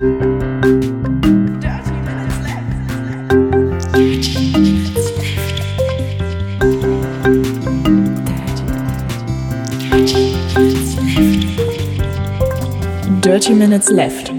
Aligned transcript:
Dirty 0.00 0.14
Minutes 13.52 13.90
Left. 13.90 14.32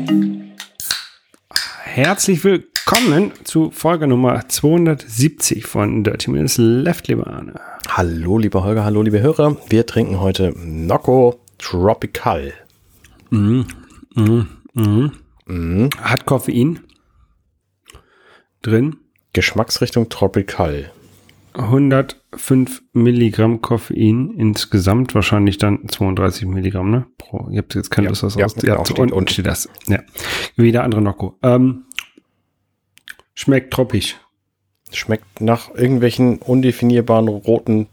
Herzlich 1.83 2.43
willkommen 2.43 3.31
zu 3.43 3.69
Folge 3.69 4.07
Nummer 4.07 4.49
270 4.49 5.67
von 5.67 6.03
Dirty 6.03 6.31
Minutes 6.31 6.57
Left, 6.57 7.07
lieber 7.07 7.27
Arne. 7.27 7.53
Hallo, 7.87 8.39
lieber 8.39 8.63
Holger, 8.63 8.83
hallo, 8.83 9.03
liebe 9.03 9.21
Hörer. 9.21 9.57
Wir 9.69 9.85
trinken 9.85 10.19
heute 10.19 10.55
Nocco 10.57 11.39
Tropical. 11.59 12.51
Mhm. 13.29 13.67
Hat 16.01 16.25
Koffein 16.25 16.79
drin. 18.61 18.97
Geschmacksrichtung 19.33 20.09
Tropical. 20.09 20.91
105 21.53 22.81
Milligramm 22.93 23.61
Koffein, 23.61 24.31
insgesamt 24.37 25.13
wahrscheinlich 25.15 25.57
dann 25.57 25.87
32 25.89 26.45
Milligramm, 26.45 26.91
ne? 26.91 27.05
Pro. 27.17 27.49
Ihr 27.49 27.59
habt 27.59 27.75
jetzt 27.75 27.89
keine 27.91 28.05
Ja, 28.05 28.09
Lust, 28.11 28.23
das 28.23 28.35
ja, 28.35 28.45
aus. 28.45 28.55
genau, 28.55 28.77
ja, 28.77 28.85
steht 28.85 28.99
unten 28.99 29.13
unten. 29.13 29.29
steht 29.29 29.47
das. 29.47 29.67
Ja. 29.87 29.99
Wie 30.55 30.71
der 30.71 30.83
andere 30.83 31.01
Nocco. 31.01 31.37
Ähm, 31.43 31.83
schmeckt 33.33 33.73
tropisch. 33.73 34.15
Schmeckt 34.93 35.41
nach 35.41 35.73
irgendwelchen 35.73 36.37
undefinierbaren 36.37 37.27
roten 37.27 37.87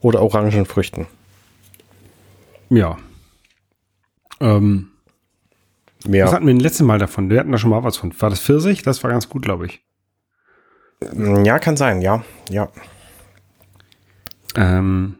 oder 0.00 0.22
orangen 0.22 0.66
Früchten. 0.66 1.06
Ja. 2.70 2.96
Ähm, 4.40 4.90
Was 6.06 6.10
Mehr. 6.10 6.32
hatten 6.32 6.46
wir 6.46 6.54
denn 6.54 6.60
letztes 6.60 6.86
Mal 6.86 6.98
davon? 6.98 7.30
Wir 7.30 7.40
hatten 7.40 7.52
da 7.52 7.58
schon 7.58 7.70
mal 7.70 7.82
was 7.82 7.96
von. 7.96 8.12
War 8.20 8.30
das 8.30 8.40
Pfirsich? 8.40 8.82
Das 8.82 9.02
war 9.02 9.10
ganz 9.10 9.28
gut, 9.28 9.42
glaube 9.42 9.66
ich. 9.66 9.82
Ja, 11.44 11.58
kann 11.58 11.76
sein, 11.76 12.00
ja. 12.00 12.24
Ja. 12.50 12.68
Ähm, 14.54 15.16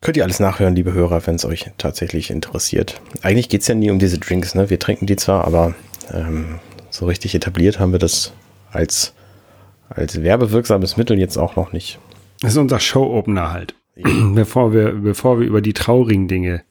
Könnt 0.00 0.16
ihr 0.16 0.24
alles 0.24 0.38
nachhören, 0.38 0.76
liebe 0.76 0.92
Hörer, 0.92 1.26
wenn 1.26 1.34
es 1.34 1.44
euch 1.44 1.70
tatsächlich 1.78 2.30
interessiert. 2.30 3.00
Eigentlich 3.22 3.48
geht 3.48 3.62
es 3.62 3.66
ja 3.66 3.74
nie 3.74 3.90
um 3.90 3.98
diese 3.98 4.18
Drinks, 4.18 4.54
ne? 4.54 4.70
Wir 4.70 4.78
trinken 4.78 5.06
die 5.06 5.16
zwar, 5.16 5.44
aber 5.44 5.74
ähm, 6.12 6.60
so 6.90 7.06
richtig 7.06 7.34
etabliert 7.34 7.80
haben 7.80 7.92
wir 7.92 7.98
das 7.98 8.32
als, 8.70 9.14
als 9.88 10.22
werbewirksames 10.22 10.96
Mittel 10.96 11.18
jetzt 11.18 11.36
auch 11.36 11.56
noch 11.56 11.72
nicht. 11.72 11.98
das 12.40 12.52
ist 12.52 12.58
unser 12.58 12.78
Show-Opener 12.78 13.52
halt. 13.52 13.74
bevor, 14.34 14.72
wir, 14.72 14.92
bevor 14.92 15.40
wir 15.40 15.46
über 15.46 15.62
die 15.62 15.72
traurigen 15.72 16.28
Dinge 16.28 16.62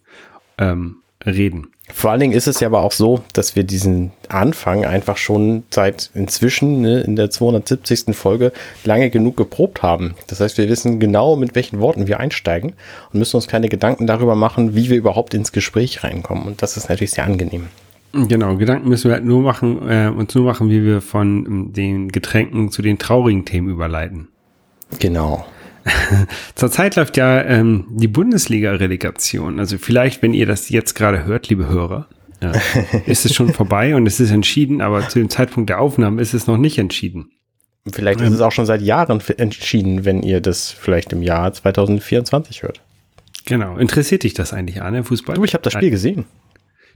ähm, 0.58 0.98
reden. 1.26 1.68
Vor 1.94 2.10
allen 2.10 2.20
Dingen 2.20 2.34
ist 2.34 2.48
es 2.48 2.60
ja 2.60 2.68
aber 2.68 2.82
auch 2.82 2.92
so, 2.92 3.22
dass 3.34 3.56
wir 3.56 3.64
diesen 3.64 4.12
Anfang 4.28 4.86
einfach 4.86 5.18
schon 5.18 5.64
seit 5.70 6.10
inzwischen 6.16 6.82
ne, 6.82 7.02
in 7.02 7.16
der 7.16 7.30
270. 7.30 8.16
Folge 8.16 8.52
lange 8.84 9.12
genug 9.12 9.38
geprobt 9.38 9.84
haben. 9.84 10.16
Das 10.28 10.40
heißt, 10.40 10.58
wir 10.58 10.68
wissen 10.68 11.00
genau, 11.00 11.36
mit 11.36 11.54
welchen 11.54 11.80
Worten 11.80 12.08
wir 12.08 12.20
einsteigen 12.20 12.74
und 13.14 13.20
müssen 13.20 13.36
uns 13.36 13.48
keine 13.48 13.70
Gedanken 13.70 14.08
darüber 14.08 14.36
machen, 14.36 14.76
wie 14.76 14.90
wir 14.90 14.98
überhaupt 14.98 15.36
ins 15.36 15.52
Gespräch 15.52 16.04
reinkommen. 16.04 16.46
Und 16.46 16.64
das 16.64 16.76
ist 16.76 16.90
natürlich 16.90 17.12
sehr 17.12 17.26
angenehm. 17.26 17.68
Genau, 18.14 18.56
Gedanken 18.56 18.90
müssen 18.90 19.10
wir 19.10 19.16
halt 19.16 19.26
nur 19.26 19.42
machen, 19.42 19.90
äh, 19.90 20.08
uns 20.08 20.34
nur 20.34 20.46
machen, 20.46 20.70
wie 20.70 20.84
wir 20.84 21.02
von 21.02 21.46
ähm, 21.46 21.74
den 21.74 22.12
Getränken 22.12 22.72
zu 22.72 22.82
den 22.82 22.98
traurigen 22.98 23.46
Themen 23.46 23.70
überleiten. 23.70 24.30
Genau. 25.00 25.46
Zurzeit 26.56 26.96
läuft 26.96 27.18
ja 27.18 27.42
ähm, 27.44 27.86
die 27.90 28.08
Bundesliga-Relegation. 28.08 29.60
Also 29.60 29.78
vielleicht, 29.78 30.22
wenn 30.22 30.34
ihr 30.34 30.46
das 30.46 30.70
jetzt 30.70 30.96
gerade 30.96 31.26
hört, 31.26 31.50
liebe 31.50 31.68
Hörer, 31.68 32.08
äh, 32.42 32.58
ist 33.06 33.26
es 33.26 33.34
schon 33.34 33.54
vorbei 33.54 33.96
und 33.96 34.08
es 34.08 34.20
ist 34.20 34.32
entschieden, 34.32 34.82
aber 34.82 35.08
zu 35.08 35.20
dem 35.20 35.30
Zeitpunkt 35.30 35.70
der 35.70 35.80
Aufnahme 35.80 36.22
ist 36.22 36.34
es 36.34 36.48
noch 36.48 36.58
nicht 36.58 36.78
entschieden. 36.78 37.32
Vielleicht 37.92 38.20
ist 38.20 38.34
es 38.34 38.42
auch 38.42 38.52
schon 38.52 38.66
seit 38.66 38.82
Jahren 38.82 39.22
entschieden, 39.38 40.06
wenn 40.06 40.24
ihr 40.24 40.42
das 40.42 40.72
vielleicht 40.72 41.14
im 41.14 41.22
Jahr 41.22 41.54
2024 41.54 42.64
hört. 42.64 42.82
Genau. 43.46 43.78
Interessiert 43.78 44.24
dich 44.24 44.34
das 44.34 44.54
eigentlich, 44.54 44.82
Arne, 44.82 45.04
Fußball? 45.04 45.36
Du, 45.36 45.44
ich 45.44 45.54
habe 45.54 45.62
das 45.62 45.74
Spiel 45.74 45.92
gesehen. 45.92 46.26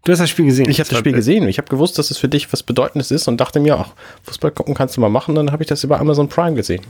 Du 0.03 0.11
hast 0.11 0.19
das 0.19 0.29
Spiel 0.29 0.45
gesehen. 0.45 0.67
Ich 0.67 0.79
habe 0.79 0.89
das 0.89 0.97
Spiel 0.97 1.13
gesehen. 1.13 1.47
Ich 1.47 1.59
habe 1.59 1.67
gewusst, 1.67 1.99
dass 1.99 2.09
es 2.09 2.17
für 2.17 2.27
dich 2.27 2.51
was 2.51 2.63
Bedeutendes 2.63 3.11
ist 3.11 3.27
und 3.27 3.39
dachte 3.39 3.59
mir, 3.59 3.77
ach, 3.77 3.93
Fußball 4.23 4.49
gucken 4.49 4.73
kannst 4.73 4.97
du 4.97 5.01
mal 5.01 5.09
machen. 5.09 5.35
Dann 5.35 5.51
habe 5.51 5.61
ich 5.61 5.69
das 5.69 5.83
über 5.83 5.99
Amazon 5.99 6.27
Prime 6.27 6.55
gesehen. 6.55 6.81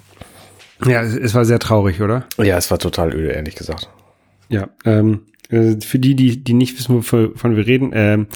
Ja, 0.86 1.02
es, 1.02 1.16
es 1.16 1.34
war 1.36 1.46
sehr 1.46 1.60
traurig, 1.60 2.02
oder? 2.02 2.26
Ja, 2.38 2.58
es 2.58 2.72
war 2.72 2.80
total 2.80 3.14
öde, 3.14 3.30
ehrlich 3.30 3.56
gesagt. 3.56 3.90
Ja, 4.50 4.70
ähm, 4.86 5.22
äh, 5.50 5.76
für 5.82 6.00
die, 6.00 6.16
die, 6.16 6.44
die 6.44 6.54
nicht 6.54 6.78
wissen, 6.78 6.96
wovon 6.96 7.56
wir 7.56 7.68
reden, 7.68 7.92
ähm, 7.94 8.28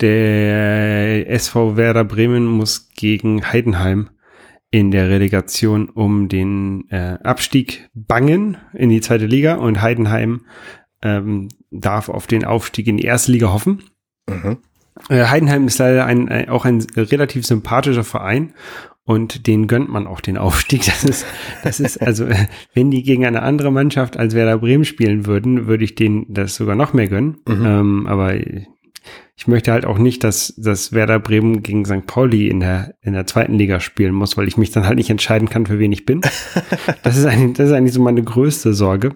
der 0.00 1.30
SV 1.30 1.76
Werder 1.76 2.04
Bremen 2.04 2.46
muss 2.46 2.88
gegen 2.94 3.50
Heidenheim 3.50 4.10
in 4.70 4.90
der 4.90 5.08
Relegation 5.08 5.88
um 5.88 6.28
den 6.28 6.90
äh, 6.90 7.18
Abstieg 7.22 7.88
bangen 7.94 8.58
in 8.74 8.90
die 8.90 9.00
zweite 9.00 9.26
Liga 9.26 9.54
und 9.54 9.80
Heidenheim 9.80 10.42
ähm, 11.02 11.48
darf 11.70 12.08
auf 12.08 12.26
den 12.26 12.44
Aufstieg 12.44 12.86
in 12.88 12.96
die 12.96 13.04
erste 13.04 13.32
Liga 13.32 13.52
hoffen. 13.52 13.84
Mhm. 14.28 14.58
Äh, 15.08 15.26
Heidenheim 15.26 15.66
ist 15.66 15.78
leider 15.78 16.04
ein, 16.04 16.28
ein, 16.28 16.48
auch 16.48 16.64
ein 16.64 16.84
relativ 16.94 17.46
sympathischer 17.46 18.04
Verein 18.04 18.54
und 19.06 19.46
den 19.46 19.68
gönnt 19.68 19.88
man 19.88 20.06
auch 20.06 20.20
den 20.20 20.36
Aufstieg. 20.36 20.82
Das 20.86 21.04
ist, 21.04 21.26
das 21.62 21.80
ist 21.80 22.02
also, 22.02 22.26
wenn 22.74 22.90
die 22.90 23.02
gegen 23.02 23.24
eine 23.24 23.42
andere 23.42 23.72
Mannschaft 23.72 24.16
als 24.16 24.34
Werder 24.34 24.58
Bremen 24.58 24.84
spielen 24.84 25.26
würden, 25.26 25.66
würde 25.66 25.84
ich 25.84 25.94
denen 25.94 26.26
das 26.28 26.56
sogar 26.56 26.74
noch 26.74 26.92
mehr 26.92 27.06
gönnen. 27.06 27.38
Ähm, 27.48 28.06
aber 28.06 28.34
ich 29.38 29.46
möchte 29.46 29.70
halt 29.70 29.84
auch 29.84 29.98
nicht, 29.98 30.24
dass, 30.24 30.54
dass 30.56 30.92
Werder 30.92 31.18
Bremen 31.18 31.62
gegen 31.62 31.84
St. 31.84 32.06
Pauli 32.06 32.48
in 32.48 32.60
der, 32.60 32.94
in 33.02 33.12
der 33.12 33.26
zweiten 33.26 33.54
Liga 33.54 33.80
spielen 33.80 34.14
muss, 34.14 34.36
weil 34.36 34.48
ich 34.48 34.56
mich 34.56 34.70
dann 34.70 34.86
halt 34.86 34.96
nicht 34.96 35.10
entscheiden 35.10 35.50
kann, 35.50 35.66
für 35.66 35.78
wen 35.78 35.92
ich 35.92 36.06
bin. 36.06 36.22
Das 37.02 37.16
ist 37.16 37.26
eigentlich, 37.26 37.56
das 37.56 37.68
ist 37.68 37.72
eigentlich 37.72 37.92
so 37.92 38.02
meine 38.02 38.22
größte 38.22 38.74
Sorge. 38.74 39.14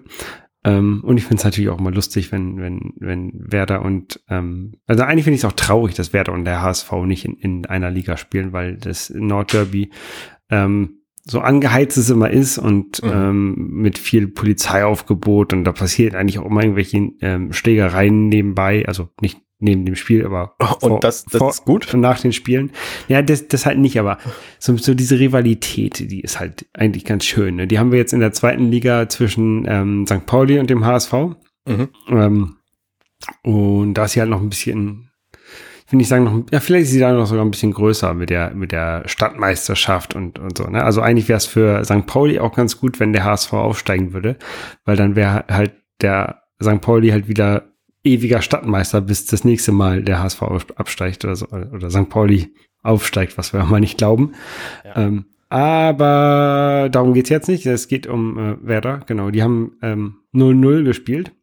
Ähm, 0.63 1.01
und 1.03 1.17
ich 1.17 1.23
finde 1.23 1.37
es 1.37 1.43
natürlich 1.43 1.69
auch 1.69 1.79
mal 1.79 1.93
lustig, 1.93 2.31
wenn, 2.31 2.57
wenn, 2.57 2.93
wenn 2.97 3.31
Werder 3.33 3.83
und, 3.83 4.21
ähm, 4.29 4.73
also 4.85 5.03
eigentlich 5.03 5.23
finde 5.23 5.35
ich 5.35 5.41
es 5.41 5.45
auch 5.45 5.53
traurig, 5.53 5.95
dass 5.95 6.13
Werder 6.13 6.33
und 6.33 6.45
der 6.45 6.61
HSV 6.61 6.91
nicht 7.05 7.25
in, 7.25 7.33
in 7.35 7.65
einer 7.65 7.89
Liga 7.89 8.15
spielen, 8.17 8.53
weil 8.53 8.77
das 8.77 9.09
Nordderby 9.09 9.89
ähm, 10.49 10.97
so 11.23 11.39
angeheizt 11.39 11.97
es 11.97 12.09
immer 12.09 12.29
ist 12.29 12.57
und 12.57 13.01
Mhm. 13.03 13.11
ähm, 13.11 13.55
mit 13.73 13.97
viel 13.97 14.27
Polizeiaufgebot 14.27 15.53
und 15.53 15.63
da 15.63 15.71
passiert 15.71 16.15
eigentlich 16.15 16.39
auch 16.39 16.45
immer 16.45 16.61
irgendwelche 16.63 17.11
ähm, 17.21 17.53
Schlägereien 17.53 18.27
nebenbei, 18.27 18.85
also 18.87 19.09
nicht 19.21 19.39
neben 19.61 19.85
dem 19.85 19.95
Spiel, 19.95 20.25
aber 20.25 20.55
Und 20.81 21.03
das- 21.03 21.25
das 21.25 21.41
ist 21.57 21.65
gut? 21.65 21.87
nach 21.93 22.19
den 22.19 22.33
Spielen. 22.33 22.71
Ja, 23.07 23.21
das, 23.21 23.47
das 23.47 23.65
halt 23.65 23.77
nicht, 23.79 23.99
aber 23.99 24.17
so, 24.59 24.75
so 24.77 24.93
diese 24.93 25.19
Rivalität, 25.19 26.11
die 26.11 26.21
ist 26.21 26.39
halt 26.39 26.65
eigentlich 26.73 27.05
ganz 27.05 27.25
schön. 27.25 27.55
Ne? 27.55 27.67
Die 27.67 27.79
haben 27.79 27.91
wir 27.91 27.99
jetzt 27.99 28.13
in 28.13 28.19
der 28.19 28.31
zweiten 28.33 28.65
Liga 28.71 29.07
zwischen 29.09 29.65
ähm, 29.67 30.05
St. 30.07 30.25
Pauli 30.25 30.59
und 30.59 30.69
dem 30.69 30.85
HSV. 30.85 31.13
Mhm. 31.67 31.89
Ähm, 32.09 32.55
und 33.43 33.93
da 33.93 34.05
ist 34.05 34.13
sie 34.13 34.19
halt 34.19 34.29
noch 34.29 34.41
ein 34.41 34.49
bisschen, 34.49 35.11
ich 35.85 35.91
will 35.91 35.97
nicht 35.97 36.07
sagen, 36.07 36.23
noch, 36.23 36.43
ja, 36.51 36.59
vielleicht 36.59 36.85
ist 36.85 36.91
sie 36.91 36.99
da 36.99 37.11
noch 37.13 37.27
sogar 37.27 37.45
ein 37.45 37.51
bisschen 37.51 37.71
größer 37.73 38.13
mit 38.13 38.29
der, 38.29 38.51
mit 38.55 38.71
der 38.71 39.03
Stadtmeisterschaft 39.07 40.15
und, 40.15 40.39
und 40.39 40.57
so. 40.57 40.63
Ne? 40.65 40.83
Also 40.83 41.01
eigentlich 41.01 41.27
wäre 41.27 41.37
es 41.37 41.45
für 41.45 41.83
St. 41.85 42.05
Pauli 42.07 42.39
auch 42.39 42.55
ganz 42.55 42.79
gut, 42.79 42.99
wenn 42.99 43.13
der 43.13 43.23
HSV 43.25 43.53
aufsteigen 43.53 44.13
würde, 44.13 44.37
weil 44.85 44.95
dann 44.95 45.15
wäre 45.15 45.45
halt 45.49 45.73
der 46.01 46.41
St. 46.63 46.81
Pauli 46.81 47.09
halt 47.09 47.27
wieder 47.27 47.70
ewiger 48.03 48.41
Stadtmeister, 48.41 49.01
bis 49.01 49.25
das 49.25 49.43
nächste 49.43 49.71
Mal 49.71 50.03
der 50.03 50.21
HSV 50.21 50.41
absteigt 50.75 51.23
oder 51.25 51.35
so, 51.35 51.47
oder 51.47 51.89
St. 51.89 52.09
Pauli 52.09 52.53
aufsteigt, 52.83 53.37
was 53.37 53.53
wir 53.53 53.63
mal 53.63 53.79
nicht 53.79 53.97
glauben. 53.97 54.33
Ähm, 54.95 55.25
aber 55.49 56.87
darum 56.91 57.13
geht's 57.13 57.29
jetzt 57.29 57.49
nicht. 57.49 57.65
Es 57.65 57.87
geht 57.87 58.07
um 58.07 58.37
äh, 58.37 58.55
Werder, 58.65 59.01
genau. 59.05 59.31
Die 59.31 59.43
haben 59.43 59.73
ähm, 59.81 60.15
0-0 60.33 60.83
gespielt. 60.83 61.33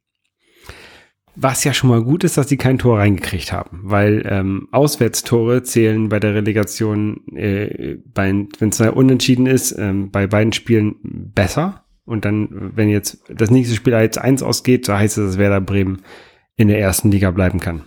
Was 1.37 1.63
ja 1.63 1.73
schon 1.73 1.91
mal 1.91 2.03
gut 2.03 2.25
ist, 2.25 2.37
dass 2.37 2.49
sie 2.49 2.57
kein 2.57 2.79
Tor 2.79 2.99
reingekriegt 2.99 3.53
haben, 3.53 3.81
weil 3.85 4.25
ähm, 4.27 4.67
Auswärtstore 4.73 5.63
zählen 5.63 6.09
bei 6.09 6.19
der 6.19 6.35
Relegation, 6.35 7.21
äh, 7.37 7.99
wenn 8.13 8.49
es 8.59 8.81
unentschieden 8.81 9.47
ist, 9.47 9.71
ähm, 9.79 10.11
bei 10.11 10.27
beiden 10.27 10.53
Spielen 10.53 10.97
besser. 11.03 11.85
Und 12.05 12.25
dann, 12.25 12.73
wenn 12.75 12.89
jetzt 12.89 13.23
das 13.29 13.51
nächste 13.51 13.77
Spiel 13.77 13.95
1-1 13.95 14.43
ausgeht, 14.43 14.89
da 14.89 14.99
heißt 14.99 15.19
es, 15.19 15.27
dass 15.27 15.39
Werder 15.39 15.61
Bremen 15.61 16.03
in 16.59 16.69
der 16.69 16.81
ersten 16.81 17.11
Liga 17.11 17.31
bleiben 17.31 17.61
kann. 17.61 17.85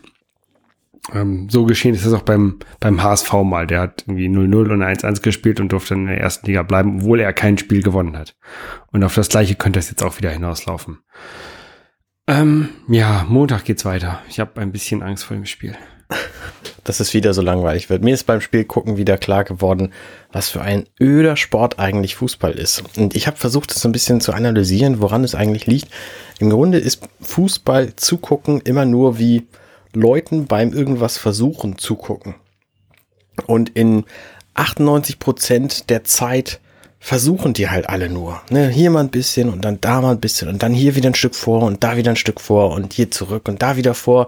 Ähm, 1.13 1.50
so 1.50 1.65
geschehen 1.65 1.94
ist 1.94 2.06
es 2.06 2.13
auch 2.13 2.21
beim, 2.21 2.59
beim 2.79 3.03
HSV 3.03 3.33
mal. 3.44 3.68
Der 3.68 3.81
hat 3.81 4.06
irgendwie 4.07 4.27
0-0 4.27 4.71
und 4.71 4.83
1-1 4.83 5.21
gespielt 5.21 5.59
und 5.59 5.71
durfte 5.71 5.94
in 5.94 6.07
der 6.07 6.19
ersten 6.19 6.47
Liga 6.47 6.63
bleiben, 6.63 6.97
obwohl 6.97 7.19
er 7.19 7.33
kein 7.33 7.57
Spiel 7.57 7.83
gewonnen 7.83 8.18
hat. 8.18 8.35
Und 8.91 9.03
auf 9.03 9.13
das 9.13 9.29
gleiche 9.29 9.56
könnte 9.56 9.79
es 9.79 9.89
jetzt 9.89 10.03
auch 10.03 10.18
wieder 10.18 10.31
hinauslaufen. 10.31 11.00
Ähm, 12.27 12.69
ja, 12.88 13.25
Montag 13.27 13.65
geht's 13.65 13.83
weiter. 13.83 14.21
Ich 14.29 14.39
habe 14.39 14.62
ein 14.62 14.71
bisschen 14.71 15.03
Angst 15.03 15.25
vor 15.25 15.35
dem 15.35 15.45
Spiel. 15.45 15.75
Dass 16.83 16.99
es 16.99 17.13
wieder 17.13 17.33
so 17.33 17.41
langweilig 17.41 17.89
wird. 17.89 18.03
Mir 18.03 18.13
ist 18.13 18.25
beim 18.25 18.41
Spiel 18.41 18.63
gucken 18.63 18.97
wieder 18.97 19.17
klar 19.17 19.43
geworden, 19.43 19.91
was 20.31 20.49
für 20.49 20.61
ein 20.61 20.85
öder 20.99 21.37
Sport 21.37 21.79
eigentlich 21.79 22.15
Fußball 22.15 22.53
ist. 22.53 22.83
Und 22.97 23.15
ich 23.15 23.27
habe 23.27 23.37
versucht, 23.37 23.71
das 23.71 23.81
so 23.81 23.89
ein 23.89 23.91
bisschen 23.93 24.21
zu 24.21 24.33
analysieren, 24.33 25.01
woran 25.01 25.23
es 25.23 25.35
eigentlich 25.35 25.67
liegt. 25.67 25.89
Im 26.39 26.49
Grunde 26.49 26.79
ist 26.79 27.07
Fußball 27.21 27.95
zugucken 27.95 28.61
immer 28.61 28.85
nur 28.85 29.19
wie 29.19 29.47
Leuten 29.93 30.47
beim 30.47 30.73
irgendwas 30.73 31.17
versuchen 31.17 31.77
zugucken. 31.77 32.35
Und 33.45 33.69
in 33.69 34.05
98 34.53 35.19
Prozent 35.19 35.89
der 35.89 36.03
Zeit 36.03 36.59
versuchen 36.99 37.53
die 37.53 37.69
halt 37.69 37.89
alle 37.89 38.09
nur. 38.09 38.41
Ne? 38.49 38.69
Hier 38.69 38.91
mal 38.91 38.99
ein 39.01 39.09
bisschen 39.09 39.49
und 39.49 39.65
dann 39.65 39.81
da 39.81 40.01
mal 40.01 40.11
ein 40.11 40.19
bisschen 40.19 40.47
und 40.47 40.61
dann 40.61 40.73
hier 40.73 40.95
wieder 40.95 41.09
ein 41.09 41.15
Stück 41.15 41.35
vor 41.35 41.63
und 41.63 41.83
da 41.83 41.97
wieder 41.97 42.11
ein 42.11 42.15
Stück 42.15 42.39
vor 42.39 42.71
und 42.71 42.93
hier 42.93 43.09
zurück 43.11 43.47
und 43.47 43.61
da 43.61 43.75
wieder 43.75 43.93
vor. 43.93 44.27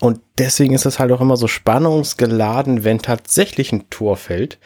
Und 0.00 0.20
deswegen 0.38 0.74
ist 0.74 0.86
es 0.86 0.98
halt 0.98 1.10
auch 1.12 1.20
immer 1.20 1.36
so 1.36 1.48
spannungsgeladen, 1.48 2.84
wenn 2.84 2.98
tatsächlich 2.98 3.72
ein 3.72 3.88
Tor 3.88 4.16
fällt, 4.16 4.58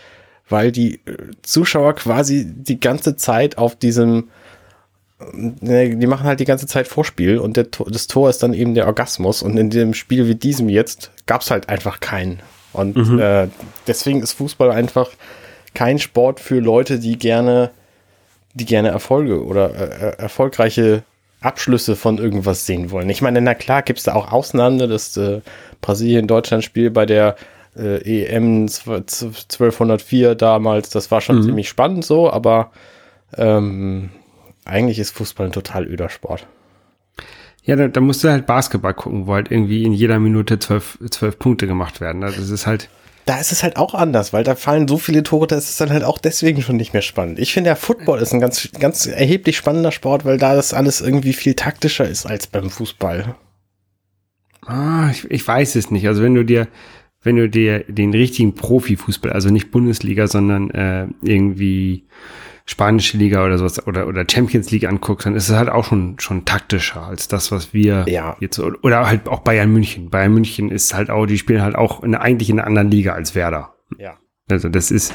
weil 0.49 0.73
die 0.73 0.94
äh, 1.06 1.17
Zuschauer 1.43 1.94
quasi 1.94 2.47
die 2.47 2.81
ganze 2.81 3.17
Zeit 3.17 3.56
auf 3.56 3.77
diesem, 3.77 4.29
äh, 5.62 5.94
die 5.94 6.06
machen 6.06 6.27
halt 6.27 6.41
die 6.41 6.44
ganze 6.47 6.67
Zeit 6.67 6.88
Vorspiel 6.88 7.38
und 7.38 7.56
der, 7.56 7.67
das 7.87 8.09
Tor 8.09 8.29
ist 8.29 8.43
dann 8.43 8.55
eben 8.55 8.75
der 8.75 8.87
Orgasmus 8.87 9.43
und 9.43 9.56
in 9.56 9.71
dem 9.71 9.94
Spiel 9.94 10.27
wie 10.27 10.35
diesem 10.35 10.69
jetzt 10.69 11.12
gab 11.27 11.43
es 11.43 11.50
halt 11.50 11.69
einfach 11.69 12.00
keinen. 12.00 12.41
Und 12.73 12.97
mhm. 12.97 13.21
äh, 13.21 13.49
deswegen 13.87 14.23
ist 14.23 14.33
Fußball 14.33 14.71
einfach 14.73 15.11
kein 15.75 15.99
Sport 16.00 16.41
für 16.41 16.59
Leute, 16.59 16.99
die 16.99 17.19
gerne, 17.19 17.71
die 18.55 18.65
gerne 18.65 18.88
Erfolge 18.88 19.44
oder 19.44 19.75
äh, 19.75 20.09
äh 20.09 20.17
erfolgreiche 20.19 21.05
Abschlüsse 21.41 21.97
von 21.97 22.19
irgendwas 22.19 22.67
sehen 22.67 22.91
wollen. 22.91 23.09
Ich 23.09 23.23
meine, 23.23 23.41
na 23.41 23.55
klar 23.55 23.83
gibt 23.83 23.99
es 23.99 24.05
da 24.05 24.15
auch 24.15 24.31
Ausnahmen, 24.31 24.77
ne, 24.77 24.89
das 24.89 25.17
äh, 25.17 25.41
Brasilien-Deutschland-Spiel 25.81 26.91
bei 26.91 27.07
der 27.07 27.37
äh, 27.77 28.25
EM 28.25 28.63
1204 28.63 30.35
damals, 30.35 30.91
das 30.91 31.11
war 31.11 31.21
schon 31.21 31.39
mhm. 31.39 31.43
ziemlich 31.43 31.69
spannend 31.69 32.05
so, 32.05 32.31
aber 32.31 32.73
ähm, 33.37 34.11
eigentlich 34.65 34.99
ist 34.99 35.13
Fußball 35.13 35.47
ein 35.47 35.53
total 35.53 35.87
öder 35.87 36.09
Sport. 36.09 36.47
Ja, 37.63 37.77
da, 37.77 37.89
da 37.89 38.01
musst 38.01 38.25
du 38.25 38.29
halt 38.29 38.47
Basketball 38.47 38.95
gucken, 38.95 39.27
wo 39.27 39.35
halt 39.35 39.51
irgendwie 39.51 39.85
in 39.85 39.93
jeder 39.93 40.19
Minute 40.19 40.59
zwölf, 40.59 40.99
zwölf 41.11 41.39
Punkte 41.39 41.67
gemacht 41.67 42.01
werden. 42.01 42.25
Also 42.25 42.41
das 42.41 42.51
ist 42.51 42.67
halt 42.67 42.89
da 43.27 43.39
ist 43.39 43.53
es 43.53 43.63
halt 43.63 43.77
auch 43.77 43.95
anders, 43.95 44.33
weil 44.33 44.45
da 44.45 44.57
fallen 44.57 44.89
so 44.89 44.99
viele 44.99 45.23
Tore, 45.23 45.47
da 45.47 45.57
ist 45.57 45.71
es 45.71 45.77
dann 45.77 45.91
halt 45.91 46.05
auch 46.05 46.19
deswegen 46.19 46.63
schon 46.63 46.77
nicht 46.77 46.93
mehr 46.93 47.03
spannend. 47.03 47.39
Ich 47.39 47.53
finde, 47.53 47.69
der 47.69 47.77
Football 47.77 48.21
ist 48.21 48.33
ein 48.33 48.41
ganz, 48.41 48.69
ganz 48.79 49.07
erheblich 49.07 49.57
spannender 49.57 49.93
Sport, 49.93 50.25
weil 50.25 50.39
da 50.39 50.55
das 50.55 50.75
alles 50.75 51.01
irgendwie 51.01 51.33
viel 51.33 51.55
taktischer 51.55 52.09
ist 52.09 52.27
als 52.27 52.47
beim 52.47 52.71
Fußball. 52.71 53.35
Ah, 54.67 55.11
ich, 55.11 55.31
ich 55.31 55.47
weiß 55.47 55.77
es 55.77 55.91
nicht. 55.91 56.07
Also 56.07 56.23
wenn 56.23 56.35
du 56.35 56.45
dir, 56.45 56.69
wenn 57.23 57.37
du 57.37 57.49
dir 57.49 57.85
den 57.89 58.13
richtigen 58.13 58.55
Profifußball, 58.55 59.33
also 59.33 59.51
nicht 59.51 59.71
Bundesliga, 59.71 60.27
sondern 60.27 60.71
äh, 60.71 61.07
irgendwie 61.23 62.07
spanische 62.67 63.17
Liga 63.17 63.45
oder 63.45 63.59
sowas 63.59 63.87
oder, 63.87 64.07
oder 64.07 64.25
Champions 64.31 64.71
League 64.71 64.87
anguckst, 64.87 65.27
dann 65.27 65.35
ist 65.35 65.49
es 65.49 65.57
halt 65.57 65.69
auch 65.69 65.85
schon, 65.85 66.19
schon 66.19 66.45
taktischer 66.45 67.03
als 67.03 67.29
das, 67.29 67.51
was 67.53 67.75
wir 67.75 68.05
ja. 68.09 68.37
jetzt, 68.41 68.59
oder 68.59 69.07
halt 69.07 69.29
auch 69.29 69.41
Bayern 69.41 69.73
München. 69.73 70.11
Bayern 70.11 70.35
München 70.35 70.71
ist 70.71 70.95
halt 70.95 71.11
auch, 71.11 71.27
die 71.27 71.39
spielen 71.39 71.62
halt 71.62 71.75
auch 71.75 72.03
in, 72.03 72.15
eigentlich 72.15 72.51
in 72.51 72.59
einer 72.59 72.67
anderen 72.67 72.91
Liga 72.91 73.12
als 73.12 73.35
Werder. 73.35 73.75
Ja. 73.99 74.19
Also 74.49 74.69
das 74.69 74.91
ist 74.91 75.15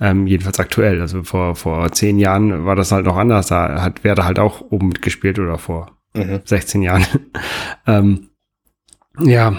ähm, 0.00 0.26
jedenfalls 0.26 0.58
aktuell. 0.58 1.00
Also 1.00 1.22
vor, 1.22 1.54
vor 1.54 1.90
zehn 1.92 2.18
Jahren 2.18 2.64
war 2.64 2.76
das 2.76 2.92
halt 2.92 3.06
noch 3.06 3.16
anders. 3.16 3.48
Da 3.48 3.82
hat 3.82 4.04
Werder 4.04 4.24
halt 4.24 4.38
auch 4.38 4.60
oben 4.60 4.88
mitgespielt 4.88 5.38
oder 5.38 5.58
vor 5.58 5.96
mhm. 6.14 6.40
16 6.44 6.82
Jahren. 6.82 7.06
ähm, 7.86 8.30
ja, 9.18 9.56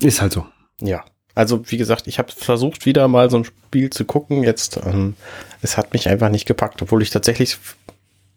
ist 0.00 0.20
halt 0.20 0.32
so. 0.32 0.46
Ja. 0.80 1.04
Also 1.36 1.62
wie 1.70 1.76
gesagt, 1.76 2.08
ich 2.08 2.18
habe 2.18 2.32
versucht, 2.32 2.86
wieder 2.86 3.06
mal 3.08 3.30
so 3.30 3.36
ein 3.36 3.44
Spiel 3.44 3.90
zu 3.90 4.06
gucken. 4.06 4.42
Jetzt, 4.42 4.80
ähm, 4.84 5.14
es 5.60 5.76
hat 5.76 5.92
mich 5.92 6.08
einfach 6.08 6.30
nicht 6.30 6.46
gepackt, 6.46 6.80
obwohl 6.80 7.02
ich 7.02 7.10
tatsächlich 7.10 7.58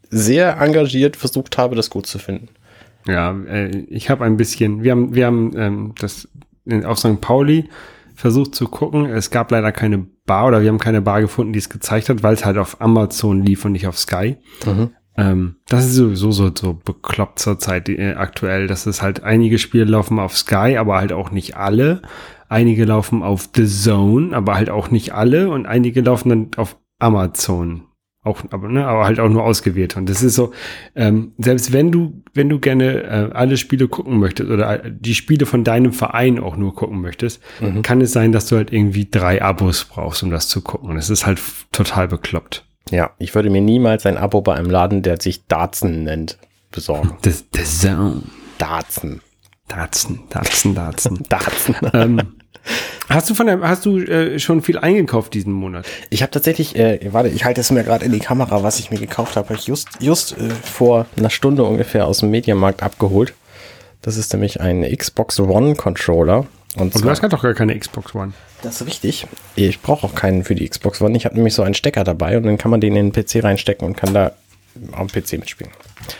sehr 0.10 0.60
engagiert 0.60 1.16
versucht 1.16 1.57
habe, 1.57 1.78
das 1.78 1.90
gut 1.90 2.07
zu 2.07 2.19
finden. 2.19 2.50
Ja, 3.07 3.31
äh, 3.48 3.69
ich 3.88 4.10
habe 4.10 4.25
ein 4.25 4.36
bisschen, 4.36 4.84
wir 4.84 4.92
haben, 4.92 5.16
wir 5.16 5.25
haben 5.25 5.54
ähm, 5.56 5.96
das 5.98 6.28
auf 6.84 7.00
St. 7.00 7.22
Pauli 7.22 7.69
versucht 8.16 8.54
zu 8.54 8.68
gucken. 8.68 9.06
Es 9.06 9.31
gab 9.31 9.50
leider 9.50 9.72
keine 9.72 10.06
Bar 10.25 10.48
oder 10.48 10.62
wir 10.62 10.68
haben 10.68 10.78
keine 10.78 11.02
Bar 11.02 11.22
gefunden, 11.22 11.54
die 11.54 11.60
es 11.60 11.69
gezeigt 11.69 12.10
hat, 12.10 12.22
weil 12.22 12.34
es 12.34 12.44
halt 12.44 12.57
auf 12.57 12.81
Amazon 12.81 13.42
lief 13.42 13.63
und 13.63 13.72
nicht 13.72 13.88
auf 13.88 13.98
Sky. 13.98 14.36
Mhm. 14.66 14.90
Ähm, 15.16 15.56
das 15.69 15.86
ist 15.86 15.95
sowieso 15.95 16.31
so, 16.31 16.52
so 16.54 16.74
bekloppt 16.74 17.40
zur 17.40 17.60
Zeit 17.60 17.88
äh, 17.88 18.16
aktuell, 18.16 18.68
dass 18.68 18.86
es 18.88 19.02
halt 19.02 19.24
einige 19.24 19.57
Spiele 19.57 19.86
laufen 19.86 20.19
auf 20.19 20.38
Sky, 20.38 20.75
aber 20.78 20.98
halt 20.98 21.13
auch 21.13 21.31
nicht 21.31 21.56
alle. 21.56 22.02
Einige 22.50 22.86
laufen 22.86 23.24
auf 23.24 23.50
The 23.56 23.66
Zone, 23.66 24.36
aber 24.36 24.56
halt 24.56 24.69
auch 24.69 24.92
nicht 24.92 25.13
alle. 25.13 25.50
Und 25.50 25.66
einige 25.66 26.01
laufen 26.01 26.30
dann 26.30 26.51
auf 26.57 26.78
Amazon. 27.00 27.84
Auch, 28.22 28.44
aber, 28.50 28.68
ne, 28.68 28.86
aber 28.86 29.06
halt 29.06 29.19
auch 29.19 29.30
nur 29.30 29.44
ausgewählt. 29.44 29.96
Und 29.96 30.10
das 30.10 30.24
ist 30.24 30.36
so, 30.36 30.51
ähm, 30.94 31.31
selbst 31.38 31.72
wenn 31.72 31.92
du, 31.92 32.22
wenn 32.34 32.50
du 32.50 32.60
gerne 32.60 33.04
äh, 33.04 33.30
alle 33.34 33.56
Spiele 33.56 33.88
gucken 33.88 34.19
möchtest 34.19 34.50
oder 34.50 34.84
äh, 34.84 34.92
die 34.94 35.16
Spiele 35.16 35.46
von 35.46 35.63
deinem 35.63 35.94
Verein 35.94 36.38
auch 36.38 36.57
nur 36.57 36.75
gucken 36.75 37.00
möchtest, 37.00 37.42
mhm. 37.62 37.81
kann 37.81 38.01
es 38.01 38.12
sein, 38.12 38.34
dass 38.34 38.48
du 38.48 38.57
halt 38.57 38.74
irgendwie 38.74 39.07
drei 39.10 39.42
Abos 39.42 39.86
brauchst, 39.86 40.22
um 40.24 40.31
das 40.31 40.50
zu 40.50 40.62
gucken. 40.62 40.90
Und 40.90 40.98
es 40.98 41.10
ist 41.10 41.25
halt 41.25 41.40
total 41.72 42.10
bekloppt. 42.10 42.66
Ja, 42.92 43.12
ich 43.19 43.36
würde 43.36 43.50
mir 43.50 43.62
niemals 43.62 44.06
ein 44.06 44.18
Abo 44.18 44.42
bei 44.42 44.56
einem 44.56 44.69
Laden, 44.69 45.02
der 45.02 45.22
sich 45.22 45.45
Darzen 45.45 46.04
nennt, 46.04 46.38
besorgen. 46.72 47.13
The, 47.24 47.31
the 47.31 47.63
Zone. 47.63 48.24
Darzen. 48.57 49.22
Darzen, 49.69 50.24
Darzen, 50.30 50.75
Darzen. 50.75 51.24
Darzen. 51.30 51.75
ähm, 51.94 52.22
Hast 53.10 53.28
du 53.30 53.34
von 53.34 53.48
der, 53.48 53.60
hast 53.62 53.86
du 53.86 53.98
äh, 53.98 54.38
schon 54.38 54.62
viel 54.62 54.78
eingekauft 54.78 55.34
diesen 55.34 55.51
Monat? 55.51 55.88
Ich 56.12 56.22
habe 56.22 56.31
tatsächlich, 56.31 56.75
äh, 56.75 57.00
warte, 57.12 57.30
ich 57.30 57.44
halte 57.44 57.62
es 57.62 57.72
mir 57.72 57.84
gerade 57.84 58.06
in 58.06 58.12
die 58.12 58.19
Kamera, 58.19 58.62
was 58.62 58.80
ich 58.80 58.92
mir 58.92 59.00
gekauft 59.00 59.36
habe. 59.36 59.56
Ich 59.56 59.66
just, 59.66 59.90
just 60.00 60.34
äh, 60.34 60.50
vor 60.50 61.07
einer 61.18 61.31
Stunde 61.31 61.63
ungefähr 61.63 62.06
aus 62.06 62.19
dem 62.19 62.30
Mediamarkt 62.30 62.84
abgeholt. 62.84 63.34
Das 64.04 64.16
ist 64.16 64.31
nämlich 64.34 64.62
ein 64.62 64.84
Xbox 64.96 65.40
One 65.40 65.75
Controller. 65.75 66.46
Und, 66.75 66.96
und 66.96 67.04
du 67.04 67.10
hast 67.10 67.24
doch 67.24 67.42
gar 67.42 67.54
keine 67.56 67.78
Xbox 67.78 68.13
One. 68.13 68.34
Das 68.62 68.80
ist 68.80 68.88
richtig. 68.88 69.25
Ich 69.56 69.81
brauche 69.81 70.06
auch 70.06 70.13
keinen 70.13 70.44
für 70.44 70.54
die 70.54 70.68
Xbox 70.68 71.02
One. 71.02 71.18
Ich 71.18 71.25
habe 71.25 71.36
nämlich 71.36 71.56
so 71.56 71.63
einen 71.63 71.74
Stecker 71.74 72.04
dabei 72.04 72.38
und 72.38 72.44
dann 72.44 72.57
kann 72.57 72.69
man 72.69 72.80
den 72.80 72.95
in 72.95 73.12
den 73.12 73.25
PC 73.25 73.44
reinstecken 73.44 73.88
und 73.88 73.98
kann 73.98 74.13
da 74.13 74.34
am 74.92 75.07
PC 75.07 75.34
mitspielen. 75.34 75.72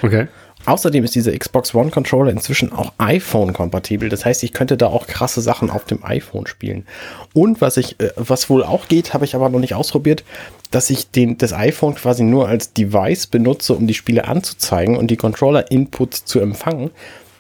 Okay. 0.01 0.27
Außerdem 0.69 1.04
ist 1.04 1.16
dieser 1.16 1.36
Xbox 1.36 1.74
One 1.74 1.89
Controller 1.89 2.30
inzwischen 2.30 2.71
auch 2.71 2.94
iPhone-kompatibel. 3.00 4.07
Das 4.07 4.24
heißt, 4.24 4.44
ich 4.44 4.54
könnte 4.54 4.77
da 4.77 4.86
auch 4.86 5.07
krasse 5.07 5.42
Sachen 5.42 5.71
auf 5.71 5.86
dem 5.86 6.06
iPhone 6.06 6.45
spielen. 6.45 6.86
Und 7.33 7.60
was 7.60 7.77
ich, 7.77 8.00
äh, 8.00 8.12
was 8.16 8.51
wohl 8.51 8.63
auch 8.63 8.88
geht, 8.88 9.16
habe 9.16 9.25
ich 9.25 9.33
aber 9.33 9.50
noch 9.50 9.60
nicht 9.60 9.74
ausprobiert, 9.74 10.24
dass 10.69 10.92
ich 10.92 11.10
den, 11.10 11.39
das 11.39 11.54
iPhone 11.54 11.95
quasi 11.95 12.21
nur 12.21 12.48
als 12.48 12.71
Device 12.71 13.25
benutze, 13.25 13.74
um 13.74 13.88
die 13.88 13.95
Spiele 13.95 14.27
anzuzeigen 14.27 14.95
und 14.95 15.10
die 15.10 15.18
Controller-Inputs 15.18 16.25
zu 16.25 16.39
empfangen. 16.39 16.92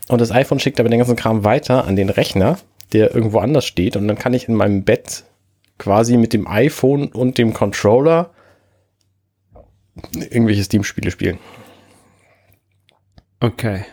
Und 0.07 0.21
das 0.21 0.31
iPhone 0.31 0.59
schickt 0.59 0.79
aber 0.79 0.89
den 0.89 0.97
ganzen 0.97 1.15
Kram 1.15 1.43
weiter 1.43 1.85
an 1.85 1.95
den 1.95 2.09
Rechner, 2.09 2.57
der 2.93 3.13
irgendwo 3.13 3.37
anders 3.37 3.67
steht. 3.67 3.95
Und 3.95 4.07
dann 4.07 4.17
kann 4.17 4.33
ich 4.33 4.47
in 4.47 4.55
meinem 4.55 4.85
Bett 4.85 5.23
quasi 5.77 6.17
mit 6.17 6.33
dem 6.33 6.47
iPhone 6.47 7.09
und 7.09 7.37
dem 7.37 7.53
Controller 7.53 8.31
irgendwelche 10.15 10.63
Steam-Spiele 10.63 11.11
spielen. 11.11 11.37
Okay. 13.39 13.85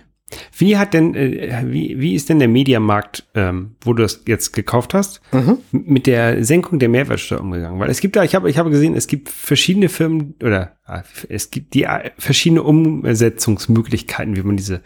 Wie 0.57 0.77
hat 0.77 0.93
denn, 0.93 1.15
äh, 1.15 1.63
wie, 1.67 2.01
wie 2.01 2.15
ist 2.15 2.29
denn 2.29 2.41
der 2.41 2.49
Mediamarkt, 2.49 3.29
ähm, 3.35 3.77
wo 3.81 3.93
du 3.93 4.03
das 4.03 4.25
jetzt 4.27 4.53
gekauft 4.53 4.93
hast, 4.93 5.21
mhm. 5.33 5.59
mit 5.71 6.09
der 6.09 6.45
Senkung 6.45 6.81
der 6.81 6.89
Mehrwertsteuer 6.89 7.41
umgegangen? 7.41 7.79
Weil 7.79 7.91
es 7.91 8.01
gibt 8.01 8.17
da, 8.17 8.25
ich 8.25 8.35
habe, 8.35 8.51
ich 8.51 8.59
habe 8.59 8.71
gesehen, 8.71 8.97
es 8.97 9.07
gibt 9.07 9.29
verschiedene 9.29 9.89
Firmen 9.89 10.35
oder 10.43 10.77
äh, 10.89 11.03
es 11.29 11.51
gibt 11.51 11.75
die 11.75 11.85
äh, 11.85 12.11
verschiedene 12.19 12.65
Umsetzungsmöglichkeiten, 12.65 14.35
wie 14.35 14.43
man 14.43 14.57
diese 14.57 14.83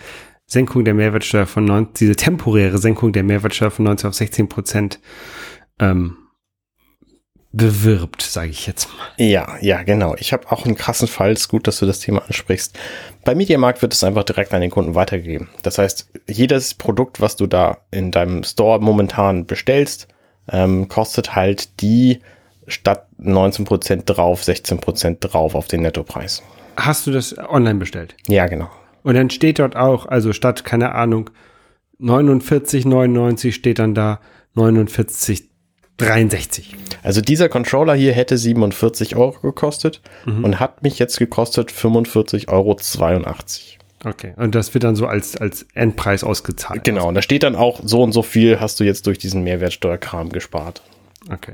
Senkung 0.47 0.85
der 0.85 0.95
Mehrwertsteuer 0.95 1.47
von 1.47 1.65
19, 1.65 1.95
diese 1.99 2.17
temporäre 2.17 2.79
Senkung 2.79 3.13
der 3.13 3.23
Mehrwertsteuer 3.23 3.71
von 3.71 3.87
19 3.87 4.09
auf 4.09 4.15
16 4.15 4.49
Prozent 4.49 5.01
ähm, 5.79 6.19
bewirbt, 7.53 8.23
sage 8.23 8.51
ich 8.51 8.67
jetzt 8.67 8.89
mal. 8.89 9.09
Ja, 9.17 9.57
ja, 9.61 9.83
genau. 9.83 10.15
Ich 10.19 10.33
habe 10.33 10.51
auch 10.53 10.65
einen 10.65 10.77
krassen 10.77 11.09
Fall. 11.09 11.33
Es 11.33 11.43
ist 11.43 11.49
gut, 11.49 11.67
dass 11.67 11.81
du 11.81 11.87
das 11.87 11.99
Thema 11.99 12.23
ansprichst. 12.27 12.79
Bei 13.25 13.35
Mediamarkt 13.35 13.83
wird 13.83 13.93
es 13.93 14.05
einfach 14.05 14.25
direkt 14.25 14.55
an 14.55 14.61
den 14.61 14.71
Kunden 14.71 14.95
weitergegeben. 14.95 15.49
Das 15.63 15.79
heißt, 15.79 16.11
jedes 16.29 16.75
Produkt, 16.75 17.21
was 17.21 17.37
du 17.37 17.47
da 17.47 17.79
in 17.91 18.13
deinem 18.13 18.45
Store 18.45 18.81
momentan 18.81 19.47
bestellst, 19.47 20.07
ähm, 20.49 20.89
kostet 20.89 21.35
halt 21.35 21.81
die 21.81 22.21
statt 22.69 23.09
19% 23.21 24.05
drauf, 24.05 24.43
16% 24.43 25.17
drauf 25.21 25.55
auf 25.57 25.67
den 25.67 25.83
Nettopreis. 25.83 26.43
Hast 26.77 27.07
du 27.07 27.11
das 27.11 27.37
online 27.37 27.81
bestellt? 27.81 28.15
Ja, 28.29 28.47
genau. 28.47 28.71
Und 29.03 29.15
dann 29.15 29.31
steht 29.31 29.59
dort 29.59 29.75
auch, 29.75 30.07
also 30.07 30.33
statt, 30.33 30.65
keine 30.65 30.95
Ahnung, 30.95 31.31
49,99 32.01 33.53
steht 33.53 33.79
dann 33.81 33.95
da 33.95 34.21
49 34.55 35.50
63. 36.01 36.77
Also 37.03 37.21
dieser 37.21 37.49
Controller 37.49 37.95
hier 37.95 38.13
hätte 38.13 38.37
47 38.37 39.17
Euro 39.17 39.41
gekostet 39.41 40.01
mhm. 40.27 40.45
und 40.45 40.61
hat 40.61 40.83
mich 40.83 40.99
jetzt 40.99 41.19
gekostet 41.19 41.71
45,82 41.71 42.49
Euro. 42.49 42.77
Okay, 44.03 44.33
und 44.37 44.55
das 44.55 44.73
wird 44.73 44.85
dann 44.85 44.97
so 44.97 45.07
als, 45.07 45.37
als 45.37 45.67
Endpreis 45.75 46.25
ausgezahlt. 46.25 46.85
Genau, 46.85 47.09
und 47.09 47.15
da 47.15 47.23
steht 47.23 47.43
dann 47.43 47.55
auch, 47.55 47.81
so 47.85 48.03
und 48.03 48.13
so 48.13 48.23
viel 48.23 48.59
hast 48.59 48.81
du 48.81 48.85
jetzt 48.85 49.07
durch 49.07 49.19
diesen 49.19 49.45
Mehrwertsteuerkram 49.45 50.31
gespart. 50.31 50.83
Okay. 51.31 51.53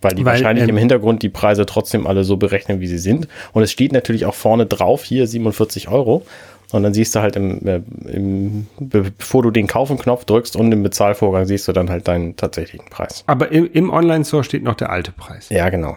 Weil 0.00 0.14
die 0.14 0.24
Weil, 0.24 0.34
wahrscheinlich 0.34 0.64
ähm, 0.64 0.70
im 0.70 0.76
Hintergrund 0.78 1.22
die 1.22 1.28
Preise 1.28 1.66
trotzdem 1.66 2.06
alle 2.06 2.24
so 2.24 2.38
berechnen, 2.38 2.80
wie 2.80 2.86
sie 2.86 2.98
sind. 2.98 3.28
Und 3.52 3.62
es 3.62 3.70
steht 3.70 3.92
natürlich 3.92 4.24
auch 4.24 4.34
vorne 4.34 4.64
drauf, 4.64 5.04
hier 5.04 5.26
47 5.26 5.88
Euro. 5.88 6.24
Und 6.72 6.82
dann 6.82 6.94
siehst 6.94 7.14
du 7.14 7.20
halt, 7.20 7.36
im, 7.36 7.66
äh, 7.66 7.82
im, 8.06 8.66
bevor 8.78 9.42
du 9.42 9.50
den 9.50 9.66
Kaufen-Knopf 9.66 10.24
drückst 10.24 10.56
und 10.56 10.70
im 10.72 10.82
Bezahlvorgang 10.82 11.44
siehst 11.46 11.66
du 11.68 11.72
dann 11.72 11.90
halt 11.90 12.08
deinen 12.08 12.36
tatsächlichen 12.36 12.88
Preis. 12.90 13.24
Aber 13.26 13.50
im, 13.50 13.70
im 13.72 13.90
Online-Store 13.90 14.44
steht 14.44 14.62
noch 14.62 14.74
der 14.74 14.90
alte 14.90 15.12
Preis. 15.12 15.48
Ja, 15.48 15.68
genau. 15.70 15.96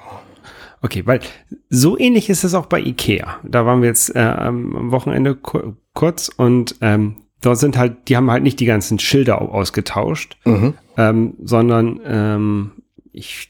Okay, 0.82 1.04
weil 1.06 1.22
so 1.70 1.98
ähnlich 1.98 2.30
ist 2.30 2.44
es 2.44 2.54
auch 2.54 2.66
bei 2.66 2.80
Ikea. 2.80 3.38
Da 3.44 3.66
waren 3.66 3.82
wir 3.82 3.88
jetzt 3.88 4.16
äh, 4.16 4.20
am 4.20 4.92
Wochenende 4.92 5.36
kur 5.36 5.78
kurz 5.94 6.28
und 6.28 6.76
ähm, 6.82 7.18
dort 7.40 7.60
sind 7.60 7.78
halt, 7.78 8.10
die 8.10 8.18
haben 8.18 8.32
halt 8.32 8.44
nicht 8.44 8.60
die 8.60 8.66
ganzen 8.66 9.00
Schilder 9.00 9.42
ausgetauscht, 9.42 10.38
mhm. 10.44 10.74
ähm, 10.98 11.36
sondern 11.44 12.00
ähm, 12.06 12.72
ich 13.12 13.50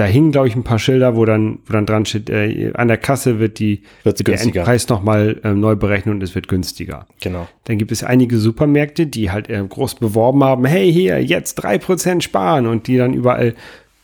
da 0.00 0.06
hingen, 0.06 0.32
glaube 0.32 0.48
ich, 0.48 0.56
ein 0.56 0.64
paar 0.64 0.78
Schilder, 0.78 1.14
wo 1.14 1.26
dann, 1.26 1.58
wo 1.66 1.74
dann 1.74 1.84
dran 1.84 2.06
steht, 2.06 2.30
äh, 2.30 2.72
an 2.74 2.88
der 2.88 2.96
Kasse 2.96 3.38
wird 3.38 3.58
die, 3.58 3.82
wird 4.02 4.26
der 4.26 4.40
Endpreis 4.40 4.88
nochmal 4.88 5.38
äh, 5.44 5.52
neu 5.52 5.76
berechnet 5.76 6.14
und 6.14 6.22
es 6.22 6.34
wird 6.34 6.48
günstiger. 6.48 7.06
Genau. 7.20 7.46
Dann 7.64 7.76
gibt 7.76 7.92
es 7.92 8.02
einige 8.02 8.38
Supermärkte, 8.38 9.06
die 9.06 9.30
halt 9.30 9.50
äh, 9.50 9.62
groß 9.62 9.96
beworben 9.96 10.42
haben, 10.42 10.64
hey, 10.64 10.90
hier, 10.90 11.22
jetzt 11.22 11.56
drei 11.56 11.76
Prozent 11.76 12.24
sparen 12.24 12.66
und 12.66 12.86
die 12.86 12.96
dann 12.96 13.12
überall 13.12 13.54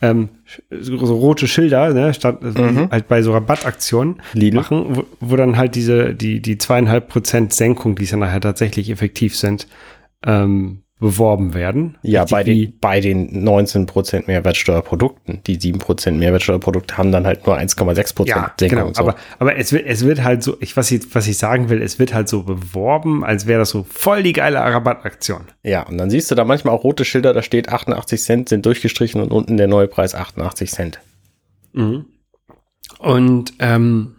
ähm, 0.02 0.28
so, 0.70 0.98
so 1.04 1.16
rote 1.16 1.48
Schilder, 1.48 1.94
ne, 1.94 2.12
statt 2.12 2.40
äh, 2.42 2.60
mhm. 2.60 2.90
halt 2.90 3.08
bei 3.08 3.22
so 3.22 3.32
Rabattaktionen 3.32 4.16
Lidl. 4.34 4.54
machen, 4.54 4.84
wo, 4.90 5.04
wo 5.20 5.36
dann 5.36 5.56
halt 5.56 5.74
diese, 5.74 6.14
die, 6.14 6.42
die 6.42 6.58
zweieinhalb 6.58 7.08
Prozent 7.08 7.54
Senkung, 7.54 7.96
die 7.96 8.04
es 8.04 8.10
ja 8.10 8.18
nachher 8.18 8.42
tatsächlich 8.42 8.90
effektiv 8.90 9.34
sind, 9.34 9.66
ähm, 10.26 10.82
beworben 10.98 11.52
werden. 11.52 11.98
Ja, 12.02 12.24
bei 12.24 12.42
den, 12.42 12.78
bei 12.80 13.00
den 13.00 13.46
19% 13.46 14.24
Mehrwertsteuerprodukten. 14.26 15.42
Die 15.46 15.58
7% 15.58 16.12
Mehrwertsteuerprodukte 16.12 16.96
haben 16.96 17.12
dann 17.12 17.26
halt 17.26 17.46
nur 17.46 17.58
1,6% 17.58 18.26
ja, 18.26 18.52
Senkung. 18.58 18.78
Genau, 18.78 18.92
so. 18.94 19.02
aber, 19.02 19.16
aber 19.38 19.56
es 19.56 19.72
wird, 19.72 19.84
es 19.86 20.06
wird 20.06 20.22
halt 20.22 20.42
so, 20.42 20.56
ich, 20.60 20.74
was, 20.76 20.90
ich, 20.90 21.14
was 21.14 21.28
ich 21.28 21.36
sagen 21.36 21.68
will, 21.68 21.82
es 21.82 21.98
wird 21.98 22.14
halt 22.14 22.28
so 22.28 22.44
beworben, 22.44 23.24
als 23.24 23.46
wäre 23.46 23.58
das 23.58 23.70
so 23.70 23.84
voll 23.86 24.22
die 24.22 24.32
geile 24.32 24.58
Rabattaktion. 24.58 25.42
Ja, 25.62 25.82
und 25.82 25.98
dann 25.98 26.08
siehst 26.08 26.30
du 26.30 26.34
da 26.34 26.44
manchmal 26.44 26.74
auch 26.74 26.82
rote 26.82 27.04
Schilder, 27.04 27.34
da 27.34 27.42
steht 27.42 27.68
88 27.68 28.22
Cent, 28.22 28.48
sind 28.48 28.64
durchgestrichen 28.64 29.20
und 29.20 29.32
unten 29.32 29.58
der 29.58 29.66
neue 29.66 29.88
Preis 29.88 30.14
88 30.14 30.70
Cent. 30.70 31.00
Mhm. 31.74 32.06
Und 32.98 33.52
ähm, 33.58 34.16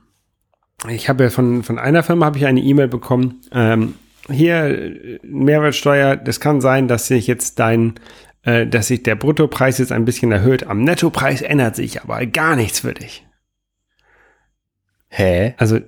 ich 0.88 1.10
habe 1.10 1.24
ja 1.24 1.30
von, 1.32 1.64
von 1.64 1.80
einer 1.80 2.04
Firma 2.04 2.28
habe 2.28 2.38
ich 2.38 2.46
eine 2.46 2.62
E-Mail 2.62 2.88
bekommen, 2.88 3.42
ähm, 3.52 3.96
hier 4.30 5.20
Mehrwertsteuer, 5.24 6.16
das 6.16 6.40
kann 6.40 6.62
sein, 6.62 6.88
dass 6.88 7.08
sich 7.08 7.28
jetzt 7.28 7.60
dein, 7.60 7.96
äh, 8.44 8.68
dass 8.68 8.88
sich 8.88 9.04
der 9.04 9.16
Bruttopreis 9.16 9.78
jetzt 9.78 9.92
ein 9.92 10.06
bisschen 10.06 10.32
erhöht. 10.32 10.68
Am 10.68 10.84
Nettopreis 10.84 11.42
ändert 11.42 11.76
sich 11.76 12.02
aber 12.02 12.26
gar 12.26 12.56
nichts 12.56 12.82
für 12.82 12.94
dich. 12.94 13.26
Hä? 15.10 15.56
Also, 15.58 15.80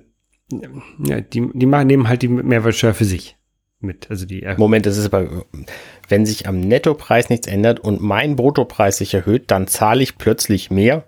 ja, 0.50 1.20
die, 1.20 1.48
die 1.52 1.66
machen, 1.66 1.86
nehmen 1.86 2.08
halt 2.08 2.22
die 2.22 2.28
Mehrwertsteuer 2.28 2.94
für 2.94 3.04
sich 3.04 3.36
mit. 3.80 4.10
Also 4.10 4.26
die 4.26 4.46
Moment, 4.56 4.86
das 4.86 4.96
ist 4.96 5.06
aber, 5.06 5.44
wenn 6.08 6.26
sich 6.26 6.48
am 6.48 6.60
Nettopreis 6.60 7.30
nichts 7.30 7.46
ändert 7.46 7.80
und 7.80 8.00
mein 8.00 8.36
Bruttopreis 8.36 8.98
sich 8.98 9.14
erhöht, 9.14 9.50
dann 9.50 9.66
zahle 9.66 10.02
ich 10.02 10.18
plötzlich 10.18 10.70
mehr. 10.70 11.04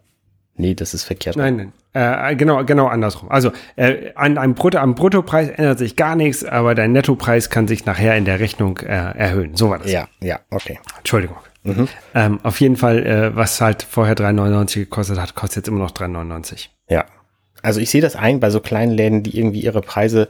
Nee, 0.54 0.74
das 0.74 0.94
ist 0.94 1.04
verkehrt. 1.04 1.36
Nein, 1.36 1.56
nein. 1.56 1.72
Äh, 1.94 2.36
genau, 2.36 2.64
genau 2.64 2.86
andersrum. 2.86 3.30
Also 3.30 3.52
äh, 3.76 4.12
an 4.14 4.38
einem 4.38 4.54
Brutto, 4.54 4.78
am 4.78 4.94
Bruttopreis 4.94 5.50
ändert 5.50 5.78
sich 5.78 5.96
gar 5.96 6.16
nichts, 6.16 6.44
aber 6.44 6.74
dein 6.74 6.92
Nettopreis 6.92 7.50
kann 7.50 7.68
sich 7.68 7.84
nachher 7.84 8.16
in 8.16 8.24
der 8.24 8.40
Rechnung 8.40 8.78
äh, 8.78 8.86
erhöhen. 8.86 9.56
So 9.56 9.70
war 9.70 9.78
das. 9.78 9.92
Ja, 9.92 10.08
ja, 10.20 10.40
okay. 10.50 10.78
Entschuldigung. 10.98 11.36
Mhm. 11.64 11.88
Ähm, 12.14 12.40
auf 12.42 12.60
jeden 12.60 12.76
Fall, 12.76 13.06
äh, 13.06 13.36
was 13.36 13.60
halt 13.60 13.82
vorher 13.82 14.16
3,99 14.16 14.80
gekostet 14.80 15.20
hat, 15.20 15.34
kostet 15.34 15.58
jetzt 15.58 15.68
immer 15.68 15.80
noch 15.80 15.92
3,99. 15.92 16.68
Ja. 16.88 17.04
Also 17.62 17.78
ich 17.78 17.90
sehe 17.90 18.00
das 18.00 18.16
ein 18.16 18.40
bei 18.40 18.50
so 18.50 18.60
kleinen 18.60 18.92
Läden, 18.92 19.22
die 19.22 19.38
irgendwie 19.38 19.60
ihre 19.60 19.82
Preise 19.82 20.28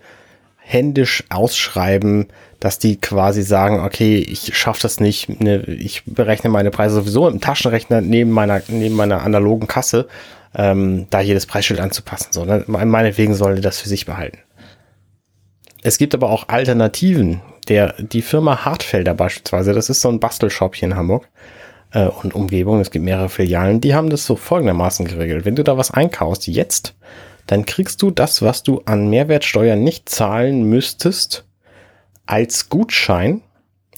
händisch 0.59 1.25
ausschreiben, 1.31 2.29
dass 2.61 2.79
die 2.79 3.01
quasi 3.01 3.43
sagen, 3.43 3.81
okay, 3.81 4.19
ich 4.19 4.57
schaffe 4.57 4.83
das 4.83 5.01
nicht, 5.01 5.41
ne, 5.41 5.63
ich 5.63 6.05
berechne 6.07 6.51
meine 6.51 6.71
Preise 6.71 6.97
sowieso 6.97 7.29
im 7.29 7.41
Taschenrechner 7.41 8.01
neben 8.01 8.31
meiner, 8.31 8.63
neben 8.69 8.95
meiner 8.95 9.23
analogen 9.23 9.67
Kasse 9.67 10.09
ähm, 10.55 11.07
da 11.11 11.21
jedes 11.21 11.47
Preisschild 11.47 11.81
anzupassen. 11.81 12.29
So, 12.33 12.45
ne? 12.45 12.65
Meinetwegen 12.67 13.35
sollte 13.35 13.61
das 13.61 13.79
für 13.79 13.89
sich 13.89 14.07
behalten. 14.07 14.39
Es 15.83 15.99
gibt 15.99 16.15
aber 16.15 16.31
auch 16.31 16.49
Alternativen. 16.49 17.41
Der, 17.69 17.95
die 17.99 18.23
Firma 18.23 18.65
Hartfelder 18.65 19.15
beispielsweise, 19.15 19.73
das 19.73 19.89
ist 19.89 20.01
so 20.01 20.09
ein 20.09 20.21
Bastelshop 20.21 20.75
hier 20.75 20.89
in 20.89 20.97
Hamburg 20.97 21.29
äh, 21.93 22.07
und 22.07 22.35
Umgebung, 22.35 22.81
es 22.81 22.91
gibt 22.91 23.05
mehrere 23.05 23.29
Filialen, 23.29 23.81
die 23.81 23.95
haben 23.95 24.11
das 24.11 24.27
so 24.27 24.35
folgendermaßen 24.35 25.07
geregelt. 25.07 25.45
Wenn 25.45 25.55
du 25.55 25.63
da 25.63 25.79
was 25.79 25.93
einkaufst 25.93 26.49
jetzt, 26.49 26.97
dann 27.47 27.65
kriegst 27.65 28.03
du 28.03 28.11
das, 28.11 28.43
was 28.43 28.63
du 28.65 28.83
an 28.85 29.11
Mehrwertsteuer 29.11 29.77
nicht 29.77 30.09
zahlen 30.09 30.65
müsstest, 30.65 31.45
als 32.27 32.69
Gutschein 32.69 33.43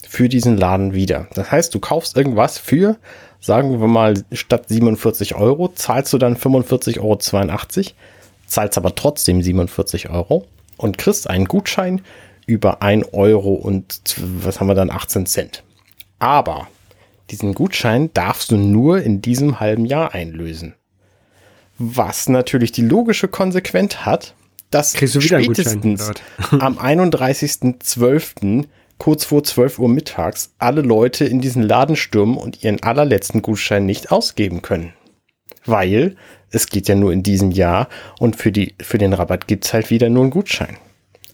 für 0.06 0.28
diesen 0.28 0.56
Laden 0.56 0.94
wieder. 0.94 1.28
Das 1.34 1.50
heißt, 1.50 1.75
du 1.75 1.80
kaufst 1.80 2.16
irgendwas 2.16 2.58
für 2.58 2.99
sagen 3.44 3.78
wir 3.78 3.88
mal, 3.88 4.14
statt 4.32 4.68
47 4.68 5.34
Euro 5.34 5.68
zahlst 5.68 6.14
du 6.14 6.18
dann 6.18 6.34
45,82 6.34 6.98
Euro, 6.98 7.18
zahlst 8.46 8.78
aber 8.78 8.94
trotzdem 8.94 9.42
47 9.42 10.08
Euro 10.08 10.46
und 10.78 10.96
kriegst 10.96 11.28
einen 11.28 11.44
Gutschein 11.44 12.00
über 12.46 12.80
1 12.80 13.12
Euro 13.12 13.52
und 13.52 14.16
was 14.16 14.60
haben 14.60 14.68
wir 14.68 14.74
dann, 14.74 14.90
18 14.90 15.26
Cent. 15.26 15.62
Aber 16.18 16.68
diesen 17.30 17.52
Gutschein 17.52 18.10
darfst 18.14 18.50
du 18.50 18.56
nur 18.56 19.02
in 19.02 19.20
diesem 19.20 19.60
halben 19.60 19.84
Jahr 19.84 20.14
einlösen. 20.14 20.74
Was 21.76 22.30
natürlich 22.30 22.72
die 22.72 22.82
logische 22.82 23.28
Konsequenz 23.28 23.96
hat, 23.96 24.34
dass 24.70 24.96
spätestens 24.96 26.12
am 26.50 26.78
31.12 26.78 28.64
kurz 28.98 29.24
vor 29.24 29.44
12 29.44 29.78
Uhr 29.78 29.88
mittags 29.88 30.54
alle 30.58 30.82
Leute 30.82 31.24
in 31.24 31.40
diesen 31.40 31.62
Laden 31.62 31.96
stürmen 31.96 32.36
und 32.36 32.62
ihren 32.62 32.82
allerletzten 32.82 33.42
Gutschein 33.42 33.86
nicht 33.86 34.12
ausgeben 34.12 34.62
können. 34.62 34.92
Weil 35.66 36.16
es 36.50 36.68
geht 36.68 36.88
ja 36.88 36.94
nur 36.94 37.12
in 37.12 37.22
diesem 37.22 37.50
Jahr 37.50 37.88
und 38.18 38.36
für, 38.36 38.52
die, 38.52 38.74
für 38.80 38.98
den 38.98 39.12
Rabatt 39.12 39.46
gibt's 39.46 39.72
halt 39.72 39.90
wieder 39.90 40.08
nur 40.08 40.22
einen 40.22 40.30
Gutschein. 40.30 40.76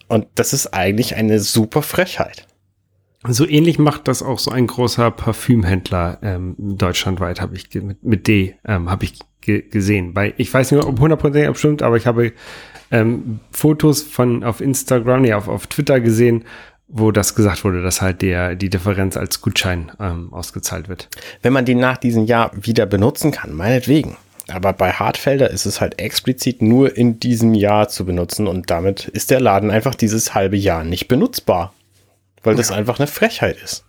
Und 0.09 0.27
das 0.35 0.53
ist 0.53 0.75
eigentlich 0.75 1.17
eine 1.17 1.39
super 1.39 1.83
Frechheit. 1.83 2.47
So 3.29 3.47
ähnlich 3.47 3.79
macht 3.79 4.09
das 4.09 4.23
auch 4.23 4.39
so 4.39 4.51
ein 4.51 4.67
großer 4.67 5.11
Parfümhändler 5.11 6.19
ähm, 6.23 6.57
deutschlandweit, 6.59 7.41
habe 7.41 7.55
ich 7.55 7.69
mit, 7.75 8.03
mit 8.03 8.27
D 8.27 8.57
ähm, 8.65 8.91
habe 8.91 9.05
ich 9.05 9.19
ge 9.43 9.63
gesehen. 9.69 10.17
Weil 10.17 10.33
ich 10.39 10.53
weiß 10.53 10.73
nicht, 10.73 10.83
ob 10.83 10.99
100% 10.99 11.47
abstimmt, 11.47 11.83
aber 11.83 11.99
ich 11.99 12.07
habe 12.07 12.33
ähm, 12.91 13.41
Fotos 13.51 14.03
von 14.03 14.43
auf 14.43 14.61
Instagram, 14.61 15.23
nee, 15.23 15.35
auf, 15.35 15.49
auf 15.49 15.67
Twitter 15.67 16.01
gesehen, 16.01 16.45
wo 16.93 17.13
das 17.13 17.35
gesagt 17.35 17.65
wurde, 17.65 17.83
dass 17.83 18.03
halt 18.03 18.23
der, 18.23 18.57
die 18.57 18.71
Differenz 18.71 19.17
als 19.17 19.41
Gutschein 19.41 19.93
ähm, 20.01 20.33
ausgezahlt 20.33 20.89
wird. 20.89 21.09
Wenn 21.43 21.53
man 21.53 21.65
den 21.65 21.79
nach 21.79 21.97
diesem 21.97 22.27
Jahr 22.27 22.51
wieder 22.55 22.87
benutzen 22.87 23.31
kann, 23.31 23.55
meinetwegen. 23.55 24.17
Aber 24.49 24.73
bei 24.73 24.93
Hartfelder 24.93 25.51
ist 25.51 25.67
es 25.67 25.81
halt 25.81 26.01
explizit 26.01 26.61
nur 26.61 26.97
in 26.97 27.21
diesem 27.21 27.55
Jahr 27.55 27.89
zu 27.89 28.05
benutzen 28.05 28.49
und 28.49 28.71
damit 28.71 29.07
ist 29.07 29.31
der 29.31 29.41
Laden 29.41 29.71
einfach 29.71 29.95
dieses 29.95 30.35
halbe 30.35 30.57
Jahr 30.57 30.83
nicht 30.83 31.07
benutzbar. 31.07 31.73
Weil 32.43 32.57
das 32.57 32.71
ja. 32.71 32.77
einfach 32.77 32.99
eine 32.99 33.07
Frechheit 33.07 33.59
ist. 33.63 33.85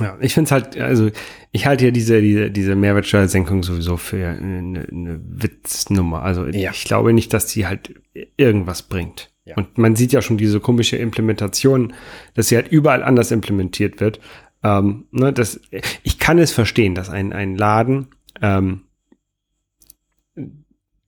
Ja, 0.00 0.16
ich 0.20 0.34
finde 0.34 0.48
es 0.48 0.52
halt, 0.52 0.78
also 0.78 1.10
ich 1.52 1.66
halte 1.66 1.86
ja 1.86 1.90
diese, 1.90 2.20
diese, 2.20 2.50
diese 2.50 2.74
Mehrwertsteuersenkung 2.74 3.62
sowieso 3.62 3.96
für 3.96 4.28
eine, 4.28 4.86
eine 4.90 5.20
Witznummer. 5.22 6.22
Also 6.22 6.46
ja. 6.46 6.70
ich 6.72 6.84
glaube 6.84 7.12
nicht, 7.12 7.32
dass 7.32 7.46
die 7.46 7.66
halt 7.66 7.94
irgendwas 8.36 8.82
bringt. 8.82 9.30
Ja. 9.48 9.56
Und 9.56 9.78
man 9.78 9.96
sieht 9.96 10.12
ja 10.12 10.20
schon 10.20 10.36
diese 10.36 10.60
komische 10.60 10.96
Implementation, 10.96 11.94
dass 12.34 12.48
sie 12.48 12.56
halt 12.56 12.68
überall 12.68 13.02
anders 13.02 13.30
implementiert 13.30 13.98
wird. 13.98 14.20
Ähm, 14.62 15.06
ne, 15.10 15.32
das, 15.32 15.60
ich 16.02 16.18
kann 16.18 16.38
es 16.38 16.52
verstehen, 16.52 16.94
dass 16.94 17.08
ein, 17.08 17.32
ein 17.32 17.56
Laden 17.56 18.08
ähm, 18.42 18.82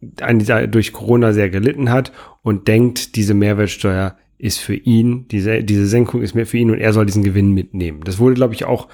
durch 0.01 0.93
Corona 0.95 1.35
sehr 1.35 1.51
gelitten 1.51 1.91
hat 1.91 2.13
und 2.43 2.67
denkt, 2.67 3.17
diese 3.17 3.35
Mehrwertsteuer 3.35 4.17
ist 4.39 4.59
für 4.59 4.75
ihn, 4.75 5.29
diese, 5.29 5.63
diese 5.63 5.87
Senkung 5.87 6.23
ist 6.23 6.35
mehr 6.35 6.47
für 6.47 6.57
ihn 6.57 6.71
und 6.71 6.79
er 6.79 6.95
soll 6.95 7.05
diesen 7.05 7.23
Gewinn 7.23 7.53
mitnehmen. 7.53 8.01
Das 8.05 8.19
wurde, 8.19 8.37
glaube 8.37 8.55
ich, 8.55 8.65
auch 8.65 8.89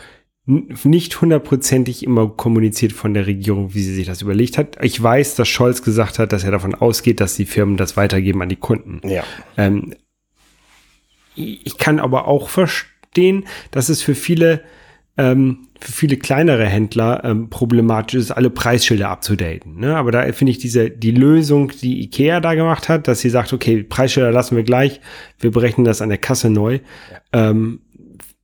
nicht 0.47 1.21
hundertprozentig 1.21 2.05
immer 2.05 2.29
kommuniziert 2.29 2.93
von 2.93 3.15
der 3.15 3.27
Regierung, 3.27 3.75
wie 3.75 3.83
sie 3.83 3.95
sich 3.95 4.07
das 4.07 4.23
überlegt 4.23 4.59
hat. 4.59 4.79
Ich 4.81 5.03
weiß, 5.03 5.35
dass 5.35 5.49
Scholz 5.49 5.83
gesagt 5.83 6.21
hat, 6.21 6.33
dass 6.33 6.45
er 6.45 6.53
davon 6.53 6.75
ausgeht, 6.75 7.21
dass 7.21 7.35
die 7.35 7.47
Firmen 7.47 7.77
das 7.77 7.97
weitergeben 7.97 8.43
an 8.43 8.49
die 8.49 8.57
Kunden. 8.57 9.01
Ja. 9.07 9.25
Ähm, 9.57 9.95
ich 11.35 11.77
kann 11.79 11.99
aber 11.99 12.29
auch 12.29 12.49
verstehen, 12.49 13.45
dass 13.73 13.89
es 13.89 14.03
für 14.03 14.15
viele, 14.15 14.63
ähm, 15.19 15.67
für 15.81 15.93
viele 15.93 16.17
kleinere 16.17 16.67
Händler 16.67 17.25
ähm, 17.25 17.51
problematisch 17.51 18.15
ist, 18.15 18.31
alle 18.31 18.49
Preisschilder 18.49 19.09
abzudaten. 19.09 19.81
Ne? 19.81 19.97
Aber 19.97 20.13
da 20.13 20.33
finde 20.33 20.53
ich 20.53 20.59
diese, 20.59 20.91
die 20.91 21.11
Lösung, 21.11 21.73
die 21.83 22.03
Ikea 22.05 22.39
da 22.39 22.55
gemacht 22.55 22.89
hat, 22.89 23.09
dass 23.09 23.19
sie 23.19 23.31
sagt, 23.31 23.53
okay, 23.53 23.83
Preisschilder 23.83 24.31
lassen 24.31 24.57
wir 24.57 24.63
gleich, 24.63 25.01
wir 25.41 25.51
berechnen 25.51 25.85
das 25.85 26.01
an 26.01 26.09
der 26.09 26.19
Kasse 26.19 26.51
neu, 26.51 26.79
ja. 27.33 27.51
ähm, 27.51 27.81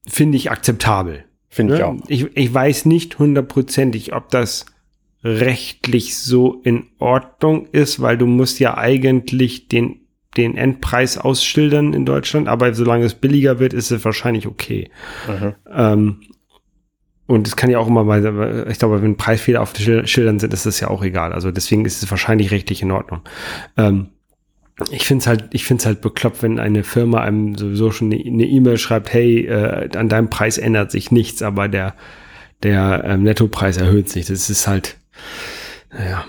finde 0.06 0.36
ich 0.36 0.50
akzeptabel. 0.50 1.24
Finde 1.52 1.76
ich 1.76 1.82
auch. 1.82 1.94
Ich, 2.08 2.34
ich 2.34 2.54
weiß 2.54 2.86
nicht 2.86 3.18
hundertprozentig, 3.18 4.14
ob 4.14 4.30
das 4.30 4.64
rechtlich 5.22 6.16
so 6.16 6.62
in 6.64 6.86
Ordnung 6.98 7.66
ist, 7.72 8.00
weil 8.00 8.16
du 8.16 8.26
musst 8.26 8.58
ja 8.58 8.78
eigentlich 8.78 9.68
den 9.68 9.98
den 10.38 10.56
Endpreis 10.56 11.18
ausschildern 11.18 11.92
in 11.92 12.06
Deutschland, 12.06 12.48
aber 12.48 12.72
solange 12.72 13.04
es 13.04 13.12
billiger 13.12 13.58
wird, 13.58 13.74
ist 13.74 13.90
es 13.90 14.02
wahrscheinlich 14.02 14.46
okay. 14.46 14.90
Mhm. 15.28 15.54
Ähm, 15.70 16.20
und 17.26 17.46
es 17.46 17.54
kann 17.54 17.68
ja 17.68 17.78
auch 17.78 17.86
immer 17.86 18.02
mal, 18.02 18.66
ich 18.70 18.78
glaube, 18.78 19.02
wenn 19.02 19.18
Preisfehler 19.18 19.60
auf 19.60 19.74
den 19.74 20.06
Schildern 20.06 20.38
sind, 20.38 20.54
ist 20.54 20.64
das 20.64 20.80
ja 20.80 20.88
auch 20.88 21.02
egal. 21.04 21.34
Also 21.34 21.50
deswegen 21.50 21.84
ist 21.84 22.02
es 22.02 22.10
wahrscheinlich 22.10 22.50
richtig 22.50 22.80
in 22.80 22.90
Ordnung. 22.90 23.20
Ähm, 23.76 24.08
ich 24.90 25.06
finde 25.06 25.22
es 25.22 25.26
halt, 25.26 25.48
ich 25.52 25.64
finde 25.64 25.84
halt 25.84 26.00
bekloppt, 26.00 26.42
wenn 26.42 26.58
eine 26.58 26.84
Firma 26.84 27.20
einem 27.20 27.56
sowieso 27.56 27.90
schon 27.90 28.12
eine 28.12 28.44
E-Mail 28.44 28.78
schreibt, 28.78 29.12
hey, 29.12 29.46
äh, 29.46 29.88
an 29.96 30.08
deinem 30.08 30.30
Preis 30.30 30.58
ändert 30.58 30.90
sich 30.90 31.10
nichts, 31.10 31.42
aber 31.42 31.68
der, 31.68 31.94
der 32.62 33.02
ähm, 33.04 33.22
Nettopreis 33.22 33.76
erhöht 33.76 34.08
sich. 34.08 34.26
Das 34.26 34.50
ist 34.50 34.66
halt, 34.66 34.96
naja, 35.92 36.24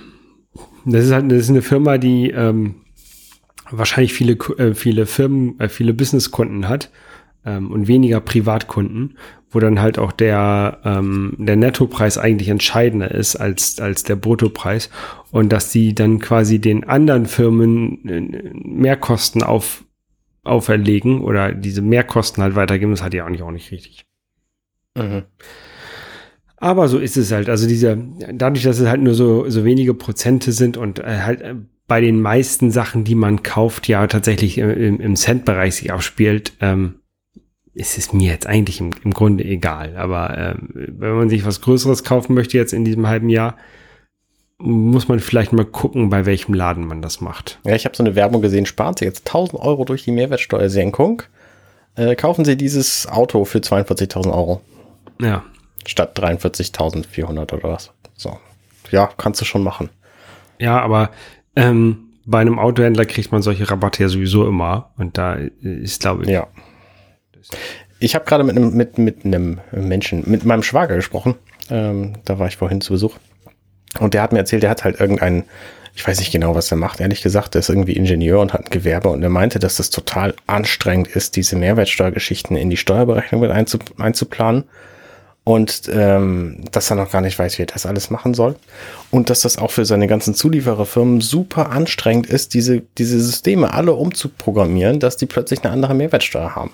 das 0.85 1.05
ist 1.05 1.11
halt, 1.11 1.31
das 1.31 1.39
ist 1.39 1.49
eine 1.49 1.61
Firma, 1.61 1.97
die 1.97 2.31
ähm, 2.31 2.75
wahrscheinlich 3.71 4.13
viele, 4.13 4.33
äh, 4.57 4.73
viele 4.73 5.05
Firmen, 5.05 5.59
äh, 5.59 5.69
viele 5.69 5.93
Businesskunden 5.93 6.67
hat 6.67 6.91
ähm, 7.45 7.71
und 7.71 7.87
weniger 7.87 8.19
Privatkunden, 8.19 9.17
wo 9.53 9.59
dann 9.59 9.81
halt 9.81 9.99
auch 9.99 10.11
der, 10.11 10.79
ähm, 10.83 11.35
der 11.37 11.55
Nettopreis 11.55 12.17
eigentlich 12.17 12.49
entscheidender 12.49 13.11
ist 13.11 13.35
als, 13.35 13.79
als 13.79 14.03
der 14.03 14.15
Bruttopreis 14.15 14.89
und 15.31 15.51
dass 15.51 15.71
die 15.71 15.95
dann 15.95 16.19
quasi 16.19 16.59
den 16.59 16.83
anderen 16.83 17.25
Firmen 17.25 18.07
äh, 18.07 18.51
Mehrkosten 18.53 19.43
auf, 19.43 19.83
auferlegen 20.43 21.21
oder 21.21 21.53
diese 21.53 21.81
Mehrkosten 21.81 22.43
halt 22.43 22.55
weitergeben, 22.55 22.91
das 22.91 23.03
hat 23.03 23.13
ja 23.13 23.25
auch 23.25 23.29
nicht, 23.29 23.43
auch 23.43 23.51
nicht 23.51 23.71
richtig. 23.71 24.05
Mhm. 24.97 25.23
Aber 26.57 26.87
so 26.87 26.97
ist 26.97 27.17
es 27.17 27.31
halt. 27.31 27.49
Also 27.49 27.67
diese, 27.67 27.97
dadurch, 28.31 28.63
dass 28.63 28.79
es 28.79 28.87
halt 28.87 29.01
nur 29.01 29.15
so, 29.15 29.49
so 29.49 29.65
wenige 29.65 29.93
Prozente 29.93 30.53
sind 30.53 30.77
und 30.77 30.99
äh, 30.99 31.19
halt 31.23 31.41
äh, 31.41 31.55
bei 31.87 31.99
den 31.99 32.21
meisten 32.21 32.71
Sachen, 32.71 33.03
die 33.03 33.15
man 33.15 33.43
kauft, 33.43 33.87
ja 33.89 34.07
tatsächlich 34.07 34.57
im, 34.57 34.99
im 34.99 35.15
Cent-Bereich 35.15 35.75
sich 35.75 35.91
abspielt, 35.91 36.53
ähm, 36.61 36.95
ist 37.73 37.97
es 37.97 38.13
mir 38.13 38.31
jetzt 38.31 38.47
eigentlich 38.47 38.79
im, 38.79 38.91
im 39.03 39.13
Grunde 39.13 39.43
egal. 39.43 39.95
Aber 39.97 40.37
ähm, 40.37 40.69
wenn 40.73 41.15
man 41.15 41.29
sich 41.29 41.45
was 41.45 41.61
Größeres 41.61 42.03
kaufen 42.03 42.33
möchte 42.33 42.57
jetzt 42.57 42.73
in 42.73 42.85
diesem 42.85 43.07
halben 43.07 43.29
Jahr, 43.29 43.55
muss 44.59 45.07
man 45.07 45.19
vielleicht 45.19 45.51
mal 45.51 45.65
gucken, 45.65 46.09
bei 46.09 46.25
welchem 46.25 46.53
Laden 46.53 46.85
man 46.85 47.01
das 47.01 47.19
macht. 47.19 47.59
Ja, 47.65 47.75
ich 47.75 47.85
habe 47.85 47.95
so 47.95 48.03
eine 48.03 48.15
Werbung 48.15 48.41
gesehen, 48.41 48.65
sparen 48.65 48.95
Sie 48.95 49.05
jetzt 49.05 49.27
1000 49.27 49.61
Euro 49.61 49.83
durch 49.85 50.03
die 50.03 50.11
Mehrwertsteuersenkung. 50.11 51.23
Äh, 51.95 52.15
kaufen 52.15 52.45
Sie 52.45 52.55
dieses 52.55 53.07
Auto 53.07 53.45
für 53.45 53.59
42.000 53.59 54.27
Euro. 54.27 54.61
Ja. 55.19 55.43
Statt 55.85 56.17
43.400 56.17 57.53
oder 57.53 57.69
was. 57.69 57.91
So. 58.15 58.37
Ja, 58.91 59.09
kannst 59.17 59.41
du 59.41 59.45
schon 59.45 59.63
machen. 59.63 59.89
Ja, 60.59 60.79
aber 60.79 61.09
ähm, 61.55 62.09
bei 62.25 62.39
einem 62.39 62.57
Autohändler 62.57 63.05
kriegt 63.05 63.31
man 63.31 63.41
solche 63.41 63.69
Rabatte 63.69 64.03
ja 64.03 64.09
sowieso 64.09 64.47
immer. 64.47 64.91
Und 64.97 65.17
da 65.17 65.33
ist, 65.33 66.01
glaube 66.01 66.23
ich. 66.23 66.29
Ja. 66.29 66.47
Ich 67.99 68.15
habe 68.15 68.25
gerade 68.25 68.43
mit 68.43 68.55
einem 68.55 68.73
mit, 68.73 68.97
mit 68.97 69.25
einem 69.25 69.59
Menschen, 69.71 70.23
mit 70.25 70.45
meinem 70.45 70.63
Schwager 70.63 70.95
gesprochen. 70.95 71.35
Ähm, 71.69 72.15
da 72.25 72.39
war 72.39 72.47
ich 72.47 72.57
vorhin 72.57 72.81
zu 72.81 72.93
Besuch. 72.93 73.17
Und 73.99 74.13
der 74.13 74.21
hat 74.21 74.33
mir 74.33 74.39
erzählt, 74.39 74.63
der 74.63 74.69
hat 74.69 74.83
halt 74.83 74.99
irgendeinen, 74.99 75.43
ich 75.95 76.05
weiß 76.05 76.19
nicht 76.19 76.31
genau, 76.31 76.55
was 76.55 76.71
er 76.71 76.77
macht. 76.77 76.99
Ehrlich 76.99 77.21
gesagt, 77.21 77.53
der 77.53 77.59
ist 77.59 77.69
irgendwie 77.69 77.93
Ingenieur 77.93 78.39
und 78.39 78.53
hat 78.53 78.65
ein 78.65 78.71
Gewerbe. 78.71 79.09
Und 79.09 79.23
er 79.23 79.29
meinte, 79.29 79.59
dass 79.59 79.77
das 79.77 79.89
total 79.89 80.33
anstrengend 80.47 81.07
ist, 81.07 81.35
diese 81.35 81.55
Mehrwertsteuergeschichten 81.55 82.57
in 82.57 82.69
die 82.69 82.77
Steuerberechnung 82.77 83.41
mit 83.41 83.51
einzuplanen 83.51 84.65
und 85.45 85.89
ähm, 85.91 86.63
dass 86.71 86.89
er 86.89 86.95
noch 86.95 87.11
gar 87.11 87.21
nicht 87.21 87.37
weiß, 87.37 87.57
wie 87.57 87.63
er 87.63 87.67
das 87.67 87.85
alles 87.85 88.09
machen 88.09 88.33
soll. 88.33 88.55
Und 89.11 89.29
dass 89.29 89.41
das 89.41 89.57
auch 89.57 89.71
für 89.71 89.85
seine 89.85 90.07
ganzen 90.07 90.35
Zuliefererfirmen 90.35 91.21
super 91.21 91.69
anstrengend 91.71 92.27
ist, 92.27 92.53
diese, 92.53 92.81
diese 92.97 93.19
Systeme 93.19 93.73
alle 93.73 93.93
umzuprogrammieren, 93.93 94.99
dass 94.99 95.17
die 95.17 95.25
plötzlich 95.25 95.63
eine 95.63 95.73
andere 95.73 95.95
Mehrwertsteuer 95.95 96.55
haben. 96.55 96.71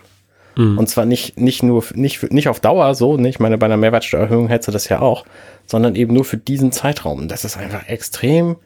Mhm. 0.59 0.77
Und 0.77 0.89
zwar 0.89 1.05
nicht, 1.05 1.39
nicht 1.39 1.63
nur, 1.63 1.85
nicht, 1.93 2.33
nicht 2.33 2.49
auf 2.49 2.59
Dauer 2.59 2.93
so, 2.93 3.15
nicht? 3.15 3.35
ich 3.35 3.39
meine, 3.39 3.57
bei 3.57 3.65
einer 3.65 3.77
Mehrwertsteuererhöhung 3.77 4.49
hättest 4.49 4.67
du 4.67 4.71
das 4.73 4.89
ja 4.89 4.99
auch, 4.99 5.25
sondern 5.65 5.95
eben 5.95 6.13
nur 6.13 6.25
für 6.25 6.35
diesen 6.35 6.73
Zeitraum. 6.73 7.29
Das 7.29 7.45
ist 7.45 7.57
einfach 7.57 7.87
extrem, 7.87 8.57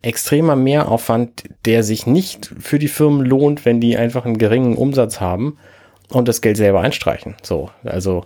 extremer 0.00 0.56
Mehraufwand, 0.56 1.44
der 1.66 1.82
sich 1.82 2.06
nicht 2.06 2.50
für 2.58 2.78
die 2.78 2.88
Firmen 2.88 3.26
lohnt, 3.26 3.66
wenn 3.66 3.82
die 3.82 3.98
einfach 3.98 4.24
einen 4.24 4.38
geringen 4.38 4.76
Umsatz 4.76 5.20
haben 5.20 5.58
und 6.08 6.26
das 6.26 6.40
Geld 6.40 6.56
selber 6.56 6.80
einstreichen. 6.80 7.34
So, 7.42 7.68
also, 7.84 8.24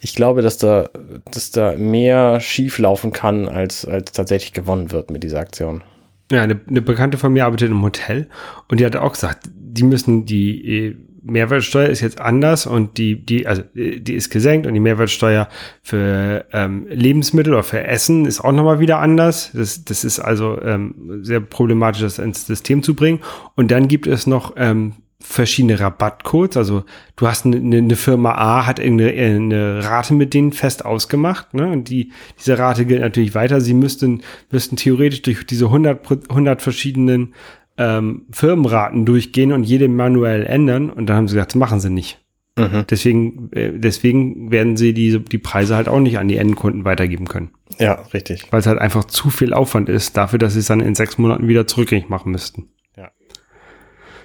ich 0.00 0.14
glaube, 0.14 0.40
dass 0.42 0.56
da, 0.56 0.88
dass 1.32 1.50
da 1.50 1.74
mehr 1.76 2.38
schief 2.38 2.78
laufen 2.78 3.12
kann, 3.12 3.48
als, 3.48 3.84
als 3.84 4.12
tatsächlich 4.12 4.52
gewonnen 4.52 4.92
wird 4.92 5.10
mit 5.10 5.24
dieser 5.24 5.40
Aktion. 5.40 5.82
Ja, 6.30 6.42
eine, 6.42 6.60
eine 6.68 6.80
Bekannte 6.80 7.18
von 7.18 7.32
mir 7.32 7.44
arbeitet 7.44 7.70
im 7.70 7.82
Hotel 7.82 8.28
und 8.68 8.78
die 8.78 8.86
hat 8.86 8.94
auch 8.94 9.14
gesagt, 9.14 9.48
die 9.52 9.82
müssen 9.82 10.26
die 10.26 10.96
Mehrwertsteuer 11.22 11.88
ist 11.88 12.00
jetzt 12.00 12.20
anders 12.20 12.66
und 12.66 12.98
die, 12.98 13.24
die, 13.24 13.46
also 13.46 13.62
die 13.74 14.14
ist 14.14 14.30
gesenkt 14.30 14.66
und 14.66 14.74
die 14.74 14.80
Mehrwertsteuer 14.80 15.48
für 15.82 16.44
ähm, 16.52 16.86
Lebensmittel 16.88 17.52
oder 17.52 17.62
für 17.62 17.84
Essen 17.84 18.26
ist 18.26 18.40
auch 18.40 18.52
nochmal 18.52 18.80
wieder 18.80 18.98
anders. 18.98 19.50
Das, 19.52 19.84
das 19.84 20.04
ist 20.04 20.18
also 20.18 20.60
ähm, 20.60 21.20
sehr 21.22 21.40
problematisch, 21.40 22.02
das 22.02 22.18
ins 22.18 22.46
System 22.46 22.82
zu 22.82 22.94
bringen. 22.94 23.20
Und 23.54 23.70
dann 23.70 23.88
gibt 23.88 24.06
es 24.06 24.26
noch 24.26 24.54
ähm, 24.56 24.94
verschiedene 25.22 25.78
Rabattcodes. 25.78 26.56
Also 26.56 26.84
du 27.16 27.26
hast 27.26 27.46
eine, 27.46 27.56
eine 27.56 27.96
Firma 27.96 28.32
A, 28.32 28.66
hat 28.66 28.78
irgendeine 28.78 29.12
eine 29.12 29.84
Rate 29.84 30.14
mit 30.14 30.34
denen 30.34 30.52
fest 30.52 30.84
ausgemacht. 30.84 31.54
Ne? 31.54 31.70
Und 31.70 31.88
die, 31.88 32.12
diese 32.38 32.58
Rate 32.58 32.84
gilt 32.84 33.00
natürlich 33.00 33.34
weiter. 33.34 33.60
Sie 33.60 33.74
müssten, 33.74 34.22
müssten 34.50 34.76
theoretisch 34.76 35.22
durch 35.22 35.46
diese 35.46 35.66
100, 35.66 36.28
100 36.28 36.60
verschiedenen 36.60 37.34
ähm, 37.82 38.26
Firmenraten 38.30 39.04
durchgehen 39.04 39.52
und 39.52 39.64
jede 39.64 39.88
manuell 39.88 40.44
ändern. 40.44 40.90
Und 40.90 41.06
dann 41.06 41.16
haben 41.16 41.28
sie 41.28 41.34
gesagt, 41.34 41.52
das 41.52 41.58
machen 41.58 41.80
sie 41.80 41.90
nicht. 41.90 42.20
Mhm. 42.56 42.84
Deswegen, 42.88 43.50
äh, 43.52 43.72
deswegen 43.74 44.50
werden 44.50 44.76
sie 44.76 44.92
die, 44.92 45.18
die 45.18 45.38
Preise 45.38 45.74
halt 45.74 45.88
auch 45.88 46.00
nicht 46.00 46.18
an 46.18 46.28
die 46.28 46.36
Endkunden 46.36 46.84
weitergeben 46.84 47.26
können. 47.26 47.50
Ja, 47.78 47.94
richtig. 48.14 48.46
Weil 48.50 48.60
es 48.60 48.66
halt 48.66 48.78
einfach 48.78 49.04
zu 49.04 49.30
viel 49.30 49.54
Aufwand 49.54 49.88
ist 49.88 50.16
dafür, 50.16 50.38
dass 50.38 50.52
sie 50.52 50.60
es 50.60 50.66
dann 50.66 50.80
in 50.80 50.94
sechs 50.94 51.18
Monaten 51.18 51.48
wieder 51.48 51.66
zurückgängig 51.66 52.08
machen 52.08 52.32
müssten. 52.32 52.68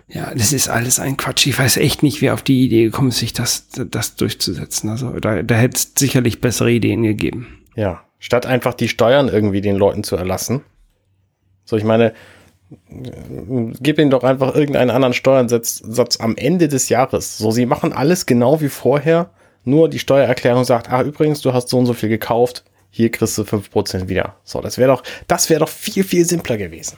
Ja, 0.10 0.34
das 0.34 0.54
ist 0.54 0.70
alles 0.70 1.00
ein 1.00 1.17
Quatsch. 1.17 1.48
Ich 1.48 1.60
weiß 1.60 1.78
echt 1.78 2.02
nicht, 2.02 2.22
wer 2.22 2.34
auf 2.34 2.41
die 2.41 2.63
Idee 2.63 2.86
gekommen 2.86 3.10
ist, 3.10 3.17
sich 3.17 3.34
das, 3.34 3.67
das 3.70 4.15
durchzusetzen. 4.15 4.89
Also 4.89 5.20
da, 5.20 5.43
da 5.43 5.56
hätte 5.56 5.76
es 5.76 5.93
sicherlich 5.98 6.39
bessere 6.39 6.72
Ideen 6.72 7.04
gegeben. 7.04 7.65
Ja, 7.76 8.06
statt 8.17 8.46
einfach 8.46 8.74
die 8.74 8.88
Steuern 8.88 9.28
irgendwie 9.28 9.60
den 9.60 9.76
Leuten 9.76 10.04
zu 10.04 10.15
erlassen. 10.15 10.62
So, 11.65 11.76
ich 11.76 11.84
meine, 11.84 12.13
gib 12.90 14.00
ihnen 14.00 14.10
doch 14.10 14.24
einfach 14.24 14.56
irgendeinen 14.56 14.90
anderen 14.90 15.14
Steuersatz 15.14 15.78
Satz 15.78 16.20
am 16.20 16.36
Ende 16.36 16.68
des 16.68 16.90
Jahres. 16.90 17.38
So, 17.38 17.52
sie 17.52 17.66
machen 17.66 17.94
alles 17.94 18.26
genau 18.26 18.60
wie 18.62 18.70
vorher, 18.70 19.30
nur 19.64 19.90
die 19.90 20.00
Steuererklärung 20.00 20.64
sagt, 20.64 20.92
ah, 20.92 21.02
übrigens, 21.02 21.42
du 21.42 21.54
hast 21.54 21.70
so 21.70 21.78
und 21.78 21.86
so 21.86 21.94
viel 21.94 22.10
gekauft, 22.10 22.64
hier 22.90 23.12
kriegst 23.12 23.38
du 23.38 23.44
fünf 23.44 23.70
Prozent 23.72 24.10
wieder. 24.10 24.36
So, 24.44 24.62
das 24.62 24.78
wäre 24.78 24.92
doch, 24.92 25.04
das 25.28 25.50
wäre 25.50 25.62
doch 25.62 25.70
viel, 25.70 26.04
viel 26.04 26.26
simpler 26.26 26.58
gewesen. 26.58 26.98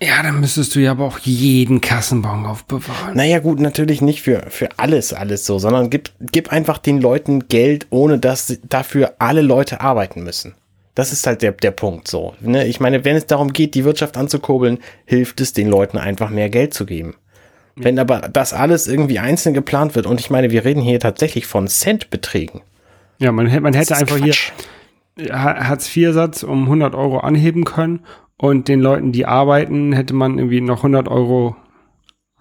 Ja, 0.00 0.22
dann 0.22 0.40
müsstest 0.40 0.74
du 0.74 0.80
ja 0.80 0.92
aber 0.92 1.04
auch 1.04 1.18
jeden 1.18 1.80
Kassenbon 1.80 2.46
aufbewahren. 2.46 3.14
Naja, 3.14 3.40
gut, 3.40 3.60
natürlich 3.60 4.00
nicht 4.00 4.22
für, 4.22 4.46
für 4.48 4.68
alles, 4.78 5.12
alles 5.12 5.44
so, 5.44 5.58
sondern 5.58 5.90
gib, 5.90 6.10
gib 6.20 6.50
einfach 6.50 6.78
den 6.78 7.00
Leuten 7.00 7.48
Geld, 7.48 7.86
ohne 7.90 8.18
dass 8.18 8.58
dafür 8.68 9.14
alle 9.18 9.42
Leute 9.42 9.80
arbeiten 9.80 10.22
müssen. 10.22 10.54
Das 10.94 11.12
ist 11.12 11.26
halt 11.26 11.42
der, 11.42 11.52
der 11.52 11.70
Punkt 11.70 12.08
so. 12.08 12.34
Ne? 12.40 12.66
Ich 12.66 12.80
meine, 12.80 13.04
wenn 13.04 13.16
es 13.16 13.26
darum 13.26 13.52
geht, 13.52 13.74
die 13.74 13.84
Wirtschaft 13.84 14.16
anzukurbeln, 14.16 14.78
hilft 15.06 15.40
es 15.40 15.52
den 15.52 15.68
Leuten 15.68 15.98
einfach 15.98 16.30
mehr 16.30 16.50
Geld 16.50 16.74
zu 16.74 16.84
geben. 16.84 17.14
Ja. 17.76 17.84
Wenn 17.84 17.98
aber 17.98 18.20
das 18.20 18.52
alles 18.52 18.86
irgendwie 18.86 19.18
einzeln 19.18 19.54
geplant 19.54 19.94
wird, 19.94 20.06
und 20.06 20.20
ich 20.20 20.28
meine, 20.28 20.50
wir 20.50 20.64
reden 20.64 20.82
hier 20.82 21.00
tatsächlich 21.00 21.46
von 21.46 21.68
Centbeträgen. 21.68 22.60
Ja, 23.18 23.32
man, 23.32 23.46
man 23.62 23.72
hätte 23.72 23.96
einfach 23.96 24.18
Quatsch. 24.18 24.52
hier 25.16 25.32
Hartz-IV-Satz 25.32 26.42
um 26.42 26.64
100 26.64 26.94
Euro 26.94 27.18
anheben 27.18 27.64
können 27.64 28.00
und 28.36 28.68
den 28.68 28.80
Leuten, 28.80 29.12
die 29.12 29.26
arbeiten, 29.26 29.92
hätte 29.92 30.14
man 30.14 30.38
irgendwie 30.38 30.60
noch 30.60 30.78
100 30.78 31.08
Euro 31.08 31.56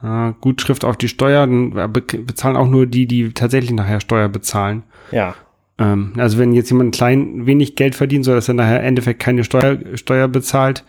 äh, 0.01 0.33
Gutschrift 0.41 0.83
auf 0.83 0.97
die 0.97 1.07
Steuer. 1.07 1.45
Dann 1.45 1.93
bezahlen 1.93 2.55
auch 2.55 2.67
nur 2.67 2.87
die, 2.87 3.07
die 3.07 3.33
tatsächlich 3.33 3.71
nachher 3.71 3.99
Steuer 3.99 4.29
bezahlen. 4.29 4.83
Ja. 5.11 5.35
Ähm, 5.81 6.13
also 6.17 6.37
wenn 6.37 6.53
jetzt 6.53 6.69
jemand 6.69 6.93
klein 6.93 7.45
wenig 7.45 7.75
Geld 7.75 7.95
verdient, 7.95 8.25
so 8.25 8.33
dass 8.33 8.47
er 8.47 8.53
nachher 8.53 8.79
im 8.79 8.85
Endeffekt 8.85 9.19
keine 9.19 9.43
Steuer, 9.43 9.79
Steuer 9.95 10.27
bezahlt, 10.27 10.83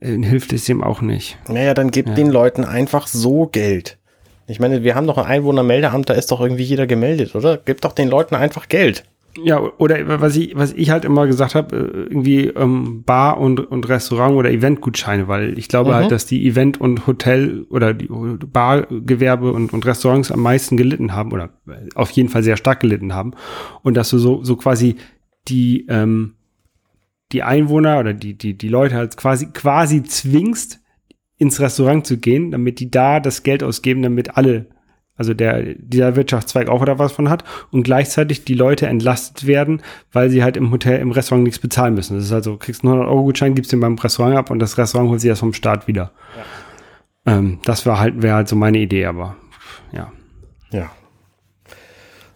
äh, 0.00 0.16
hilft 0.18 0.52
es 0.52 0.68
ihm 0.68 0.82
auch 0.82 1.00
nicht. 1.00 1.38
Naja, 1.48 1.74
dann 1.74 1.90
gibt 1.90 2.10
ja. 2.10 2.14
den 2.14 2.30
Leuten 2.30 2.64
einfach 2.64 3.06
so 3.06 3.46
Geld. 3.46 3.98
Ich 4.46 4.60
meine, 4.60 4.82
wir 4.82 4.94
haben 4.94 5.06
doch 5.06 5.16
ein 5.16 5.24
Einwohnermeldeamt, 5.24 6.10
da 6.10 6.14
ist 6.14 6.30
doch 6.30 6.40
irgendwie 6.40 6.64
jeder 6.64 6.86
gemeldet, 6.86 7.34
oder? 7.34 7.58
Gib 7.64 7.80
doch 7.80 7.92
den 7.92 8.08
Leuten 8.08 8.34
einfach 8.34 8.68
Geld. 8.68 9.04
Ja, 9.42 9.60
oder 9.78 10.20
was 10.20 10.36
ich, 10.36 10.54
was 10.56 10.72
ich 10.72 10.90
halt 10.90 11.04
immer 11.04 11.26
gesagt 11.26 11.54
habe, 11.54 11.76
äh, 11.76 11.80
irgendwie 11.80 12.46
ähm, 12.48 13.02
Bar 13.04 13.38
und, 13.38 13.58
und 13.58 13.88
Restaurant 13.88 14.36
oder 14.36 14.50
Eventgutscheine, 14.50 15.26
weil 15.26 15.58
ich 15.58 15.68
glaube 15.68 15.90
halt, 15.90 15.96
mhm. 15.96 16.02
halt, 16.02 16.12
dass 16.12 16.26
die 16.26 16.46
Event- 16.46 16.80
und 16.80 17.06
Hotel- 17.06 17.66
oder 17.70 17.94
die 17.94 18.06
Bargewerbe 18.06 19.52
und, 19.52 19.72
und 19.72 19.86
Restaurants 19.86 20.30
am 20.30 20.40
meisten 20.40 20.76
gelitten 20.76 21.14
haben 21.14 21.32
oder 21.32 21.50
auf 21.94 22.10
jeden 22.12 22.28
Fall 22.28 22.42
sehr 22.42 22.56
stark 22.56 22.80
gelitten 22.80 23.12
haben. 23.12 23.32
Und 23.82 23.96
dass 23.96 24.10
du 24.10 24.18
so, 24.18 24.44
so 24.44 24.56
quasi 24.56 24.96
die, 25.48 25.86
ähm, 25.88 26.34
die 27.32 27.42
Einwohner 27.42 27.98
oder 27.98 28.14
die, 28.14 28.38
die, 28.38 28.56
die 28.56 28.68
Leute 28.68 28.94
halt 28.94 29.16
quasi, 29.16 29.46
quasi 29.52 30.02
zwingst, 30.04 30.80
ins 31.36 31.60
Restaurant 31.60 32.06
zu 32.06 32.18
gehen, 32.18 32.52
damit 32.52 32.78
die 32.78 32.90
da 32.90 33.18
das 33.20 33.42
Geld 33.42 33.62
ausgeben, 33.62 34.02
damit 34.02 34.36
alle, 34.36 34.66
also 35.16 35.34
der, 35.34 35.74
dieser 35.76 36.16
Wirtschaftszweig 36.16 36.68
auch 36.68 36.82
oder 36.82 36.98
was 36.98 37.12
von 37.12 37.30
hat 37.30 37.44
und 37.70 37.82
gleichzeitig 37.82 38.44
die 38.44 38.54
Leute 38.54 38.86
entlastet 38.86 39.46
werden, 39.46 39.82
weil 40.12 40.30
sie 40.30 40.42
halt 40.42 40.56
im 40.56 40.70
Hotel, 40.70 41.00
im 41.00 41.10
Restaurant 41.10 41.44
nichts 41.44 41.58
bezahlen 41.58 41.94
müssen. 41.94 42.16
Das 42.16 42.24
ist 42.24 42.32
also, 42.32 42.56
kriegst 42.56 42.82
einen 42.82 42.92
100 42.92 43.10
Euro 43.10 43.24
Gutschein, 43.24 43.54
gibst 43.54 43.72
den 43.72 43.80
beim 43.80 43.96
Restaurant 43.96 44.36
ab 44.36 44.50
und 44.50 44.58
das 44.58 44.78
Restaurant 44.78 45.10
holt 45.10 45.20
sich 45.20 45.30
das 45.30 45.40
vom 45.40 45.52
Staat 45.52 45.86
wieder. 45.86 46.12
Ja. 47.26 47.38
Ähm, 47.38 47.58
das 47.64 47.86
war 47.86 48.00
halt, 48.00 48.22
wäre 48.22 48.36
halt 48.36 48.48
so 48.48 48.56
meine 48.56 48.78
Idee, 48.78 49.06
aber 49.06 49.36
ja. 49.92 50.12
Ja, 50.70 50.90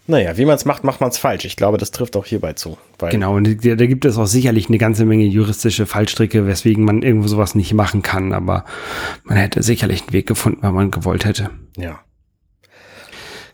naja, 0.09 0.39
wie 0.39 0.47
man 0.47 0.55
es 0.55 0.65
macht, 0.65 0.85
macht 0.85 1.03
man 1.03 1.11
es 1.11 1.19
falsch. 1.19 1.45
Ich 1.45 1.55
glaube, 1.55 1.77
das 1.77 1.91
trifft 1.91 2.17
auch 2.17 2.25
hierbei 2.25 2.55
zu. 2.55 2.79
genau, 3.11 3.37
und 3.37 3.63
da, 3.63 3.75
da, 3.75 3.87
gibt 3.87 4.07
es 4.07 4.17
auch 4.17 4.25
sicherlich 4.25 4.69
eine 4.69 4.79
ganze 4.79 5.05
Menge 5.05 5.25
juristische 5.25 5.85
Fallstricke, 5.85 6.47
weswegen 6.47 6.83
man 6.83 7.03
irgendwo 7.03 7.29
sowas 7.29 7.55
nicht 7.55 7.75
machen 7.75 8.01
kann, 8.01 8.33
aber 8.33 8.65
man 9.25 9.37
hätte 9.37 9.63
sicherlich 9.63 10.01
einen 10.01 10.15
Weg 10.15 10.27
gefunden, 10.27 10.63
wenn 10.63 10.73
man 10.73 10.91
gewollt 10.91 11.27
hätte. 11.27 11.51
Ja. 11.77 12.01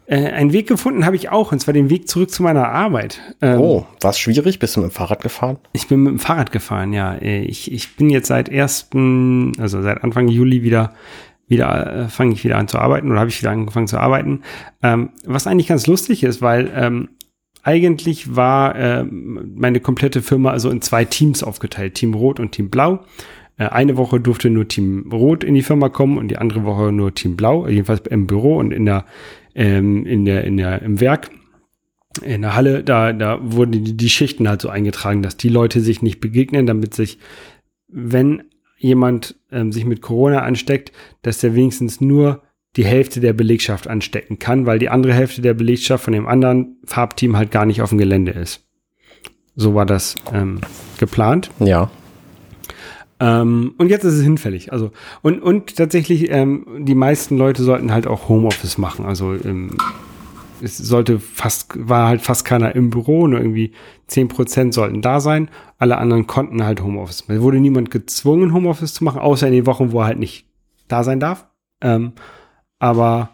Äh, 0.06 0.30
einen 0.30 0.52
Weg 0.52 0.68
gefunden 0.68 1.06
habe 1.06 1.16
ich 1.16 1.30
auch, 1.30 1.52
und 1.52 1.60
zwar 1.60 1.72
den 1.72 1.88
Weg 1.90 2.08
zurück 2.08 2.30
zu 2.30 2.42
meiner 2.42 2.68
Arbeit. 2.68 3.20
Ähm, 3.40 3.60
oh, 3.60 3.86
war 4.00 4.10
es 4.10 4.18
schwierig? 4.18 4.58
Bist 4.58 4.76
du 4.76 4.80
mit 4.80 4.90
dem 4.90 4.94
Fahrrad 4.94 5.22
gefahren? 5.22 5.58
Ich 5.72 5.88
bin 5.88 6.02
mit 6.02 6.12
dem 6.12 6.18
Fahrrad 6.18 6.52
gefahren, 6.52 6.92
ja. 6.92 7.14
Äh, 7.14 7.42
ich, 7.42 7.72
ich 7.72 7.96
bin 7.96 8.10
jetzt 8.10 8.28
seit 8.28 8.48
ersten, 8.48 9.52
also 9.58 9.80
seit 9.82 10.04
Anfang 10.04 10.28
Juli 10.28 10.62
wieder 10.62 10.94
wieder 11.46 12.04
äh, 12.04 12.08
fange 12.08 12.32
ich 12.32 12.44
wieder 12.44 12.56
an 12.56 12.68
zu 12.68 12.78
arbeiten 12.78 13.10
oder 13.10 13.20
habe 13.20 13.30
ich 13.30 13.40
wieder 13.40 13.50
angefangen 13.50 13.86
zu 13.86 13.98
arbeiten. 13.98 14.42
Ähm, 14.82 15.10
was 15.24 15.46
eigentlich 15.46 15.68
ganz 15.68 15.86
lustig 15.86 16.24
ist, 16.24 16.40
weil 16.40 16.72
ähm, 16.74 17.10
eigentlich 17.62 18.36
war 18.36 18.76
äh, 18.76 19.04
meine 19.04 19.80
komplette 19.80 20.22
Firma 20.22 20.50
also 20.50 20.70
in 20.70 20.82
zwei 20.82 21.04
Teams 21.04 21.42
aufgeteilt, 21.42 21.94
Team 21.94 22.14
Rot 22.14 22.40
und 22.40 22.52
Team 22.52 22.70
Blau. 22.70 23.00
Äh, 23.56 23.68
eine 23.68 23.96
Woche 23.96 24.20
durfte 24.20 24.50
nur 24.50 24.68
Team 24.68 25.10
Rot 25.12 25.44
in 25.44 25.54
die 25.54 25.62
Firma 25.62 25.88
kommen 25.88 26.18
und 26.18 26.28
die 26.28 26.38
andere 26.38 26.64
Woche 26.64 26.92
nur 26.92 27.14
Team 27.14 27.36
Blau, 27.36 27.66
jedenfalls 27.66 28.02
im 28.08 28.26
Büro 28.26 28.56
und 28.56 28.72
in 28.72 28.84
der, 28.84 29.04
ähm, 29.54 30.06
in 30.06 30.24
der, 30.24 30.44
in 30.44 30.56
der, 30.56 30.82
im 30.82 31.00
Werk. 31.00 31.30
In 32.22 32.42
der 32.42 32.54
Halle, 32.54 32.84
da, 32.84 33.12
da 33.12 33.38
wurden 33.42 33.72
die, 33.72 33.96
die 33.96 34.08
Schichten 34.08 34.48
halt 34.48 34.60
so 34.60 34.68
eingetragen, 34.68 35.22
dass 35.22 35.36
die 35.36 35.48
Leute 35.48 35.80
sich 35.80 36.00
nicht 36.00 36.20
begegnen, 36.20 36.66
damit 36.66 36.94
sich, 36.94 37.18
wenn 37.88 38.44
jemand 38.76 39.36
ähm, 39.50 39.72
sich 39.72 39.84
mit 39.84 40.00
Corona 40.00 40.42
ansteckt, 40.42 40.92
dass 41.22 41.38
der 41.38 41.54
wenigstens 41.54 42.00
nur 42.00 42.42
die 42.76 42.84
Hälfte 42.84 43.20
der 43.20 43.32
Belegschaft 43.32 43.88
anstecken 43.88 44.38
kann, 44.38 44.66
weil 44.66 44.78
die 44.78 44.88
andere 44.88 45.14
Hälfte 45.14 45.42
der 45.42 45.54
Belegschaft 45.54 46.04
von 46.04 46.12
dem 46.12 46.26
anderen 46.26 46.76
Farbteam 46.84 47.36
halt 47.36 47.50
gar 47.50 47.66
nicht 47.66 47.82
auf 47.82 47.90
dem 47.90 47.98
Gelände 47.98 48.32
ist. 48.32 48.66
So 49.56 49.74
war 49.74 49.86
das 49.86 50.16
ähm, 50.32 50.60
geplant. 50.98 51.50
Ja. 51.60 51.90
Ähm, 53.20 53.74
und 53.78 53.88
jetzt 53.88 54.04
ist 54.04 54.14
es 54.14 54.22
hinfällig. 54.22 54.72
Also 54.72 54.90
und 55.22 55.40
und 55.42 55.76
tatsächlich 55.76 56.30
ähm, 56.30 56.66
die 56.80 56.94
meisten 56.94 57.36
Leute 57.36 57.62
sollten 57.62 57.92
halt 57.92 58.06
auch 58.06 58.28
Homeoffice 58.28 58.78
machen. 58.78 59.04
Also 59.04 59.34
ähm, 59.34 59.76
es 60.64 60.78
sollte 60.78 61.20
fast, 61.20 61.72
war 61.76 62.08
halt 62.08 62.22
fast 62.22 62.44
keiner 62.44 62.74
im 62.74 62.90
Büro, 62.90 63.26
nur 63.26 63.38
irgendwie 63.38 63.72
zehn 64.06 64.28
Prozent 64.28 64.74
sollten 64.74 65.02
da 65.02 65.20
sein. 65.20 65.50
Alle 65.78 65.98
anderen 65.98 66.26
konnten 66.26 66.64
halt 66.64 66.82
Homeoffice. 66.82 67.24
Es 67.28 67.40
wurde 67.40 67.60
niemand 67.60 67.90
gezwungen, 67.90 68.54
Homeoffice 68.54 68.94
zu 68.94 69.04
machen, 69.04 69.20
außer 69.20 69.46
in 69.46 69.52
den 69.52 69.66
Wochen, 69.66 69.92
wo 69.92 70.00
er 70.00 70.06
halt 70.06 70.18
nicht 70.18 70.46
da 70.88 71.04
sein 71.04 71.20
darf. 71.20 71.46
Ähm, 71.80 72.12
aber 72.78 73.30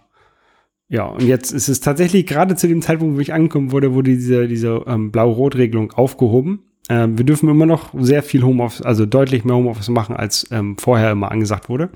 ja, 0.88 1.04
und 1.04 1.22
jetzt 1.22 1.52
ist 1.52 1.68
es 1.68 1.80
tatsächlich 1.80 2.26
gerade 2.26 2.56
zu 2.56 2.66
dem 2.66 2.82
Zeitpunkt, 2.82 3.16
wo 3.16 3.20
ich 3.20 3.32
angekommen 3.32 3.70
wurde, 3.70 3.94
wurde 3.94 4.10
diese, 4.10 4.48
diese 4.48 4.82
ähm, 4.86 5.12
Blau-Rot-Regelung 5.12 5.92
aufgehoben. 5.92 6.64
Ähm, 6.90 7.16
wir 7.16 7.24
dürfen 7.24 7.48
immer 7.48 7.66
noch 7.66 7.94
sehr 7.96 8.22
viel 8.22 8.42
Homeoffice, 8.42 8.82
also 8.82 9.06
deutlich 9.06 9.44
mehr 9.44 9.54
Homeoffice 9.54 9.88
machen, 9.88 10.16
als 10.16 10.46
ähm, 10.50 10.76
vorher 10.76 11.12
immer 11.12 11.30
angesagt 11.30 11.68
wurde. 11.68 11.88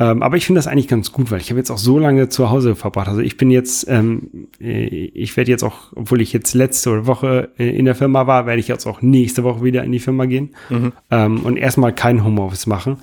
Ähm, 0.00 0.22
aber 0.22 0.36
ich 0.36 0.46
finde 0.46 0.58
das 0.58 0.66
eigentlich 0.66 0.88
ganz 0.88 1.12
gut, 1.12 1.30
weil 1.30 1.40
ich 1.40 1.50
habe 1.50 1.60
jetzt 1.60 1.70
auch 1.70 1.78
so 1.78 1.98
lange 1.98 2.28
zu 2.28 2.50
Hause 2.50 2.74
verbracht. 2.74 3.06
Also 3.06 3.20
ich 3.20 3.36
bin 3.36 3.50
jetzt, 3.50 3.86
ähm, 3.88 4.48
äh, 4.60 4.86
ich 4.86 5.36
werde 5.36 5.50
jetzt 5.50 5.62
auch, 5.62 5.92
obwohl 5.94 6.20
ich 6.20 6.32
jetzt 6.32 6.54
letzte 6.54 7.06
Woche 7.06 7.50
äh, 7.58 7.68
in 7.68 7.84
der 7.84 7.94
Firma 7.94 8.26
war, 8.26 8.46
werde 8.46 8.58
ich 8.58 8.68
jetzt 8.68 8.86
auch 8.86 9.00
nächste 9.00 9.44
Woche 9.44 9.62
wieder 9.62 9.84
in 9.84 9.92
die 9.92 10.00
Firma 10.00 10.24
gehen 10.24 10.56
mhm. 10.70 10.92
ähm, 11.10 11.40
und 11.44 11.56
erstmal 11.56 11.94
kein 11.94 12.24
Homeoffice 12.24 12.66
machen, 12.66 12.96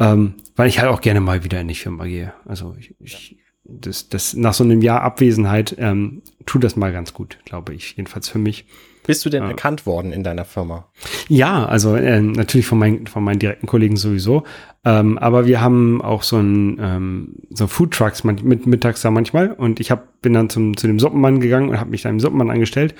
ähm, 0.00 0.34
weil 0.56 0.68
ich 0.68 0.80
halt 0.80 0.90
auch 0.90 1.00
gerne 1.00 1.20
mal 1.20 1.44
wieder 1.44 1.60
in 1.60 1.68
die 1.68 1.74
Firma 1.74 2.06
gehe. 2.06 2.32
Also 2.44 2.74
ich, 2.76 2.94
ich 2.98 3.36
das, 3.64 4.08
das 4.08 4.34
nach 4.34 4.54
so 4.54 4.64
einem 4.64 4.82
Jahr 4.82 5.02
Abwesenheit 5.02 5.76
ähm, 5.78 6.22
tut 6.46 6.64
das 6.64 6.74
mal 6.74 6.92
ganz 6.92 7.14
gut, 7.14 7.38
glaube 7.44 7.74
ich, 7.74 7.96
jedenfalls 7.96 8.28
für 8.28 8.38
mich. 8.38 8.64
Bist 9.06 9.24
du 9.24 9.30
denn 9.30 9.42
ja. 9.42 9.48
erkannt 9.48 9.86
worden 9.86 10.12
in 10.12 10.22
deiner 10.22 10.44
Firma? 10.44 10.86
Ja, 11.28 11.64
also 11.64 11.96
äh, 11.96 12.20
natürlich 12.20 12.66
von, 12.66 12.78
mein, 12.78 13.06
von 13.06 13.24
meinen 13.24 13.38
direkten 13.38 13.66
Kollegen 13.66 13.96
sowieso. 13.96 14.44
Ähm, 14.84 15.18
aber 15.18 15.46
wir 15.46 15.60
haben 15.60 16.00
auch 16.02 16.22
so 16.22 16.38
ein 16.38 16.78
ähm, 16.80 17.34
so 17.50 17.66
Food 17.66 17.92
Trucks 17.92 18.24
mit 18.24 18.66
mittags 18.66 19.02
da 19.02 19.10
manchmal 19.10 19.52
und 19.52 19.80
ich 19.80 19.90
hab, 19.90 20.20
bin 20.22 20.32
dann 20.32 20.48
zum, 20.48 20.76
zu 20.76 20.86
dem 20.86 20.98
Suppenmann 20.98 21.40
gegangen 21.40 21.68
und 21.68 21.78
habe 21.78 21.90
mich 21.90 22.02
da 22.02 22.08
im 22.08 22.20
Suppenmann 22.20 22.50
angestellt 22.50 22.94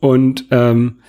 und 0.00 0.46
ähm, 0.50 1.00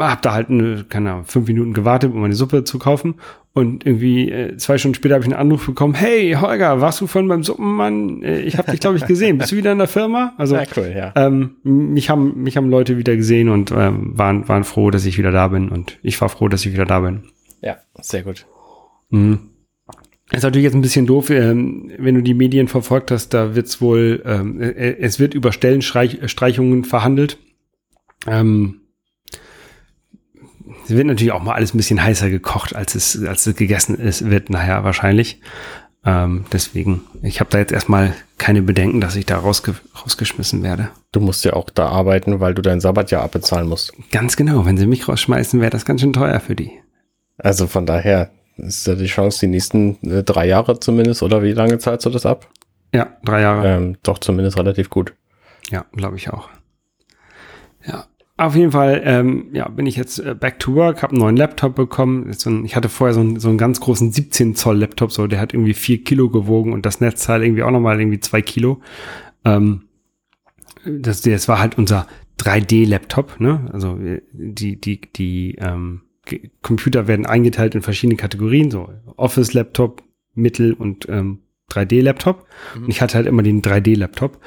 hab 0.00 0.22
da 0.22 0.32
halt 0.32 0.50
eine, 0.50 0.84
keine 0.88 1.12
Ahnung, 1.12 1.24
fünf 1.24 1.48
Minuten 1.48 1.72
gewartet, 1.72 2.12
um 2.12 2.20
meine 2.20 2.34
Suppe 2.34 2.64
zu 2.64 2.78
kaufen. 2.78 3.16
Und 3.52 3.84
irgendwie 3.84 4.30
äh, 4.30 4.56
zwei 4.58 4.78
Stunden 4.78 4.94
später 4.94 5.14
habe 5.14 5.24
ich 5.24 5.30
einen 5.30 5.40
Anruf 5.40 5.66
bekommen, 5.66 5.94
hey 5.94 6.36
Holger, 6.40 6.80
warst 6.80 7.00
du 7.00 7.08
vorhin 7.08 7.28
beim 7.28 7.42
Suppenmann? 7.42 8.22
Äh, 8.22 8.40
ich 8.42 8.56
habe 8.56 8.70
dich, 8.70 8.78
glaube 8.80 8.96
ich, 8.96 9.06
gesehen. 9.06 9.38
Bist 9.38 9.50
du 9.50 9.56
wieder 9.56 9.72
in 9.72 9.78
der 9.78 9.88
Firma? 9.88 10.34
Also 10.38 10.54
ja, 10.54 10.62
cool, 10.76 10.92
ja. 10.96 11.12
ähm, 11.16 11.56
mich, 11.64 12.10
haben, 12.10 12.42
mich 12.42 12.56
haben 12.56 12.70
Leute 12.70 12.96
wieder 12.96 13.16
gesehen 13.16 13.48
und 13.48 13.72
ähm, 13.72 14.16
waren, 14.16 14.48
waren 14.48 14.62
froh, 14.62 14.90
dass 14.90 15.04
ich 15.04 15.18
wieder 15.18 15.32
da 15.32 15.48
bin. 15.48 15.68
Und 15.68 15.98
ich 16.02 16.20
war 16.20 16.28
froh, 16.28 16.48
dass 16.48 16.64
ich 16.64 16.72
wieder 16.72 16.86
da 16.86 17.00
bin. 17.00 17.24
Ja, 17.60 17.78
sehr 18.00 18.22
gut. 18.22 18.46
Mhm. 19.10 19.50
Ist 20.30 20.44
natürlich 20.44 20.64
jetzt 20.64 20.74
ein 20.74 20.82
bisschen 20.82 21.06
doof, 21.06 21.30
ähm, 21.30 21.90
wenn 21.98 22.14
du 22.14 22.22
die 22.22 22.34
Medien 22.34 22.68
verfolgt 22.68 23.10
hast, 23.10 23.30
da 23.30 23.56
wird's 23.56 23.80
wohl, 23.80 24.22
ähm, 24.24 24.60
äh, 24.60 24.96
es 24.98 25.18
wird 25.18 25.34
über 25.34 25.50
Stellenstreichungen 25.50 26.84
verhandelt. 26.84 27.38
Ähm, 28.28 28.79
es 30.90 30.96
wird 30.96 31.06
natürlich 31.06 31.32
auch 31.32 31.42
mal 31.42 31.54
alles 31.54 31.72
ein 31.72 31.76
bisschen 31.76 32.02
heißer 32.02 32.30
gekocht, 32.30 32.74
als 32.74 32.96
es, 32.96 33.24
als 33.24 33.46
es 33.46 33.54
gegessen 33.54 33.96
ist, 33.96 34.28
wird 34.28 34.50
nachher 34.50 34.82
wahrscheinlich. 34.82 35.40
Ähm, 36.04 36.46
deswegen, 36.52 37.02
ich 37.22 37.38
habe 37.40 37.50
da 37.50 37.58
jetzt 37.58 37.72
erstmal 37.72 38.12
keine 38.38 38.62
Bedenken, 38.62 39.00
dass 39.00 39.14
ich 39.14 39.26
da 39.26 39.38
rausge 39.38 39.76
rausgeschmissen 40.02 40.62
werde. 40.62 40.88
Du 41.12 41.20
musst 41.20 41.44
ja 41.44 41.52
auch 41.52 41.70
da 41.70 41.88
arbeiten, 41.88 42.40
weil 42.40 42.54
du 42.54 42.62
dein 42.62 42.80
Sabbatjahr 42.80 43.22
abbezahlen 43.22 43.68
musst. 43.68 43.92
Ganz 44.10 44.36
genau. 44.36 44.66
Wenn 44.66 44.78
sie 44.78 44.86
mich 44.86 45.06
rausschmeißen, 45.08 45.60
wäre 45.60 45.70
das 45.70 45.84
ganz 45.84 46.00
schön 46.00 46.12
teuer 46.12 46.40
für 46.40 46.56
die. 46.56 46.72
Also 47.38 47.68
von 47.68 47.86
daher 47.86 48.30
ist 48.56 48.86
ja 48.86 48.96
die 48.96 49.06
Chance, 49.06 49.40
die 49.40 49.46
nächsten 49.46 49.96
äh, 50.02 50.24
drei 50.24 50.46
Jahre 50.46 50.80
zumindest, 50.80 51.22
oder 51.22 51.42
wie 51.42 51.52
lange 51.52 51.78
zahlst 51.78 52.04
du 52.06 52.10
das 52.10 52.26
ab? 52.26 52.48
Ja, 52.92 53.16
drei 53.22 53.42
Jahre. 53.42 53.68
Ähm, 53.68 53.96
doch 54.02 54.18
zumindest 54.18 54.58
relativ 54.58 54.90
gut. 54.90 55.14
Ja, 55.70 55.84
glaube 55.92 56.16
ich 56.16 56.30
auch. 56.30 56.48
Ja, 57.86 58.06
auf 58.46 58.56
jeden 58.56 58.72
Fall, 58.72 59.02
ähm, 59.04 59.50
ja, 59.52 59.68
bin 59.68 59.86
ich 59.86 59.96
jetzt 59.96 60.18
äh, 60.18 60.34
back 60.34 60.58
to 60.58 60.74
work, 60.74 61.02
habe 61.02 61.12
einen 61.12 61.20
neuen 61.20 61.36
Laptop 61.36 61.74
bekommen. 61.74 62.32
So 62.32 62.48
ein, 62.48 62.64
ich 62.64 62.74
hatte 62.74 62.88
vorher 62.88 63.12
so 63.12 63.20
einen, 63.20 63.38
so 63.38 63.48
einen 63.48 63.58
ganz 63.58 63.80
großen 63.80 64.12
17 64.12 64.54
Zoll 64.54 64.78
Laptop, 64.78 65.12
so 65.12 65.26
der 65.26 65.40
hat 65.40 65.52
irgendwie 65.52 65.74
vier 65.74 66.02
Kilo 66.02 66.30
gewogen 66.30 66.72
und 66.72 66.86
das 66.86 67.00
Netzteil 67.00 67.42
irgendwie 67.42 67.62
auch 67.62 67.70
nochmal 67.70 68.00
irgendwie 68.00 68.20
zwei 68.20 68.40
Kilo. 68.40 68.80
Ähm, 69.44 69.82
das, 70.84 71.20
das 71.20 71.48
war 71.48 71.58
halt 71.58 71.76
unser 71.76 72.06
3D-Laptop, 72.38 73.40
ne? 73.40 73.68
Also 73.72 73.98
die, 74.32 74.80
die, 74.80 75.00
die 75.14 75.56
ähm, 75.56 76.00
Computer 76.62 77.08
werden 77.08 77.26
eingeteilt 77.26 77.74
in 77.74 77.82
verschiedene 77.82 78.16
Kategorien, 78.16 78.70
so 78.70 78.88
Office-Laptop, 79.16 80.02
Mittel- 80.34 80.72
und 80.72 81.06
ähm, 81.10 81.40
3D-Laptop. 81.70 82.46
Mhm. 82.74 82.84
Und 82.84 82.88
ich 82.88 83.02
hatte 83.02 83.16
halt 83.16 83.26
immer 83.26 83.42
den 83.42 83.60
3D-Laptop. 83.60 84.40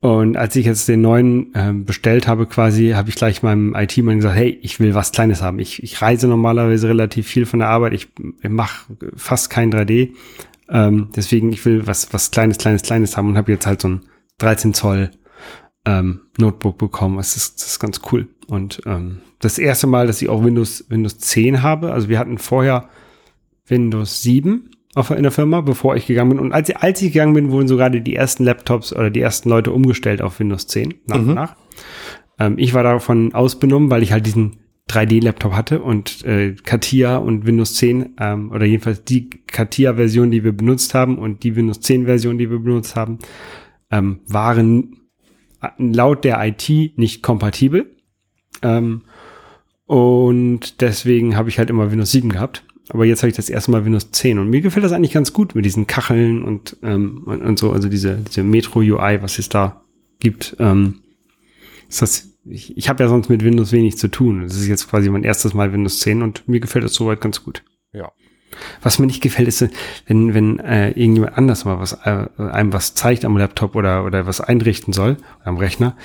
Und 0.00 0.36
als 0.36 0.54
ich 0.54 0.66
jetzt 0.66 0.86
den 0.86 1.00
neuen 1.00 1.52
äh, 1.54 1.72
bestellt 1.72 2.28
habe, 2.28 2.46
quasi, 2.46 2.90
habe 2.90 3.08
ich 3.08 3.16
gleich 3.16 3.42
meinem 3.42 3.74
IT-Mann 3.74 4.18
gesagt, 4.18 4.36
hey, 4.36 4.56
ich 4.62 4.78
will 4.78 4.94
was 4.94 5.10
Kleines 5.10 5.42
haben. 5.42 5.58
Ich, 5.58 5.82
ich 5.82 6.00
reise 6.00 6.28
normalerweise 6.28 6.88
relativ 6.88 7.26
viel 7.26 7.46
von 7.46 7.58
der 7.58 7.68
Arbeit. 7.68 7.94
Ich, 7.94 8.08
ich 8.40 8.48
mache 8.48 8.96
fast 9.16 9.50
kein 9.50 9.72
3D. 9.72 10.14
Ähm, 10.68 11.08
deswegen, 11.16 11.52
ich 11.52 11.64
will 11.64 11.86
was, 11.88 12.12
was 12.12 12.30
Kleines, 12.30 12.58
Kleines, 12.58 12.82
Kleines 12.82 13.16
haben 13.16 13.28
und 13.28 13.36
habe 13.36 13.50
jetzt 13.50 13.66
halt 13.66 13.80
so 13.80 13.88
ein 13.88 14.00
13 14.38 14.72
Zoll 14.72 15.10
ähm, 15.84 16.20
Notebook 16.38 16.78
bekommen. 16.78 17.16
Das 17.16 17.36
ist, 17.36 17.60
das 17.60 17.66
ist 17.66 17.78
ganz 17.80 18.00
cool. 18.12 18.28
Und 18.46 18.80
ähm, 18.86 19.18
das 19.40 19.58
erste 19.58 19.88
Mal, 19.88 20.06
dass 20.06 20.22
ich 20.22 20.28
auch 20.28 20.44
Windows, 20.44 20.84
Windows 20.88 21.18
10 21.18 21.62
habe. 21.62 21.92
Also 21.92 22.08
wir 22.08 22.20
hatten 22.20 22.38
vorher 22.38 22.88
Windows 23.66 24.22
7 24.22 24.70
auf, 24.94 25.10
in 25.10 25.22
der 25.22 25.32
Firma, 25.32 25.60
bevor 25.60 25.96
ich 25.96 26.06
gegangen 26.06 26.30
bin. 26.30 26.38
Und 26.38 26.52
als, 26.52 26.70
als 26.70 27.02
ich 27.02 27.12
gegangen 27.12 27.34
bin, 27.34 27.50
wurden 27.50 27.68
so 27.68 27.76
gerade 27.76 28.00
die 28.00 28.16
ersten 28.16 28.44
Laptops 28.44 28.92
oder 28.92 29.10
die 29.10 29.20
ersten 29.20 29.48
Leute 29.48 29.72
umgestellt 29.72 30.22
auf 30.22 30.40
Windows 30.40 30.66
10 30.66 30.94
nach 31.06 31.18
mhm. 31.18 31.28
und 31.28 31.34
nach. 31.34 31.56
Ähm, 32.38 32.54
ich 32.58 32.74
war 32.74 32.82
davon 32.82 33.34
ausbenommen, 33.34 33.90
weil 33.90 34.02
ich 34.02 34.12
halt 34.12 34.26
diesen 34.26 34.56
3D-Laptop 34.88 35.52
hatte 35.52 35.82
und 35.82 36.24
äh, 36.24 36.54
Katia 36.54 37.18
und 37.18 37.46
Windows 37.46 37.74
10 37.74 38.14
ähm, 38.18 38.50
oder 38.50 38.64
jedenfalls 38.64 39.04
die 39.04 39.28
Katia-Version, 39.28 40.30
die 40.30 40.44
wir 40.44 40.52
benutzt 40.52 40.94
haben 40.94 41.18
und 41.18 41.42
die 41.42 41.56
Windows 41.56 41.80
10-Version, 41.80 42.38
die 42.38 42.50
wir 42.50 42.58
benutzt 42.58 42.96
haben, 42.96 43.18
ähm, 43.90 44.20
waren 44.26 44.96
laut 45.76 46.24
der 46.24 46.42
IT 46.46 46.96
nicht 46.96 47.22
kompatibel. 47.22 47.94
Ähm, 48.62 49.02
und 49.86 50.80
deswegen 50.80 51.36
habe 51.36 51.48
ich 51.48 51.58
halt 51.58 51.70
immer 51.70 51.90
Windows 51.90 52.12
7 52.12 52.30
gehabt. 52.30 52.64
Aber 52.90 53.04
jetzt 53.04 53.22
habe 53.22 53.30
ich 53.30 53.36
das 53.36 53.50
erste 53.50 53.70
Mal 53.70 53.84
Windows 53.84 54.10
10 54.10 54.38
und 54.38 54.48
mir 54.48 54.60
gefällt 54.60 54.84
das 54.84 54.92
eigentlich 54.92 55.12
ganz 55.12 55.32
gut 55.32 55.54
mit 55.54 55.64
diesen 55.64 55.86
Kacheln 55.86 56.42
und, 56.42 56.76
ähm, 56.82 57.22
und, 57.26 57.42
und 57.42 57.58
so, 57.58 57.72
also 57.72 57.88
diese, 57.88 58.16
diese 58.16 58.42
Metro-UI, 58.42 59.22
was 59.22 59.38
es 59.38 59.48
da 59.48 59.82
gibt. 60.20 60.56
Ähm, 60.58 61.00
ist 61.88 62.02
das, 62.02 62.38
ich, 62.44 62.76
ich 62.76 62.88
habe 62.88 63.02
ja 63.02 63.08
sonst 63.08 63.28
mit 63.28 63.44
Windows 63.44 63.72
wenig 63.72 63.98
zu 63.98 64.08
tun. 64.08 64.42
Das 64.42 64.56
ist 64.56 64.66
jetzt 64.66 64.88
quasi 64.88 65.10
mein 65.10 65.24
erstes 65.24 65.54
Mal 65.54 65.72
Windows 65.72 66.00
10 66.00 66.22
und 66.22 66.48
mir 66.48 66.60
gefällt 66.60 66.84
das 66.84 66.94
soweit 66.94 67.20
ganz 67.20 67.44
gut. 67.44 67.62
Ja. 67.92 68.10
Was 68.82 68.98
mir 68.98 69.06
nicht 69.06 69.22
gefällt, 69.22 69.48
ist, 69.48 69.68
wenn, 70.06 70.32
wenn 70.32 70.58
äh, 70.58 70.88
irgendjemand 70.90 71.36
anders 71.36 71.64
mal 71.64 71.78
was 71.78 71.92
äh, 72.04 72.26
einem 72.38 72.72
was 72.72 72.94
zeigt 72.94 73.24
am 73.24 73.36
Laptop 73.36 73.76
oder, 73.76 74.04
oder 74.04 74.26
was 74.26 74.40
einrichten 74.40 74.92
soll 74.92 75.18
am 75.44 75.58
Rechner, 75.58 75.96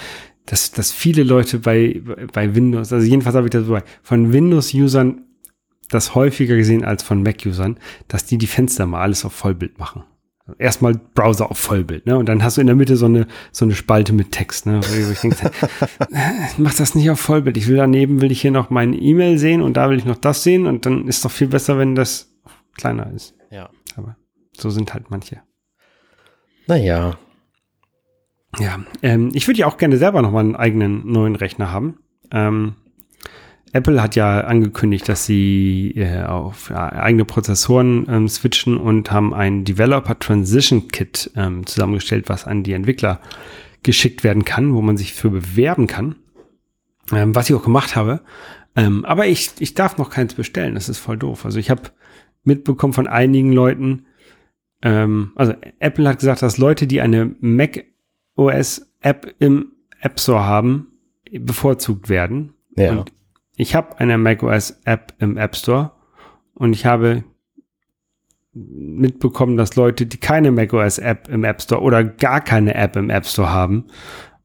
dass, 0.45 0.71
dass 0.71 0.91
viele 0.91 1.23
Leute 1.23 1.59
bei, 1.59 2.01
bei 2.33 2.53
Windows, 2.53 2.91
also 2.91 3.05
jedenfalls 3.05 3.35
habe 3.35 3.47
ich 3.47 3.51
das 3.51 3.65
so 3.65 3.77
von 4.01 4.33
Windows-Usern 4.33 5.21
das 5.93 6.15
häufiger 6.15 6.55
gesehen 6.55 6.83
als 6.83 7.03
von 7.03 7.23
Mac-Usern, 7.23 7.77
dass 8.07 8.25
die 8.25 8.37
die 8.37 8.47
Fenster 8.47 8.85
mal 8.85 9.01
alles 9.01 9.25
auf 9.25 9.33
Vollbild 9.33 9.79
machen. 9.79 10.03
Erstmal 10.57 10.95
Browser 10.95 11.49
auf 11.49 11.57
Vollbild, 11.57 12.05
ne? 12.05 12.17
Und 12.17 12.27
dann 12.27 12.43
hast 12.43 12.57
du 12.57 12.61
in 12.61 12.67
der 12.67 12.75
Mitte 12.75 12.97
so 12.97 13.05
eine, 13.05 13.27
so 13.53 13.63
eine 13.63 13.75
Spalte 13.75 14.11
mit 14.11 14.33
Text, 14.33 14.65
ne? 14.65 14.81
Wo 14.83 15.11
ich 15.11 15.19
denke, 15.19 15.51
mach 16.57 16.73
das 16.73 16.95
nicht 16.95 17.09
auf 17.09 17.19
Vollbild. 17.19 17.55
Ich 17.55 17.67
will 17.67 17.77
daneben, 17.77 18.19
will 18.19 18.31
ich 18.31 18.41
hier 18.41 18.51
noch 18.51 18.69
meine 18.69 18.97
E-Mail 18.97 19.37
sehen 19.37 19.61
und 19.61 19.77
da 19.77 19.89
will 19.89 19.97
ich 19.97 20.05
noch 20.05 20.17
das 20.17 20.43
sehen 20.43 20.67
und 20.67 20.85
dann 20.85 21.07
ist 21.07 21.23
doch 21.23 21.31
viel 21.31 21.47
besser, 21.47 21.77
wenn 21.77 21.95
das 21.95 22.29
kleiner 22.75 23.09
ist. 23.13 23.35
Ja. 23.51 23.69
Aber 23.95 24.17
so 24.57 24.69
sind 24.69 24.93
halt 24.93 25.09
manche. 25.09 25.41
Naja. 26.67 27.17
Ja, 28.59 28.79
ähm, 29.01 29.31
ich 29.33 29.47
würde 29.47 29.61
ja 29.61 29.67
auch 29.67 29.77
gerne 29.77 29.97
selber 29.97 30.21
noch 30.21 30.31
mal 30.31 30.41
einen 30.41 30.55
eigenen 30.55 31.09
neuen 31.09 31.35
Rechner 31.35 31.71
haben. 31.71 31.99
Ähm, 32.31 32.75
Apple 33.73 34.01
hat 34.01 34.15
ja 34.15 34.41
angekündigt, 34.41 35.09
dass 35.09 35.25
sie 35.25 35.93
äh, 35.95 36.23
auf 36.23 36.69
ja, 36.69 36.89
eigene 36.89 37.25
Prozessoren 37.25 38.05
ähm, 38.07 38.29
switchen 38.29 38.77
und 38.77 39.11
haben 39.11 39.33
ein 39.33 39.65
Developer 39.65 40.17
Transition 40.17 40.87
Kit 40.89 41.31
ähm, 41.35 41.65
zusammengestellt, 41.65 42.29
was 42.29 42.45
an 42.45 42.61
die 42.63 42.73
Entwickler 42.73 43.19
geschickt 43.81 44.23
werden 44.23 44.45
kann, 44.45 44.75
wo 44.75 44.81
man 44.81 44.95
sich 44.95 45.13
für 45.13 45.31
bewerben 45.31 45.87
kann. 45.87 46.15
Ähm, 47.11 47.33
was 47.33 47.49
ich 47.49 47.55
auch 47.55 47.63
gemacht 47.63 47.95
habe. 47.95 48.21
Ähm, 48.75 49.05
aber 49.05 49.25
ich, 49.25 49.51
ich 49.59 49.73
darf 49.73 49.97
noch 49.97 50.11
keins 50.11 50.35
bestellen. 50.35 50.75
Das 50.75 50.87
ist 50.87 50.99
voll 50.99 51.17
doof. 51.17 51.43
Also 51.43 51.57
ich 51.57 51.71
habe 51.71 51.81
mitbekommen 52.43 52.93
von 52.93 53.07
einigen 53.07 53.51
Leuten, 53.51 54.05
ähm, 54.83 55.31
also 55.35 55.53
Apple 55.79 56.07
hat 56.07 56.19
gesagt, 56.19 56.43
dass 56.43 56.59
Leute, 56.59 56.85
die 56.85 57.01
eine 57.01 57.35
Mac 57.39 57.85
OS 58.35 58.87
App 59.01 59.33
im 59.39 59.71
App 59.99 60.19
Store 60.19 60.45
haben, 60.45 60.87
bevorzugt 61.31 62.07
werden. 62.07 62.53
Ja. 62.75 62.91
Und 62.91 63.11
ich 63.55 63.75
habe 63.75 63.99
eine 63.99 64.17
macOS 64.17 64.79
App 64.85 65.13
im 65.19 65.37
App 65.37 65.55
Store 65.55 65.91
und 66.53 66.73
ich 66.73 66.85
habe 66.85 67.23
mitbekommen, 68.53 69.57
dass 69.57 69.75
Leute, 69.75 70.05
die 70.05 70.17
keine 70.17 70.51
macOS 70.51 70.99
App 70.99 71.27
im 71.29 71.43
App 71.43 71.61
Store 71.61 71.81
oder 71.81 72.03
gar 72.03 72.41
keine 72.41 72.75
App 72.75 72.95
im 72.95 73.09
App 73.09 73.25
Store 73.25 73.49
haben, 73.49 73.85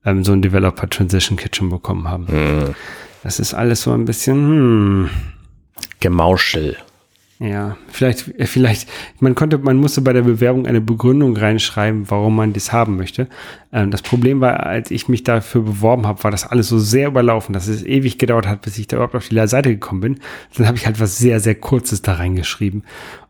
ähm, 0.05 0.25
so 0.25 0.33
ein 0.33 0.43
Developer 0.43 0.89
Transition 0.89 1.37
Kit 1.37 1.57
schon 1.57 1.71
bekommen 1.71 2.09
haben. 2.09 2.29
Hm. 2.29 2.75
Das 3.23 3.41
ist 3.41 3.53
alles 3.53 3.83
so 3.83 3.93
ein 3.93 4.05
bisschen, 4.05 4.37
hm, 4.37 5.11
Gemauschel. 6.01 6.77
Ja, 7.39 7.77
vielleicht, 7.89 8.29
äh, 8.39 8.47
vielleicht, 8.47 8.89
man 9.21 9.35
konnte, 9.35 9.59
man 9.59 9.77
musste 9.77 10.01
bei 10.01 10.13
der 10.13 10.23
Bewerbung 10.23 10.67
eine 10.67 10.81
Begründung 10.81 11.37
reinschreiben, 11.37 12.11
warum 12.11 12.37
man 12.37 12.53
das 12.53 12.73
haben 12.73 12.97
möchte. 12.97 13.29
Ähm, 13.73 13.91
das 13.91 14.03
Problem 14.03 14.41
war, 14.41 14.67
als 14.67 14.91
ich 14.91 15.09
mich 15.09 15.23
dafür 15.23 15.63
beworben 15.63 16.07
habe, 16.07 16.25
war 16.25 16.31
das 16.31 16.47
alles 16.47 16.69
so 16.69 16.79
sehr 16.79 17.09
überlaufen, 17.09 17.53
dass 17.53 17.69
es 17.69 17.85
ewig 17.85 18.19
gedauert 18.19 18.47
hat, 18.47 18.63
bis 18.63 18.79
ich 18.79 18.89
da 18.89 18.97
überhaupt 18.97 19.15
auf 19.15 19.29
die 19.29 19.47
Seite 19.47 19.71
gekommen 19.71 20.01
bin. 20.01 20.21
Dann 20.57 20.67
habe 20.67 20.77
ich 20.77 20.87
halt 20.87 21.01
was 21.01 21.19
sehr, 21.19 21.39
sehr 21.39 21.55
Kurzes 21.55 22.03
da 22.03 22.15
reingeschrieben. 22.15 22.85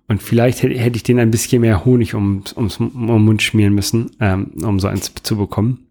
Und 0.06 0.22
vielleicht 0.22 0.62
hätte, 0.62 0.78
hätte 0.78 0.96
ich 0.96 1.02
den 1.02 1.18
ein 1.18 1.30
bisschen 1.30 1.60
mehr 1.60 1.84
Honig 1.84 2.14
um, 2.14 2.44
ums, 2.56 2.78
um 2.78 3.24
Mund 3.24 3.42
schmieren 3.42 3.74
müssen, 3.74 4.10
ähm, 4.20 4.52
um 4.62 4.80
so 4.80 4.88
eins 4.88 5.12
zu 5.22 5.36
bekommen. 5.36 5.86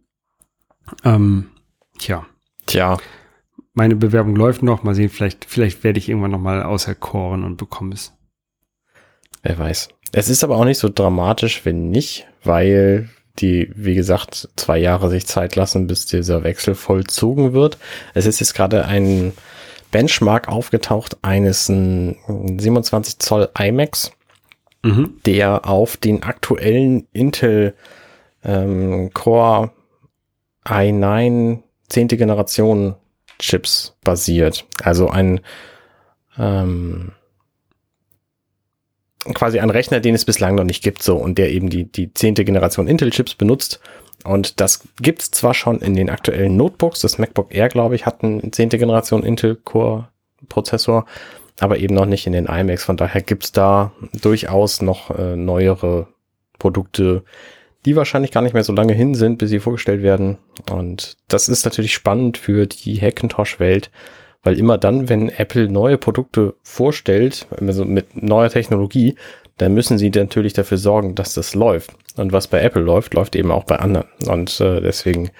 Ähm, 1.03 1.49
tja, 1.99 2.25
Tja, 2.67 2.97
meine 3.77 3.95
Bewerbung 3.95 4.35
läuft 4.35 4.63
noch. 4.63 4.83
Mal 4.83 4.95
sehen, 4.95 5.09
vielleicht, 5.09 5.45
vielleicht 5.45 5.83
werde 5.83 5.99
ich 5.99 6.09
irgendwann 6.09 6.31
noch 6.31 6.39
mal 6.39 6.63
auserkoren 6.63 7.43
und 7.43 7.57
bekomme 7.57 7.93
es. 7.93 8.13
wer 9.43 9.57
weiß. 9.57 9.89
Es 10.13 10.29
ist 10.29 10.43
aber 10.43 10.57
auch 10.57 10.65
nicht 10.65 10.79
so 10.79 10.89
dramatisch, 10.89 11.63
wenn 11.65 11.89
nicht, 11.89 12.27
weil 12.43 13.09
die, 13.39 13.71
wie 13.75 13.93
gesagt, 13.95 14.49
zwei 14.55 14.77
Jahre 14.79 15.09
sich 15.09 15.27
Zeit 15.27 15.55
lassen, 15.55 15.85
bis 15.87 16.05
dieser 16.05 16.43
Wechsel 16.43 16.75
vollzogen 16.75 17.53
wird. 17.53 17.77
Es 18.13 18.25
ist 18.25 18.39
jetzt 18.39 18.55
gerade 18.55 18.85
ein 18.85 19.33
Benchmark 19.91 20.47
aufgetaucht 20.47 21.17
eines 21.21 21.69
n, 21.69 22.15
27 22.27 23.19
Zoll 23.19 23.49
iMacs, 23.57 24.11
Mhm. 24.83 25.17
der 25.25 25.67
auf 25.67 25.97
den 25.97 26.23
aktuellen 26.23 27.07
Intel 27.11 27.73
ähm, 28.43 29.11
Core 29.13 29.71
i9 30.65 31.59
zehnte 31.89 32.15
Generation 32.17 32.95
Chips 33.39 33.95
basiert. 34.03 34.65
Also 34.83 35.09
ein 35.09 35.41
ähm, 36.37 37.11
quasi 39.33 39.59
ein 39.59 39.69
Rechner, 39.69 39.99
den 39.99 40.15
es 40.15 40.25
bislang 40.25 40.55
noch 40.55 40.63
nicht 40.63 40.83
gibt, 40.83 41.03
so 41.03 41.17
und 41.17 41.37
der 41.37 41.51
eben 41.51 41.69
die 41.69 41.85
die 41.85 42.13
zehnte 42.13 42.45
Generation 42.45 42.87
Intel 42.87 43.11
Chips 43.11 43.35
benutzt. 43.35 43.79
Und 44.23 44.59
das 44.59 44.87
gibt's 45.01 45.31
zwar 45.31 45.53
schon 45.53 45.79
in 45.79 45.93
den 45.93 46.09
aktuellen 46.09 46.57
Notebooks, 46.57 47.01
das 47.01 47.17
MacBook 47.17 47.53
Air, 47.53 47.69
glaube 47.69 47.95
ich, 47.95 48.05
hat 48.05 48.23
einen 48.23 48.51
zehnte 48.51 48.77
Generation 48.77 49.23
Intel 49.23 49.55
Core 49.55 50.09
Prozessor, 50.49 51.05
aber 51.59 51.77
eben 51.77 51.95
noch 51.95 52.05
nicht 52.05 52.27
in 52.27 52.33
den 52.33 52.45
iMacs. 52.45 52.83
Von 52.83 52.97
daher 52.97 53.21
gibt's 53.21 53.51
da 53.51 53.91
durchaus 54.21 54.81
noch 54.81 55.11
äh, 55.11 55.35
neuere 55.35 56.07
Produkte, 56.59 57.23
die 57.85 57.95
wahrscheinlich 57.95 58.31
gar 58.31 58.41
nicht 58.41 58.53
mehr 58.53 58.63
so 58.63 58.73
lange 58.73 58.93
hin 58.93 59.15
sind, 59.15 59.37
bis 59.37 59.49
sie 59.49 59.59
vorgestellt 59.59 60.01
werden. 60.03 60.37
Und 60.71 61.17
das 61.27 61.49
ist 61.49 61.65
natürlich 61.65 61.93
spannend 61.93 62.37
für 62.37 62.65
die 62.65 62.99
Hackintosh-Welt, 62.99 63.91
weil 64.43 64.57
immer 64.57 64.77
dann, 64.77 65.09
wenn 65.09 65.29
Apple 65.29 65.69
neue 65.69 65.97
Produkte 65.97 66.55
vorstellt, 66.63 67.47
also 67.59 67.85
mit 67.85 68.21
neuer 68.21 68.49
Technologie, 68.49 69.15
dann 69.57 69.73
müssen 69.73 69.97
sie 69.97 70.09
natürlich 70.09 70.53
dafür 70.53 70.77
sorgen, 70.77 71.15
dass 71.15 71.33
das 71.33 71.55
läuft. 71.55 71.91
Und 72.15 72.31
was 72.31 72.47
bei 72.47 72.61
Apple 72.61 72.81
läuft, 72.81 73.13
läuft 73.13 73.35
eben 73.35 73.51
auch 73.51 73.63
bei 73.63 73.77
anderen. 73.77 74.07
Und 74.27 74.59
äh, 74.59 74.81
deswegen 74.81 75.31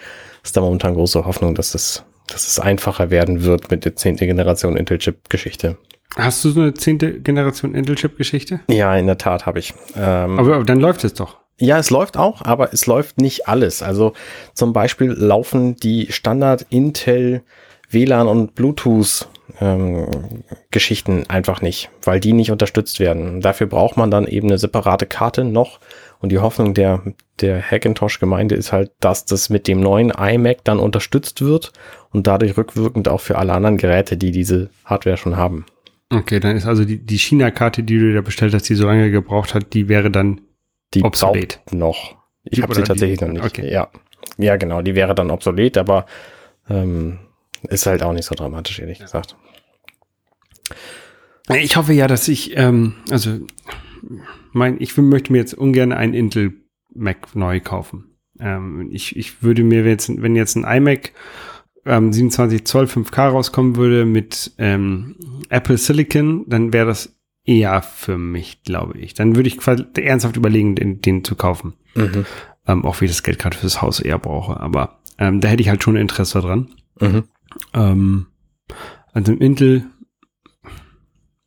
ist 0.44 0.58
da 0.58 0.62
momentan 0.62 0.96
große 0.96 1.26
Hoffnung, 1.26 1.56
dass 1.56 1.72
das, 1.72 2.04
dass 2.28 2.48
es 2.48 2.60
einfacher 2.60 3.10
werden 3.10 3.44
wird 3.44 3.70
mit 3.72 3.86
der 3.86 3.96
10. 3.96 4.18
Generation 4.18 4.76
Intel-Chip-Geschichte. 4.76 5.78
Hast 6.16 6.44
du 6.44 6.50
so 6.50 6.62
eine 6.62 6.74
zehnte 6.74 7.20
Generation 7.20 7.76
Intel-Chip-Geschichte? 7.76 8.62
Ja, 8.70 8.96
in 8.96 9.06
der 9.06 9.18
Tat 9.18 9.46
habe 9.46 9.60
ich. 9.60 9.74
Ähm, 9.96 10.40
Aber, 10.40 10.56
aber 10.56 10.64
dann 10.64 10.80
läuft 10.80 11.04
es 11.04 11.14
doch. 11.14 11.38
Ja, 11.60 11.80
es 11.80 11.90
läuft 11.90 12.18
auch, 12.18 12.44
aber 12.44 12.72
es 12.74 12.86
läuft 12.86 13.20
nicht 13.20 13.48
alles. 13.48 13.82
Also 13.82 14.14
zum 14.54 14.74
Beispiel 14.74 15.12
laufen 15.12 15.76
die 15.76 16.12
Standard 16.12 16.66
Intel 16.70 17.42
WLAN 17.90 18.28
und 18.28 18.54
Bluetooth 18.54 19.28
ähm, 19.60 20.44
Geschichten 20.72 21.26
einfach 21.30 21.62
nicht, 21.62 21.90
weil 22.04 22.20
die 22.20 22.34
nicht 22.34 22.52
unterstützt 22.52 23.00
werden. 23.00 23.42
Dafür 23.42 23.68
braucht 23.68 23.98
man 23.98 24.12
dann 24.12 24.28
eben 24.28 24.50
eine 24.50 24.58
separate 24.58 25.06
Karte 25.06 25.44
noch. 25.44 25.80
Und 26.20 26.32
die 26.32 26.40
Hoffnung 26.40 26.74
der, 26.74 27.02
der 27.40 27.62
Hackintosh-Gemeinde 27.62 28.56
ist 28.56 28.72
halt, 28.72 28.92
dass 29.00 29.26
das 29.26 29.50
mit 29.50 29.68
dem 29.68 29.80
neuen 29.80 30.12
iMac 30.12 30.64
dann 30.64 30.80
unterstützt 30.80 31.42
wird 31.42 31.72
und 32.12 32.28
dadurch 32.28 32.58
rückwirkend 32.58 33.08
auch 33.08 33.22
für 33.22 33.38
alle 33.38 33.54
anderen 33.54 33.78
Geräte, 33.78 34.18
die 34.18 34.32
diese 34.32 34.70
Hardware 34.86 35.18
schon 35.18 35.38
haben. 35.38 35.66
Okay, 36.10 36.40
dann 36.40 36.56
ist 36.56 36.66
also 36.66 36.86
die, 36.86 36.98
die 36.98 37.20
China-Karte, 37.20 37.84
die 37.84 38.00
du 38.00 38.14
da 38.14 38.22
bestellt 38.22 38.54
hast, 38.54 38.70
die 38.70 38.76
so 38.76 38.86
lange 38.86 39.12
gebraucht 39.12 39.54
hat, 39.54 39.74
die 39.74 39.90
wäre 39.90 40.10
dann 40.10 40.42
Die 40.94 41.04
Obsolet. 41.04 41.60
noch. 41.72 42.16
Ich 42.44 42.62
habe 42.62 42.74
sie 42.74 42.80
oder 42.82 42.84
die- 42.84 42.88
tatsächlich 42.88 43.22
noch 43.22 43.28
nicht. 43.30 43.44
okay. 43.46 43.72
Ja. 43.72 43.90
ja, 44.38 44.56
genau, 44.56 44.82
die 44.82 44.96
wäre 44.96 45.14
dann 45.16 45.32
obsolet, 45.32 45.78
aber 45.78 46.06
ähm, 46.70 47.20
ist 47.70 47.86
halt 47.86 48.04
auch 48.04 48.14
nicht 48.14 48.26
so 48.26 48.36
dramatisch, 48.36 48.80
ehrlich 48.80 49.00
gesagt. 49.00 49.36
Ich 51.56 51.78
hoffe 51.78 51.94
ja, 51.94 52.08
dass 52.08 52.28
ich, 52.28 52.58
ähm, 52.58 52.96
also 53.10 53.40
mein, 54.52 54.78
ich 54.82 54.96
möchte 54.98 55.32
mir 55.32 55.40
jetzt 55.40 55.54
ungern 55.54 55.92
einen 55.94 56.14
Intel 56.14 56.54
Mac 56.94 57.36
neu 57.36 57.60
kaufen. 57.60 58.18
Ähm, 58.40 58.90
ich, 58.92 59.16
ich 59.16 59.42
würde 59.44 59.64
mir 59.64 59.84
jetzt, 59.86 60.10
wenn 60.22 60.36
jetzt 60.36 60.56
ein 60.56 60.64
iMac 60.66 61.14
ähm, 61.86 62.12
27 62.12 62.66
Zoll 62.66 62.86
5K 62.86 63.30
rauskommen 63.30 63.76
würde 63.78 64.06
mit 64.06 64.52
ähm, 64.58 65.16
Apple 65.50 65.78
Silicon, 65.78 66.44
dann 66.48 66.74
wäre 66.74 66.88
das 66.88 67.17
eher 67.48 67.82
für 67.82 68.18
mich, 68.18 68.62
glaube 68.64 69.00
ich. 69.00 69.14
Dann 69.16 69.36
würde 69.36 69.48
ich 69.48 69.58
quasi 69.58 69.86
ernsthaft 69.96 70.38
überlegen, 70.38 70.76
den, 70.76 71.02
den 71.02 71.24
zu 71.24 71.36
kaufen. 71.36 71.74
Mhm. 71.96 72.26
Ähm, 72.68 72.86
auch 72.86 73.02
wie 73.02 73.06
ich 73.06 73.12
das 73.12 73.24
Geld 73.24 73.40
gerade 73.40 73.58
fürs 73.58 73.82
Haus 73.82 74.00
eher 74.00 74.20
brauche. 74.20 74.60
Aber 74.60 75.00
ähm, 75.18 75.42
da 75.42 75.48
hätte 75.48 75.62
ich 75.62 75.70
halt 75.70 75.82
schon 75.82 75.96
Interesse 75.96 76.42
dran. 76.42 76.70
Mhm. 77.00 77.24
Ähm, 77.74 78.28
also 79.14 79.32
im 79.32 79.40
Intel, 79.40 79.86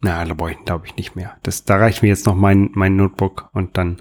na, 0.00 0.24
da 0.24 0.34
brauche 0.34 0.52
ich, 0.52 0.64
glaube 0.64 0.86
ich, 0.86 0.96
nicht 0.96 1.14
mehr. 1.14 1.36
Das, 1.42 1.64
da 1.64 1.76
reicht 1.76 2.02
mir 2.02 2.08
jetzt 2.08 2.26
noch 2.26 2.34
mein, 2.34 2.70
mein 2.72 2.96
Notebook 2.96 3.50
und 3.52 3.76
dann 3.76 4.00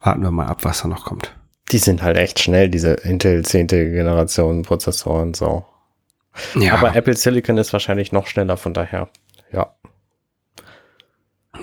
warten 0.00 0.22
wir 0.22 0.30
mal 0.30 0.46
ab, 0.46 0.64
was 0.64 0.82
da 0.82 0.88
noch 0.88 1.04
kommt. 1.04 1.36
Die 1.70 1.78
sind 1.78 2.02
halt 2.02 2.16
echt 2.16 2.38
schnell, 2.38 2.70
diese 2.70 2.94
Intel 2.94 3.44
10. 3.44 3.66
Generation 3.66 4.62
Prozessoren 4.62 5.34
so. 5.34 5.66
Ja, 6.54 6.74
Aber 6.74 6.94
Apple 6.94 7.16
Silicon 7.16 7.58
ist 7.58 7.72
wahrscheinlich 7.72 8.12
noch 8.12 8.26
schneller, 8.26 8.56
von 8.56 8.72
daher, 8.72 9.08
ja. 9.52 9.74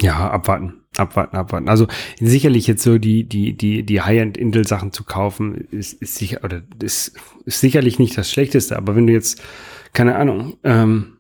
Ja, 0.04 0.30
abwarten, 0.30 0.82
abwarten, 0.98 1.38
abwarten. 1.38 1.70
Also 1.70 1.88
sicherlich 2.20 2.68
jetzt 2.68 2.84
so 2.84 2.98
die, 2.98 3.24
die, 3.24 3.54
die, 3.54 3.84
die 3.84 4.02
High-End-Intel-Sachen 4.02 4.92
zu 4.92 5.06
kaufen, 5.06 5.56
ist, 5.72 5.94
ist 6.02 6.16
sicher, 6.16 6.42
oder 6.44 6.62
ist, 6.82 7.16
ist 7.46 7.62
sicherlich 7.62 8.00
nicht 8.00 8.18
das 8.18 8.30
Schlechteste, 8.30 8.76
aber 8.76 8.98
wenn 8.98 9.08
du 9.08 9.14
jetzt, 9.14 9.42
keine 9.94 10.18
Ahnung, 10.18 10.58
ähm, 10.66 11.14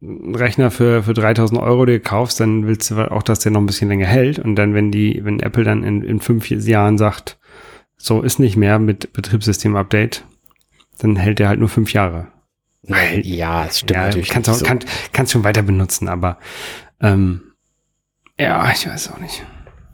einen 0.00 0.36
Rechner 0.36 0.70
für, 0.70 1.02
für 1.02 1.12
3000 1.12 1.60
Euro 1.60 1.84
dir 1.86 1.98
kaufst, 1.98 2.38
dann 2.38 2.68
willst 2.68 2.92
du 2.92 3.10
auch, 3.10 3.24
dass 3.24 3.40
der 3.40 3.50
noch 3.50 3.60
ein 3.60 3.66
bisschen 3.66 3.88
länger 3.88 4.06
hält. 4.06 4.38
Und 4.38 4.54
dann, 4.54 4.74
wenn 4.74 4.92
die, 4.92 5.24
wenn 5.24 5.40
Apple 5.40 5.64
dann 5.64 5.82
in, 5.82 6.02
in 6.02 6.20
fünf 6.20 6.48
Jahren 6.48 6.96
sagt, 6.96 7.36
so 7.96 8.22
ist 8.22 8.38
nicht 8.38 8.56
mehr 8.56 8.78
mit 8.78 9.12
Betriebssystem-Update, 9.12 10.24
dann 11.00 11.16
hält 11.16 11.40
der 11.40 11.48
halt 11.48 11.58
nur 11.58 11.68
fünf 11.68 11.92
Jahre. 11.92 12.28
Ja, 12.82 13.66
es 13.66 13.80
stimmt 13.80 13.90
ja, 13.90 14.06
natürlich. 14.06 14.28
Kannst, 14.28 14.48
auch, 14.48 14.54
so. 14.54 14.64
kann, 14.64 14.78
kannst 15.12 15.32
schon 15.32 15.44
weiter 15.44 15.62
benutzen, 15.62 16.08
aber 16.08 16.38
ähm, 17.00 17.49
ja, 18.40 18.70
ich 18.72 18.86
weiß 18.88 19.12
auch 19.12 19.18
nicht. 19.18 19.44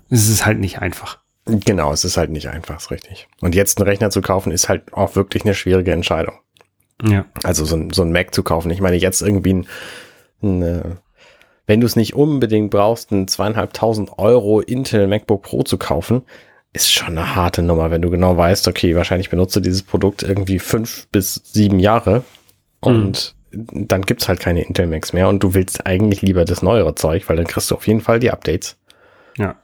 Es 0.08 0.28
ist 0.28 0.46
halt 0.46 0.60
nicht 0.60 0.80
einfach. 0.80 1.18
Genau, 1.46 1.92
es 1.92 2.04
ist 2.04 2.16
halt 2.16 2.30
nicht 2.30 2.48
einfach, 2.48 2.76
ist 2.76 2.90
richtig. 2.90 3.28
Und 3.40 3.54
jetzt 3.54 3.78
einen 3.78 3.88
Rechner 3.88 4.10
zu 4.10 4.20
kaufen, 4.20 4.52
ist 4.52 4.68
halt 4.68 4.92
auch 4.92 5.16
wirklich 5.16 5.44
eine 5.44 5.54
schwierige 5.54 5.92
Entscheidung. 5.92 6.34
Ja. 7.02 7.24
Also 7.42 7.64
so 7.64 7.76
ein, 7.76 7.90
so 7.90 8.02
ein 8.02 8.12
Mac 8.12 8.34
zu 8.34 8.42
kaufen. 8.42 8.70
Ich 8.70 8.80
meine, 8.80 8.96
jetzt 8.96 9.20
irgendwie 9.20 9.54
ein, 9.54 9.66
ein 10.42 10.62
äh, 10.62 10.96
wenn 11.66 11.80
du 11.80 11.86
es 11.86 11.96
nicht 11.96 12.14
unbedingt 12.14 12.70
brauchst, 12.70 13.10
ein 13.10 13.28
zweieinhalbtausend 13.28 14.18
Euro 14.18 14.60
Intel 14.60 15.06
MacBook 15.08 15.42
Pro 15.42 15.62
zu 15.62 15.78
kaufen, 15.78 16.22
ist 16.72 16.92
schon 16.92 17.18
eine 17.18 17.34
harte 17.34 17.62
Nummer, 17.62 17.90
wenn 17.90 18.02
du 18.02 18.10
genau 18.10 18.36
weißt, 18.36 18.68
okay, 18.68 18.94
wahrscheinlich 18.94 19.30
benutze 19.30 19.60
dieses 19.60 19.82
Produkt 19.82 20.22
irgendwie 20.22 20.58
fünf 20.58 21.08
bis 21.08 21.34
sieben 21.44 21.78
Jahre 21.80 22.22
und 22.80 23.34
mhm. 23.34 23.35
Dann 23.50 24.02
gibt's 24.02 24.28
halt 24.28 24.40
keine 24.40 24.62
Intel 24.64 24.86
Macs 24.86 25.12
mehr 25.12 25.28
und 25.28 25.42
du 25.42 25.54
willst 25.54 25.86
eigentlich 25.86 26.22
lieber 26.22 26.44
das 26.44 26.62
neuere 26.62 26.94
Zeug, 26.94 27.28
weil 27.28 27.36
dann 27.36 27.46
kriegst 27.46 27.70
du 27.70 27.74
auf 27.74 27.86
jeden 27.86 28.00
Fall 28.00 28.18
die 28.18 28.30
Updates. 28.30 28.78
Ja. 29.36 29.56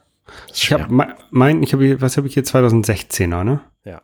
Ich 0.53 0.73
habe 0.73 1.15
mein, 1.31 1.63
ich 1.63 1.73
habe, 1.73 2.01
was 2.01 2.17
habe 2.17 2.27
ich 2.27 2.35
hier 2.35 2.45
2016er, 2.45 3.45
ne? 3.45 3.61
Ja. 3.85 4.03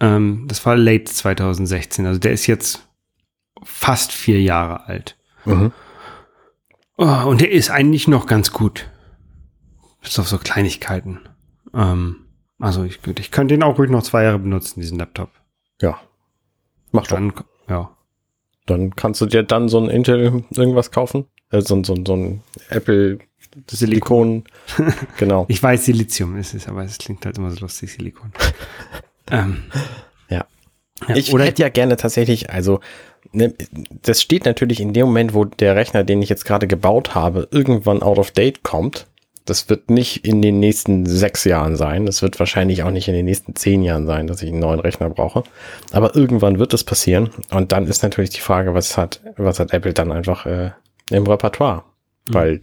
Ähm, 0.00 0.44
das 0.48 0.64
war 0.66 0.76
late 0.76 1.04
2016, 1.04 2.04
also 2.06 2.18
der 2.18 2.32
ist 2.32 2.46
jetzt 2.46 2.86
fast 3.62 4.12
vier 4.12 4.40
Jahre 4.40 4.86
alt. 4.86 5.16
Mhm. 5.44 5.72
Oh, 6.98 7.24
und 7.26 7.40
der 7.40 7.52
ist 7.52 7.70
eigentlich 7.70 8.08
noch 8.08 8.26
ganz 8.26 8.52
gut. 8.52 8.90
Bis 10.02 10.18
auf 10.18 10.28
so 10.28 10.38
Kleinigkeiten. 10.38 11.20
Ähm, 11.74 12.26
also 12.58 12.84
ich, 12.84 13.00
ich 13.06 13.30
könnte 13.30 13.54
den 13.54 13.62
auch 13.62 13.78
ruhig 13.78 13.90
noch 13.90 14.02
zwei 14.02 14.24
Jahre 14.24 14.38
benutzen, 14.38 14.80
diesen 14.80 14.98
Laptop. 14.98 15.30
Ja. 15.80 16.00
Mach 16.92 17.06
dann, 17.06 17.30
doch. 17.30 17.44
Ja. 17.68 17.95
Dann 18.66 18.94
kannst 18.96 19.20
du 19.20 19.26
dir 19.26 19.42
dann 19.42 19.68
so 19.68 19.78
ein 19.78 19.88
Intel 19.88 20.44
irgendwas 20.54 20.90
kaufen. 20.90 21.26
Äh, 21.50 21.60
so, 21.60 21.82
so, 21.82 21.96
so 22.04 22.14
ein 22.14 22.42
Apple 22.68 23.18
Silikon. 23.70 24.44
genau. 25.18 25.46
Ich 25.48 25.62
weiß, 25.62 25.86
Silizium 25.86 26.36
ist 26.36 26.54
es, 26.54 26.68
aber 26.68 26.84
es 26.84 26.98
klingt 26.98 27.24
halt 27.24 27.38
immer 27.38 27.50
so 27.50 27.60
lustig, 27.60 27.92
Silikon. 27.92 28.32
ähm, 29.30 29.64
ja. 30.28 30.44
ja. 31.08 31.16
Ich 31.16 31.32
hätte 31.32 31.62
ja 31.62 31.68
gerne 31.68 31.96
tatsächlich, 31.96 32.50
also 32.50 32.80
ne, 33.32 33.54
das 34.02 34.20
steht 34.20 34.44
natürlich 34.44 34.80
in 34.80 34.92
dem 34.92 35.06
Moment, 35.06 35.34
wo 35.34 35.44
der 35.44 35.76
Rechner, 35.76 36.04
den 36.04 36.22
ich 36.22 36.28
jetzt 36.28 36.44
gerade 36.44 36.66
gebaut 36.66 37.14
habe, 37.14 37.48
irgendwann 37.50 38.02
out 38.02 38.18
of 38.18 38.30
date 38.30 38.62
kommt. 38.62 39.06
Das 39.46 39.68
wird 39.70 39.90
nicht 39.90 40.26
in 40.26 40.42
den 40.42 40.60
nächsten 40.60 41.06
sechs 41.06 41.44
Jahren 41.44 41.76
sein. 41.76 42.04
Das 42.04 42.20
wird 42.20 42.38
wahrscheinlich 42.38 42.82
auch 42.82 42.90
nicht 42.90 43.08
in 43.08 43.14
den 43.14 43.24
nächsten 43.24 43.54
zehn 43.54 43.82
Jahren 43.82 44.06
sein, 44.06 44.26
dass 44.26 44.42
ich 44.42 44.50
einen 44.50 44.58
neuen 44.58 44.80
Rechner 44.80 45.08
brauche. 45.08 45.44
Aber 45.92 46.14
irgendwann 46.14 46.58
wird 46.58 46.74
es 46.74 46.84
passieren. 46.84 47.30
Und 47.50 47.72
dann 47.72 47.86
ist 47.86 48.02
natürlich 48.02 48.30
die 48.30 48.40
Frage, 48.40 48.74
was 48.74 48.98
hat, 48.98 49.20
was 49.36 49.60
hat 49.60 49.72
Apple 49.72 49.94
dann 49.94 50.12
einfach 50.12 50.46
äh, 50.46 50.72
im 51.10 51.26
Repertoire? 51.26 51.84
Mhm. 52.28 52.34
Weil 52.34 52.60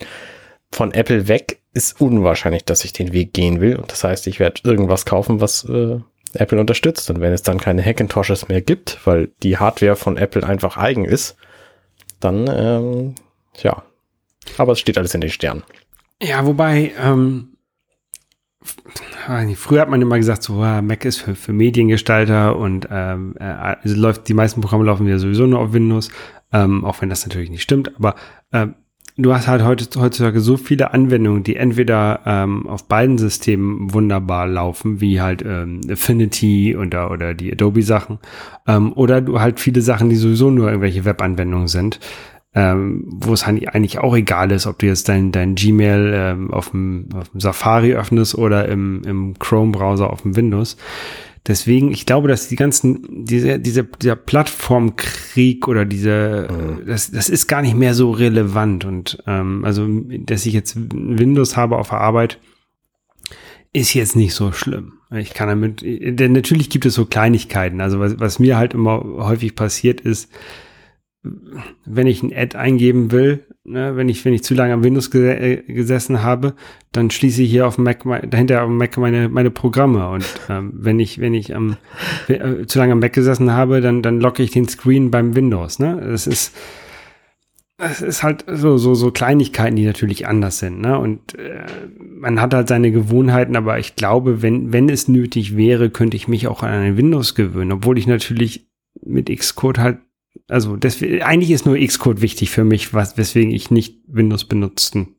von 0.72 0.93
Apple 0.93 1.28
weg 1.28 1.60
ist 1.74 2.00
unwahrscheinlich, 2.00 2.65
dass 2.65 2.86
ich 2.86 2.93
den 2.93 3.13
Weg 3.13 3.34
gehen 3.34 3.62
will. 3.62 3.78
Und 3.78 3.91
das 3.91 4.04
heißt, 4.04 4.28
ich 4.28 4.39
werde 4.39 4.62
irgendwas 4.63 5.06
kaufen, 5.06 5.41
was 5.41 5.63
äh, 5.65 6.00
Apple 6.34 6.60
unterstützt. 6.60 7.10
Und 7.10 7.22
wenn 7.22 7.34
es 7.34 7.43
dann 7.43 7.60
keine 7.60 7.84
Hackintoshes 7.84 8.48
mehr 8.48 8.62
gibt, 8.62 9.00
weil 9.06 9.30
die 9.41 9.58
Hardware 9.58 9.96
von 9.96 10.17
Apple 10.17 10.46
einfach 10.46 10.78
eigen 10.78 11.06
ist, 11.06 11.36
dann, 12.19 12.48
ähm, 12.48 13.15
ja. 13.62 13.84
Aber 14.58 14.74
es 14.74 14.80
steht 14.80 14.98
alles 14.98 15.13
in 15.13 15.22
den 15.22 15.30
Sternen. 15.30 15.63
Ja, 16.23 16.45
wobei, 16.45 16.93
ähm, 17.01 17.49
früher 19.55 19.81
hat 19.81 19.89
man 19.89 20.01
immer 20.01 20.17
gesagt, 20.17 20.43
so, 20.43 20.53
Mac 20.53 21.03
ist 21.03 21.17
für, 21.17 21.36
für 21.36 21.51
Mediengestalter 21.51 22.55
und 22.55 22.88
ähm, 22.89 23.36
äh, 23.39 23.43
also 23.43 23.95
läuft, 23.95 24.29
die 24.29 24.33
meisten 24.33 24.62
Programme 24.62 24.86
laufen 24.86 25.05
ja 25.05 25.17
sowieso 25.17 25.45
nur 25.45 25.59
auf 25.59 25.73
Windows, 25.73 26.09
ähm, 26.53 26.86
auch 26.86 27.01
wenn 27.01 27.09
das 27.09 27.25
natürlich 27.25 27.49
nicht 27.49 27.63
stimmt, 27.63 27.93
aber 27.97 28.15
äh, 28.51 28.67
du 29.17 29.33
hast 29.33 29.47
halt 29.47 29.63
heutzutage 29.63 30.39
so 30.39 30.55
viele 30.55 30.93
Anwendungen, 30.93 31.43
die 31.43 31.57
entweder 31.57 32.21
ähm, 32.25 32.67
auf 32.67 32.88
beiden 32.88 33.17
Systemen 33.17 33.93
wunderbar 33.93 34.47
laufen, 34.47 35.01
wie 35.01 35.19
halt 35.19 35.43
ähm, 35.45 35.81
Affinity 35.89 36.77
oder, 36.77 37.12
oder 37.12 37.33
die 37.33 37.51
Adobe-Sachen, 37.51 38.19
ähm, 38.65 38.93
oder 38.93 39.19
du 39.19 39.41
halt 39.41 39.59
viele 39.59 39.81
Sachen, 39.81 40.09
die 40.09 40.15
sowieso 40.15 40.49
nur 40.49 40.67
irgendwelche 40.67 41.03
Web-Anwendungen 41.03 41.67
sind 41.67 41.99
ähm, 42.55 43.05
wo 43.07 43.33
es 43.33 43.43
eigentlich 43.43 43.99
auch 43.99 44.15
egal 44.15 44.51
ist, 44.51 44.67
ob 44.67 44.79
du 44.79 44.85
jetzt 44.85 45.09
dein, 45.09 45.31
dein 45.31 45.55
Gmail 45.55 46.11
ähm, 46.15 46.51
auf, 46.51 46.69
dem, 46.69 47.07
auf 47.15 47.29
dem 47.29 47.39
Safari 47.39 47.93
öffnest 47.93 48.35
oder 48.35 48.67
im, 48.69 49.01
im 49.05 49.39
Chrome-Browser 49.39 50.09
auf 50.09 50.21
dem 50.21 50.35
Windows. 50.35 50.77
Deswegen, 51.45 51.91
ich 51.91 52.05
glaube, 52.05 52.29
dass 52.29 52.47
die 52.47 52.55
ganzen, 52.55 53.25
diese, 53.25 53.59
diese, 53.59 53.83
dieser 53.83 54.15
Plattformkrieg 54.15 55.67
oder 55.67 55.83
diese, 55.83 56.47
mhm. 56.49 56.85
das, 56.87 57.11
das 57.11 57.27
ist 57.27 57.47
gar 57.47 57.61
nicht 57.61 57.75
mehr 57.75 57.93
so 57.95 58.11
relevant. 58.11 58.85
Und 58.85 59.21
ähm, 59.27 59.65
also, 59.65 59.85
dass 60.19 60.45
ich 60.45 60.53
jetzt 60.53 60.77
Windows 60.77 61.57
habe 61.57 61.77
auf 61.77 61.89
der 61.89 61.99
Arbeit, 61.99 62.39
ist 63.73 63.95
jetzt 63.95 64.15
nicht 64.15 64.35
so 64.35 64.51
schlimm. 64.51 64.93
Ich 65.11 65.33
kann 65.33 65.49
damit, 65.49 65.81
denn 65.81 66.31
natürlich 66.31 66.69
gibt 66.69 66.85
es 66.85 66.93
so 66.93 67.05
Kleinigkeiten. 67.05 67.81
Also 67.81 67.99
was, 67.99 68.19
was 68.19 68.39
mir 68.39 68.57
halt 68.57 68.73
immer 68.75 69.03
häufig 69.03 69.55
passiert 69.55 69.99
ist, 69.99 70.29
wenn 71.86 72.07
ich 72.07 72.21
ein 72.21 72.33
Ad 72.36 72.57
eingeben 72.57 73.12
will, 73.12 73.45
ne, 73.63 73.95
wenn 73.95 74.09
ich 74.09 74.23
wenn 74.25 74.33
ich 74.33 74.43
zu 74.43 74.53
lange 74.53 74.73
am 74.73 74.83
Windows 74.83 75.09
ge 75.09 75.31
äh, 75.31 75.73
gesessen 75.73 76.21
habe, 76.21 76.53
dann 76.91 77.12
schließe 77.12 77.43
ich 77.43 77.49
hier 77.49 77.65
auf 77.65 77.75
dem 77.75 77.86
Mac 77.86 78.03
dahinter 78.29 78.62
auf 78.62 78.67
dem 78.67 78.77
Mac 78.77 78.97
meine 78.97 79.29
meine 79.29 79.49
Programme 79.49 80.09
und 80.09 80.25
ähm, 80.49 80.73
wenn 80.75 80.99
ich 80.99 81.19
wenn 81.19 81.33
ich 81.33 81.55
am 81.55 81.77
äh, 82.27 82.65
zu 82.65 82.77
lange 82.77 82.91
am 82.91 82.99
Mac 82.99 83.13
gesessen 83.13 83.51
habe, 83.53 83.79
dann 83.79 84.01
dann 84.01 84.19
locke 84.19 84.43
ich 84.43 84.51
den 84.51 84.67
Screen 84.67 85.12
beim 85.12 85.36
Windows. 85.36 85.79
Ne, 85.79 86.01
das 86.05 86.27
ist 86.27 86.53
es 87.77 88.01
ist 88.01 88.23
halt 88.23 88.45
so, 88.47 88.77
so, 88.77 88.93
so 88.93 89.12
Kleinigkeiten, 89.12 89.75
die 89.75 89.86
natürlich 89.86 90.27
anders 90.27 90.59
sind, 90.59 90.79
ne? 90.79 90.97
Und 90.99 91.38
äh, 91.38 91.65
man 91.97 92.39
hat 92.39 92.53
halt 92.53 92.67
seine 92.67 92.91
Gewohnheiten, 92.91 93.55
aber 93.55 93.79
ich 93.79 93.95
glaube, 93.95 94.41
wenn, 94.41 94.71
wenn 94.71 94.89
es 94.89 95.07
nötig 95.07 95.57
wäre, 95.57 95.89
könnte 95.89 96.15
ich 96.15 96.27
mich 96.27 96.47
auch 96.47 96.63
an 96.63 96.69
einen 96.69 96.97
Windows 96.97 97.36
gewöhnen, 97.36 97.71
obwohl 97.71 97.97
ich 97.97 98.07
natürlich 98.07 98.67
mit 99.03 99.27
Xcode 99.27 99.79
halt 99.79 99.97
also 100.49 100.75
deswegen, 100.75 101.21
eigentlich 101.21 101.51
ist 101.51 101.65
nur 101.65 101.77
Xcode 101.77 102.21
wichtig 102.21 102.49
für 102.51 102.63
mich, 102.63 102.93
was, 102.93 103.17
weswegen 103.17 103.51
ich 103.51 103.71
nicht 103.71 104.01
Windows 104.08 104.45
benutzen 104.45 105.15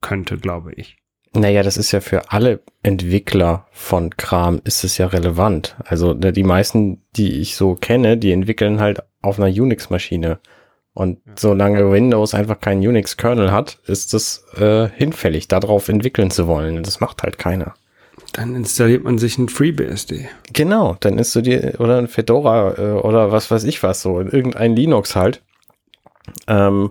könnte, 0.00 0.36
glaube 0.38 0.72
ich. 0.74 0.96
Naja, 1.34 1.62
das 1.62 1.76
ist 1.76 1.92
ja 1.92 2.00
für 2.00 2.32
alle 2.32 2.60
Entwickler 2.82 3.66
von 3.70 4.10
Kram 4.10 4.60
ist 4.64 4.84
es 4.84 4.96
ja 4.96 5.06
relevant. 5.06 5.76
Also 5.84 6.14
ne, 6.14 6.32
die 6.32 6.44
meisten, 6.44 7.02
die 7.16 7.40
ich 7.40 7.56
so 7.56 7.74
kenne, 7.74 8.16
die 8.16 8.32
entwickeln 8.32 8.80
halt 8.80 9.02
auf 9.20 9.38
einer 9.38 9.48
Unix-Maschine. 9.48 10.38
Und 10.94 11.18
ja. 11.26 11.32
solange 11.38 11.90
Windows 11.92 12.32
einfach 12.34 12.60
keinen 12.60 12.86
Unix-Kernel 12.86 13.52
hat, 13.52 13.78
ist 13.86 14.14
es 14.14 14.44
äh, 14.56 14.88
hinfällig, 14.88 15.46
darauf 15.48 15.88
entwickeln 15.88 16.30
zu 16.30 16.46
wollen. 16.46 16.82
Das 16.82 17.00
macht 17.00 17.22
halt 17.22 17.38
keiner. 17.38 17.74
Dann 18.36 18.54
installiert 18.54 19.02
man 19.02 19.16
sich 19.16 19.38
ein 19.38 19.48
FreeBSD. 19.48 20.28
Genau, 20.52 20.98
dann 21.00 21.18
ist 21.18 21.34
du 21.34 21.40
dir, 21.40 21.76
oder 21.78 21.96
ein 21.96 22.06
Fedora 22.06 22.74
äh, 22.76 22.92
oder 23.00 23.32
was 23.32 23.50
weiß 23.50 23.64
ich 23.64 23.82
was 23.82 24.02
so, 24.02 24.20
irgendein 24.20 24.76
Linux 24.76 25.16
halt. 25.16 25.42
Ähm, 26.46 26.90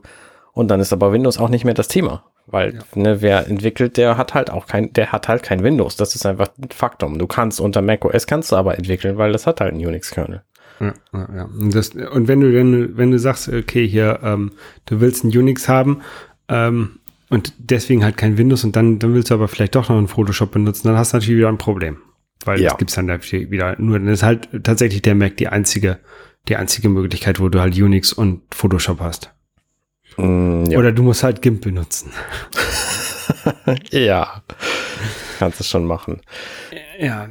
und 0.54 0.70
dann 0.70 0.80
ist 0.80 0.92
aber 0.92 1.14
Windows 1.14 1.38
auch 1.38 1.50
nicht 1.50 1.64
mehr 1.64 1.76
das 1.76 1.88
Thema. 1.88 2.24
Weil, 2.48 2.74
ja. 2.74 2.82
ne, 2.96 3.22
wer 3.22 3.48
entwickelt, 3.48 3.96
der 3.98 4.18
hat 4.18 4.34
halt 4.34 4.50
auch 4.50 4.66
kein, 4.66 4.92
der 4.94 5.12
hat 5.12 5.28
halt 5.28 5.44
kein 5.44 5.62
Windows. 5.62 5.96
Das 5.98 6.16
ist 6.16 6.26
einfach 6.26 6.50
ein 6.60 6.70
Faktum. 6.72 7.20
Du 7.20 7.28
kannst 7.28 7.62
unter 7.62 7.84
macOS 7.84 8.26
kannst 8.26 8.52
du 8.52 8.56
aber 8.56 8.76
entwickeln, 8.76 9.20
weil 9.20 9.32
das 9.32 9.46
hat 9.46 9.62
halt 9.62 9.74
einen 9.74 9.86
Unix-Kernel. 9.86 10.42
Ja, 10.80 10.94
ja, 11.14 11.30
ja. 11.36 11.44
Und, 11.44 11.76
das, 11.76 11.90
und 11.90 12.28
wenn 12.28 12.42
du 12.42 12.52
denn, 12.52 12.98
wenn 12.98 13.12
du 13.12 13.20
sagst, 13.20 13.50
okay, 13.50 13.88
hier, 13.88 14.20
ähm, 14.24 14.54
du 14.88 15.00
willst 15.00 15.24
ein 15.24 15.30
Unix 15.30 15.70
haben, 15.70 16.02
ähm, 16.50 17.00
und 17.36 17.54
deswegen 17.58 18.04
halt 18.04 18.18
kein 18.18 18.38
Windows 18.38 18.64
und 18.64 18.76
dann, 18.76 18.98
dann 19.00 19.14
willst 19.14 19.30
du 19.30 19.36
aber 19.36 19.48
vielleicht 19.48 19.76
doch 19.76 19.90
noch 19.90 19.98
einen 19.98 20.08
Photoshop 20.08 20.52
benutzen, 20.52 20.88
dann 20.88 20.98
hast 20.98 21.14
du 21.14 21.18
natürlich 21.18 21.38
wieder 21.38 21.50
ein 21.50 21.58
Problem. 21.58 21.98
Weil 22.44 22.62
ja. 22.62 22.70
das 22.70 22.78
gibt's 22.78 22.96
dann 22.96 23.08
wieder 23.08 23.76
nur, 23.80 24.00
dann 24.00 24.08
ist 24.08 24.24
halt 24.24 24.50
tatsächlich 24.64 25.02
der 25.02 25.16
Mac 25.16 25.38
die 25.38 25.48
einzige, 25.48 26.00
die 26.48 26.56
einzige 26.56 26.90
Möglichkeit, 26.90 27.40
wo 27.40 27.50
du 27.50 27.60
halt 27.60 27.76
Unix 27.76 28.14
und 28.14 28.42
Photoshop 28.54 29.00
hast. 29.00 29.32
Mm, 30.18 30.66
ja. 30.66 30.78
Oder 30.78 30.92
du 30.92 31.04
musst 31.04 31.24
halt 31.24 31.42
GIMP 31.42 31.62
benutzen. 31.62 32.12
ja. 33.92 34.44
Kannst 35.40 35.60
du 35.60 35.64
schon 35.64 35.86
machen. 35.86 36.22
Ja. 37.00 37.30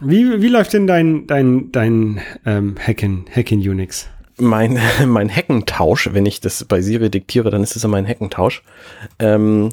Wie, 0.00 0.42
wie 0.42 0.48
läuft 0.48 0.72
denn 0.72 0.86
dein, 0.86 1.26
dein, 1.26 1.70
dein 1.70 2.20
ähm, 2.44 2.74
Hacken, 2.78 3.26
Hacken 3.34 3.60
Unix? 3.60 4.08
Mein, 4.38 4.80
mein 5.06 5.28
Heckentausch, 5.28 6.10
wenn 6.12 6.26
ich 6.26 6.40
das 6.40 6.64
bei 6.64 6.80
Siri 6.80 7.10
diktiere, 7.10 7.50
dann 7.50 7.62
ist 7.62 7.76
es 7.76 7.84
immer 7.84 7.96
ein 7.96 8.06
Heckentausch, 8.06 8.62
ähm, 9.18 9.70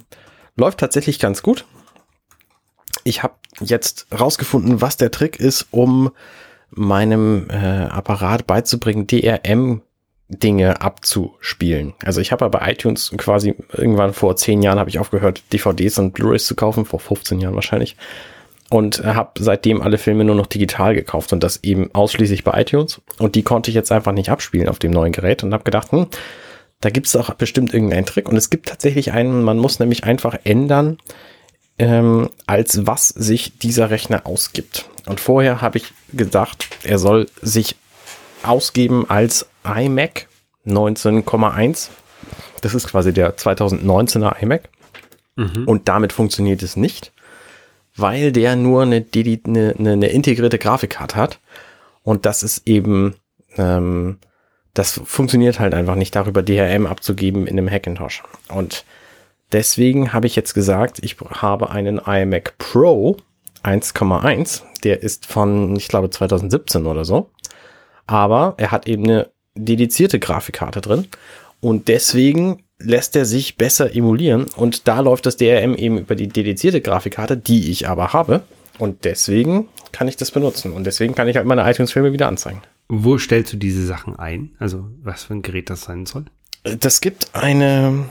Läuft 0.55 0.79
tatsächlich 0.79 1.19
ganz 1.19 1.41
gut. 1.41 1.65
Ich 3.03 3.23
habe 3.23 3.33
jetzt 3.59 4.07
rausgefunden, 4.17 4.81
was 4.81 4.97
der 4.97 5.11
Trick 5.11 5.39
ist, 5.39 5.67
um 5.71 6.11
meinem 6.69 7.49
äh, 7.49 7.55
Apparat 7.55 8.47
beizubringen, 8.47 9.07
DRM 9.07 9.81
Dinge 10.27 10.81
abzuspielen. 10.81 11.93
Also 12.05 12.21
ich 12.21 12.31
habe 12.31 12.49
bei 12.49 12.71
iTunes 12.71 13.11
quasi 13.17 13.55
irgendwann 13.73 14.13
vor 14.13 14.35
zehn 14.37 14.61
Jahren 14.61 14.79
habe 14.79 14.89
ich 14.89 14.99
aufgehört, 14.99 15.43
DVDs 15.51 15.97
und 15.99 16.13
Blu-rays 16.13 16.45
zu 16.45 16.55
kaufen, 16.55 16.85
vor 16.85 16.99
15 16.99 17.39
Jahren 17.39 17.55
wahrscheinlich. 17.55 17.97
Und 18.71 19.03
habe 19.03 19.31
seitdem 19.37 19.81
alle 19.81 19.97
Filme 19.97 20.23
nur 20.23 20.35
noch 20.35 20.47
digital 20.47 20.95
gekauft 20.95 21.33
und 21.33 21.43
das 21.43 21.61
eben 21.61 21.93
ausschließlich 21.93 22.45
bei 22.45 22.61
iTunes. 22.61 23.01
Und 23.19 23.35
die 23.35 23.43
konnte 23.43 23.69
ich 23.69 23.75
jetzt 23.75 23.91
einfach 23.91 24.13
nicht 24.13 24.29
abspielen 24.29 24.69
auf 24.69 24.79
dem 24.79 24.91
neuen 24.91 25.11
Gerät 25.11 25.43
und 25.43 25.53
habe 25.53 25.65
gedacht, 25.65 25.91
hm, 25.91 26.07
da 26.79 26.89
gibt 26.89 27.07
es 27.07 27.15
auch 27.17 27.33
bestimmt 27.33 27.73
irgendeinen 27.73 28.05
Trick. 28.05 28.29
Und 28.29 28.37
es 28.37 28.49
gibt 28.49 28.69
tatsächlich 28.69 29.11
einen, 29.11 29.43
man 29.43 29.57
muss 29.57 29.79
nämlich 29.79 30.05
einfach 30.05 30.37
ändern, 30.45 30.97
ähm, 31.79 32.29
als 32.47 32.87
was 32.87 33.09
sich 33.09 33.57
dieser 33.59 33.89
Rechner 33.89 34.25
ausgibt. 34.25 34.85
Und 35.05 35.19
vorher 35.19 35.61
habe 35.61 35.77
ich 35.77 35.93
gedacht, 36.13 36.69
er 36.83 36.97
soll 36.97 37.27
sich 37.41 37.75
ausgeben 38.41 39.09
als 39.09 39.47
iMac 39.65 40.27
19,1. 40.65 41.89
Das 42.61 42.73
ist 42.73 42.87
quasi 42.87 43.11
der 43.13 43.35
2019er 43.35 44.41
iMac. 44.41 44.69
Mhm. 45.35 45.63
Und 45.65 45.87
damit 45.87 46.13
funktioniert 46.13 46.63
es 46.63 46.75
nicht, 46.75 47.11
weil 47.95 48.31
der 48.31 48.55
nur 48.55 48.83
eine, 48.83 49.05
eine, 49.13 49.75
eine 49.77 50.07
integrierte 50.07 50.57
Grafikkarte 50.57 51.15
hat. 51.15 51.39
Und 52.03 52.25
das 52.25 52.43
ist 52.43 52.67
eben, 52.67 53.15
ähm, 53.57 54.17
das 54.73 55.01
funktioniert 55.03 55.59
halt 55.59 55.73
einfach 55.73 55.95
nicht, 55.95 56.15
darüber 56.15 56.41
DRM 56.41 56.87
abzugeben 56.87 57.47
in 57.47 57.57
einem 57.57 57.69
Hackintosh. 57.69 58.23
Und 58.49 58.85
deswegen 59.51 60.13
habe 60.13 60.27
ich 60.27 60.35
jetzt 60.35 60.53
gesagt, 60.53 60.99
ich 61.03 61.17
habe 61.19 61.69
einen 61.69 61.99
iMac 61.99 62.57
Pro 62.57 63.17
1,1. 63.63 64.63
Der 64.83 65.03
ist 65.03 65.25
von, 65.25 65.75
ich 65.75 65.87
glaube, 65.87 66.09
2017 66.09 66.85
oder 66.85 67.05
so 67.05 67.29
aber 68.11 68.55
er 68.57 68.71
hat 68.71 68.89
eben 68.89 69.05
eine 69.05 69.31
dedizierte 69.55 70.19
Grafikkarte 70.19 70.81
drin 70.81 71.07
und 71.61 71.87
deswegen 71.87 72.63
lässt 72.83 73.15
er 73.15 73.25
sich 73.25 73.57
besser 73.57 73.95
emulieren 73.95 74.45
und 74.55 74.87
da 74.87 74.99
läuft 74.99 75.25
das 75.25 75.37
DRM 75.37 75.75
eben 75.75 75.97
über 75.97 76.15
die 76.15 76.27
dedizierte 76.27 76.81
Grafikkarte, 76.81 77.37
die 77.37 77.71
ich 77.71 77.87
aber 77.87 78.13
habe 78.13 78.41
und 78.77 79.05
deswegen 79.05 79.67
kann 79.91 80.07
ich 80.07 80.17
das 80.17 80.31
benutzen 80.31 80.71
und 80.71 80.85
deswegen 80.85 81.15
kann 81.15 81.27
ich 81.27 81.37
halt 81.37 81.45
meine 81.45 81.69
iTunes-Filme 81.69 82.13
wieder 82.13 82.27
anzeigen. 82.27 82.61
Wo 82.87 83.17
stellst 83.17 83.53
du 83.53 83.57
diese 83.57 83.85
Sachen 83.85 84.17
ein? 84.17 84.51
Also 84.59 84.85
was 85.03 85.23
für 85.25 85.33
ein 85.33 85.41
Gerät 85.41 85.69
das 85.69 85.81
sein 85.81 86.05
soll? 86.05 86.25
Das 86.63 87.01
gibt 87.01 87.29
eine 87.33 88.05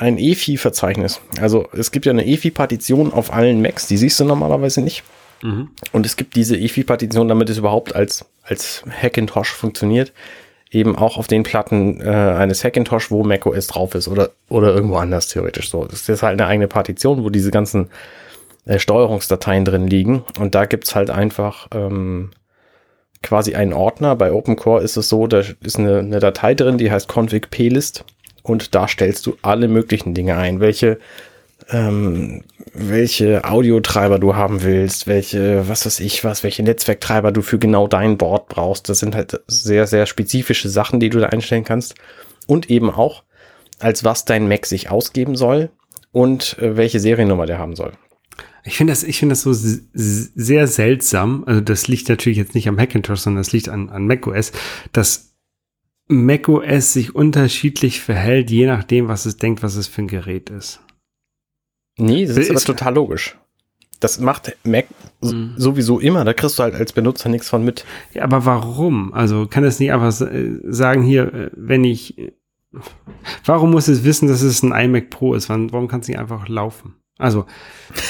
ein 0.00 0.18
EFI-Verzeichnis. 0.18 1.20
Also 1.40 1.68
es 1.72 1.90
gibt 1.90 2.06
ja 2.06 2.12
eine 2.12 2.26
EFI-Partition 2.26 3.12
auf 3.12 3.32
allen 3.32 3.60
Macs, 3.60 3.86
die 3.86 3.98
siehst 3.98 4.18
du 4.18 4.24
normalerweise 4.24 4.80
nicht. 4.80 5.04
Mhm. 5.42 5.70
Und 5.92 6.06
es 6.06 6.16
gibt 6.16 6.36
diese 6.36 6.56
EFI-Partition, 6.56 7.28
damit 7.28 7.50
es 7.50 7.58
überhaupt 7.58 7.94
als, 7.94 8.24
als 8.42 8.82
Hackintosh 8.90 9.52
funktioniert, 9.52 10.12
eben 10.70 10.96
auch 10.96 11.16
auf 11.16 11.26
den 11.26 11.42
Platten 11.42 12.00
äh, 12.00 12.08
eines 12.08 12.62
Hackintosh, 12.62 13.10
wo 13.10 13.24
macOS 13.24 13.66
drauf 13.66 13.94
ist 13.94 14.08
oder, 14.08 14.30
oder 14.48 14.72
irgendwo 14.72 14.96
anders 14.96 15.28
theoretisch 15.28 15.70
so. 15.70 15.84
Das 15.84 16.08
ist 16.08 16.22
halt 16.22 16.40
eine 16.40 16.48
eigene 16.48 16.68
Partition, 16.68 17.24
wo 17.24 17.30
diese 17.30 17.50
ganzen 17.50 17.90
äh, 18.66 18.78
Steuerungsdateien 18.78 19.64
drin 19.64 19.86
liegen. 19.86 20.24
Und 20.38 20.54
da 20.54 20.66
gibt's 20.66 20.94
halt 20.94 21.10
einfach 21.10 21.68
ähm, 21.74 22.30
quasi 23.22 23.54
einen 23.54 23.72
Ordner. 23.72 24.14
Bei 24.14 24.32
OpenCore 24.32 24.82
ist 24.82 24.96
es 24.96 25.08
so, 25.08 25.26
da 25.26 25.42
ist 25.60 25.78
eine, 25.78 25.98
eine 25.98 26.20
Datei 26.20 26.54
drin, 26.54 26.78
die 26.78 26.90
heißt 26.90 27.08
config 27.14 27.50
plist 27.50 28.04
und 28.42 28.74
da 28.74 28.86
stellst 28.86 29.26
du 29.26 29.36
alle 29.42 29.68
möglichen 29.68 30.14
Dinge 30.14 30.36
ein, 30.36 30.60
welche 30.60 30.98
ähm, 31.68 32.42
welche 32.72 33.44
Audiotreiber 33.44 34.18
du 34.18 34.34
haben 34.34 34.62
willst, 34.62 35.06
welche, 35.06 35.68
was 35.68 35.86
weiß 35.86 36.00
ich 36.00 36.24
was, 36.24 36.42
welche 36.42 36.62
Netzwerktreiber 36.62 37.32
du 37.32 37.42
für 37.42 37.58
genau 37.58 37.86
dein 37.86 38.18
Board 38.18 38.48
brauchst. 38.48 38.88
Das 38.88 39.00
sind 39.00 39.14
halt 39.14 39.40
sehr, 39.46 39.86
sehr 39.86 40.06
spezifische 40.06 40.68
Sachen, 40.68 41.00
die 41.00 41.10
du 41.10 41.20
da 41.20 41.26
einstellen 41.26 41.64
kannst. 41.64 41.94
Und 42.46 42.70
eben 42.70 42.90
auch, 42.90 43.24
als 43.78 44.04
was 44.04 44.24
dein 44.24 44.48
Mac 44.48 44.66
sich 44.66 44.90
ausgeben 44.90 45.36
soll 45.36 45.70
und 46.12 46.58
äh, 46.58 46.76
welche 46.76 47.00
Seriennummer 47.00 47.46
der 47.46 47.58
haben 47.58 47.76
soll. 47.76 47.92
Ich 48.64 48.76
finde 48.76 48.92
das, 48.92 49.02
ich 49.04 49.18
finde 49.18 49.32
das 49.32 49.42
so 49.42 49.52
sehr 49.54 50.66
seltsam. 50.66 51.44
Also 51.46 51.60
das 51.60 51.88
liegt 51.88 52.08
natürlich 52.08 52.38
jetzt 52.38 52.54
nicht 52.54 52.68
am 52.68 52.78
Hackintosh, 52.78 53.20
sondern 53.20 53.42
das 53.42 53.52
liegt 53.52 53.68
an, 53.68 53.88
an 53.88 54.06
macOS, 54.06 54.52
dass 54.92 55.34
macOS 56.08 56.92
sich 56.92 57.14
unterschiedlich 57.14 58.00
verhält, 58.00 58.50
je 58.50 58.66
nachdem, 58.66 59.08
was 59.08 59.26
es 59.26 59.36
denkt, 59.36 59.62
was 59.62 59.76
es 59.76 59.86
für 59.86 60.02
ein 60.02 60.08
Gerät 60.08 60.50
ist. 60.50 60.80
Nee, 62.00 62.26
das 62.26 62.36
ist, 62.36 62.50
aber 62.50 62.60
total 62.60 62.94
logisch. 62.94 63.36
Das 64.00 64.18
macht 64.18 64.56
Mac 64.64 64.86
mhm. 65.20 65.54
sowieso 65.56 66.00
immer. 66.00 66.24
Da 66.24 66.32
kriegst 66.32 66.58
du 66.58 66.62
halt 66.62 66.74
als 66.74 66.92
Benutzer 66.92 67.28
nichts 67.28 67.48
von 67.48 67.64
mit. 67.64 67.84
Ja, 68.14 68.22
aber 68.22 68.46
warum? 68.46 69.12
Also 69.12 69.46
kann 69.46 69.62
es 69.64 69.78
nicht 69.78 69.92
einfach 69.92 70.10
sagen 70.12 71.02
hier, 71.02 71.32
äh, 71.34 71.50
wenn 71.54 71.84
ich, 71.84 72.32
warum 73.44 73.72
muss 73.72 73.88
es 73.88 74.04
wissen, 74.04 74.28
dass 74.28 74.40
es 74.40 74.62
ein 74.62 74.72
iMac 74.72 75.10
Pro 75.10 75.34
ist? 75.34 75.50
Warum 75.50 75.88
kann 75.88 76.00
es 76.00 76.08
nicht 76.08 76.18
einfach 76.18 76.48
laufen? 76.48 76.94
Also 77.20 77.44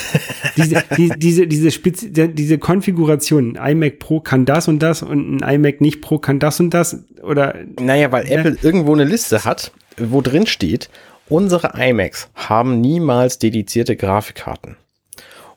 diese, 0.57 0.85
die, 0.97 1.11
diese, 1.17 1.49
diese, 1.49 1.73
Spezi 1.73 2.13
diese 2.13 2.59
Konfiguration, 2.59 3.57
ein 3.57 3.73
iMac 3.73 3.99
Pro 3.99 4.21
kann 4.21 4.45
das 4.45 4.69
und 4.69 4.81
das 4.81 5.03
und 5.03 5.43
ein 5.43 5.55
iMac 5.57 5.81
nicht 5.81 6.01
Pro 6.01 6.19
kann 6.19 6.39
das 6.39 6.61
und 6.61 6.73
das 6.73 7.05
oder. 7.23 7.57
Naja, 7.81 8.13
weil 8.13 8.29
ja. 8.29 8.39
Apple 8.39 8.57
irgendwo 8.63 8.93
eine 8.93 9.05
Liste 9.05 9.45
hat, 9.45 9.73
wo 9.99 10.21
drin 10.21 10.47
steht, 10.47 10.91
Unsere 11.31 11.73
iMacs 11.77 12.29
haben 12.35 12.81
niemals 12.81 13.39
dedizierte 13.39 13.95
Grafikkarten. 13.97 14.77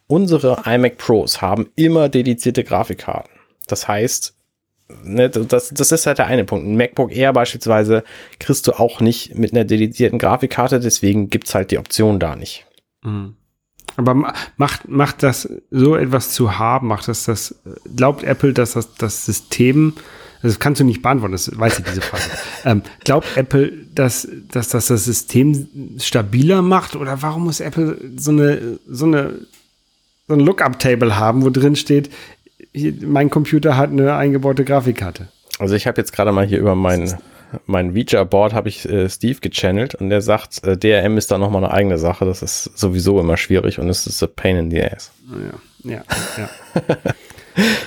Unsere 0.06 0.62
iMac 0.66 0.98
Pros 0.98 1.42
haben 1.42 1.70
immer 1.76 2.10
dedizierte 2.10 2.64
Grafikkarten. 2.64 3.32
Das 3.66 3.88
heißt, 3.88 4.36
ne, 5.04 5.32
das, 5.32 5.70
das 5.70 5.92
ist 5.92 6.06
halt 6.06 6.20
der 6.20 6.28
eine 6.28 6.46
Punkt. 6.46 6.68
Ein 6.68 6.78
MacBook 6.78 7.12
Air 7.12 7.34
beispielsweise 7.34 8.04
kriegst 8.40 8.68
du 8.68 8.74
auch 8.74 9.00
nicht 9.00 9.34
mit 9.36 9.52
einer 9.52 9.66
dedizierten 9.66 10.20
Grafikkarte, 10.20 10.80
deswegen 10.80 11.32
gibt's 11.32 11.56
halt 11.56 11.72
die 11.72 11.80
Option 11.80 12.20
da 12.20 12.36
nicht. 12.36 12.68
Mhm. 13.02 13.36
Aber 13.96 14.34
macht, 14.58 14.88
macht 14.88 15.24
das 15.24 15.50
so 15.72 15.96
etwas 15.96 16.32
zu 16.32 16.60
haben, 16.60 16.88
macht 16.88 17.08
das 17.08 17.26
das, 17.26 17.56
glaubt 17.96 18.24
Apple, 18.24 18.54
dass 18.54 18.74
das, 18.74 18.94
das 18.96 19.26
System 19.26 19.94
das 20.44 20.60
kannst 20.60 20.82
du 20.82 20.86
nicht 20.86 21.02
beantworten, 21.02 21.32
das 21.32 21.58
weiß 21.58 21.80
ich 21.80 21.86
diese 21.86 22.02
Frage. 22.02 22.24
ähm, 22.66 22.82
glaubt 23.06 23.28
Apple, 23.36 23.72
dass, 23.96 24.28
dass 24.52 24.70
das 24.70 24.88
das 24.88 25.06
System 25.06 25.68
stabiler 25.98 26.62
macht 26.62 26.96
oder 26.96 27.22
warum 27.22 27.46
muss 27.46 27.62
Apple 27.62 27.98
so 28.18 28.32
eine, 28.32 28.80
so 28.88 29.06
eine, 29.06 29.34
so 30.28 30.34
ein 30.34 30.42
Lookup-Table 30.42 31.18
haben, 31.18 31.44
wo 31.44 31.50
drin 31.50 31.78
steht, 31.78 32.10
hier, 32.74 32.94
mein 33.06 33.30
Computer 33.30 33.78
hat 33.78 33.92
eine 33.92 34.16
eingebaute 34.16 34.66
Grafikkarte? 34.66 35.30
Also 35.60 35.76
ich 35.76 35.88
habe 35.88 36.02
jetzt 36.02 36.12
gerade 36.12 36.34
mal 36.34 36.46
hier 36.46 36.60
über 36.60 36.76
mein, 36.76 37.18
mein 37.66 37.94
Feature-Board 37.94 38.54
habe 38.54 38.68
ich 38.68 38.88
äh, 38.90 39.10
Steve 39.10 39.40
gechannelt 39.40 39.96
und 39.96 40.10
der 40.10 40.22
sagt, 40.22 40.62
äh, 40.66 40.76
DRM 40.76 41.18
ist 41.18 41.32
da 41.32 41.38
nochmal 41.38 41.64
eine 41.64 41.74
eigene 41.74 41.98
Sache. 41.98 42.26
Das 42.26 42.42
ist 42.42 42.78
sowieso 42.78 43.20
immer 43.20 43.38
schwierig 43.38 43.80
und 43.80 43.88
es 43.90 44.08
ist 44.08 44.22
a 44.22 44.28
pain 44.28 44.58
in 44.58 44.72
the 44.72 44.84
ass. 44.84 45.12
Ja, 45.86 45.92
ja, 45.92 46.04
ja. 46.38 46.50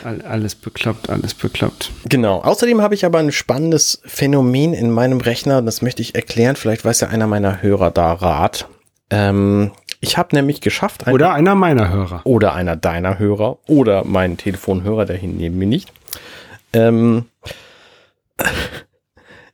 alles 0.05 0.55
bekloppt, 0.55 1.11
alles 1.11 1.35
bekloppt. 1.35 1.91
Genau. 2.09 2.41
Außerdem 2.43 2.81
habe 2.83 2.95
ich 2.95 3.05
aber 3.05 3.19
ein 3.19 3.33
spannendes 3.33 4.01
Phänomen 4.05 4.75
in 4.75 4.91
meinem 4.91 5.21
Rechner. 5.21 5.63
Das 5.63 5.83
möchte 5.83 6.03
ich 6.03 6.15
erklären. 6.15 6.57
Vielleicht 6.57 6.85
weiß 6.85 7.01
ja 7.01 7.09
einer 7.09 7.27
meiner 7.27 7.63
Hörer 7.63 7.91
da 7.91 8.13
Rat. 8.13 8.69
Ähm, 9.11 9.73
ich 10.01 10.19
habe 10.19 10.35
nämlich 10.37 10.61
geschafft. 10.61 11.07
Oder 11.09 11.33
einer 11.33 11.55
meiner 11.55 11.89
Hörer. 11.89 12.21
Oder 12.25 12.55
einer 12.55 12.77
deiner 12.77 13.19
Hörer. 13.19 13.59
Oder 13.67 14.05
mein 14.05 14.37
Telefonhörer, 14.37 15.05
der 15.05 15.17
hin 15.17 15.37
neben 15.37 15.59
mir 15.59 15.67
nicht. 15.67 15.93
Ähm, 16.73 17.27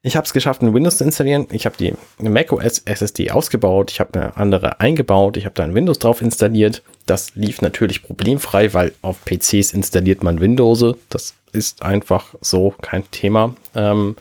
ich 0.05 0.17
habe 0.17 0.25
es 0.25 0.33
geschafft, 0.33 0.63
ein 0.63 0.75
Windows 0.75 0.99
zu 0.99 1.05
installieren. 1.05 1.47
Ich 1.53 1.65
habe 1.65 1.77
die 1.77 1.95
macOS 2.19 2.81
SSD 2.81 3.31
ausgebaut. 3.31 3.93
Ich 3.93 4.01
habe 4.01 4.15
eine 4.15 4.37
andere 4.37 4.81
eingebaut. 4.81 5.37
Ich 5.37 5.45
habe 5.45 5.55
da 5.55 5.63
ein 5.63 5.75
Windows 5.75 6.01
drauf 6.01 6.21
installiert. 6.21 6.83
Das 7.07 7.37
lief 7.37 7.63
natürlich 7.63 8.03
problemfrei, 8.03 8.75
weil 8.75 8.93
auf 9.03 9.25
PCs 9.25 9.73
installiert 9.73 10.25
man 10.25 10.41
Windows. 10.41 10.85
Das 11.09 11.35
ist 11.53 11.83
einfach 11.83 12.35
so 12.41 12.75
kein 12.83 13.09
Thema. 13.13 13.55
Ähm, 13.77 14.17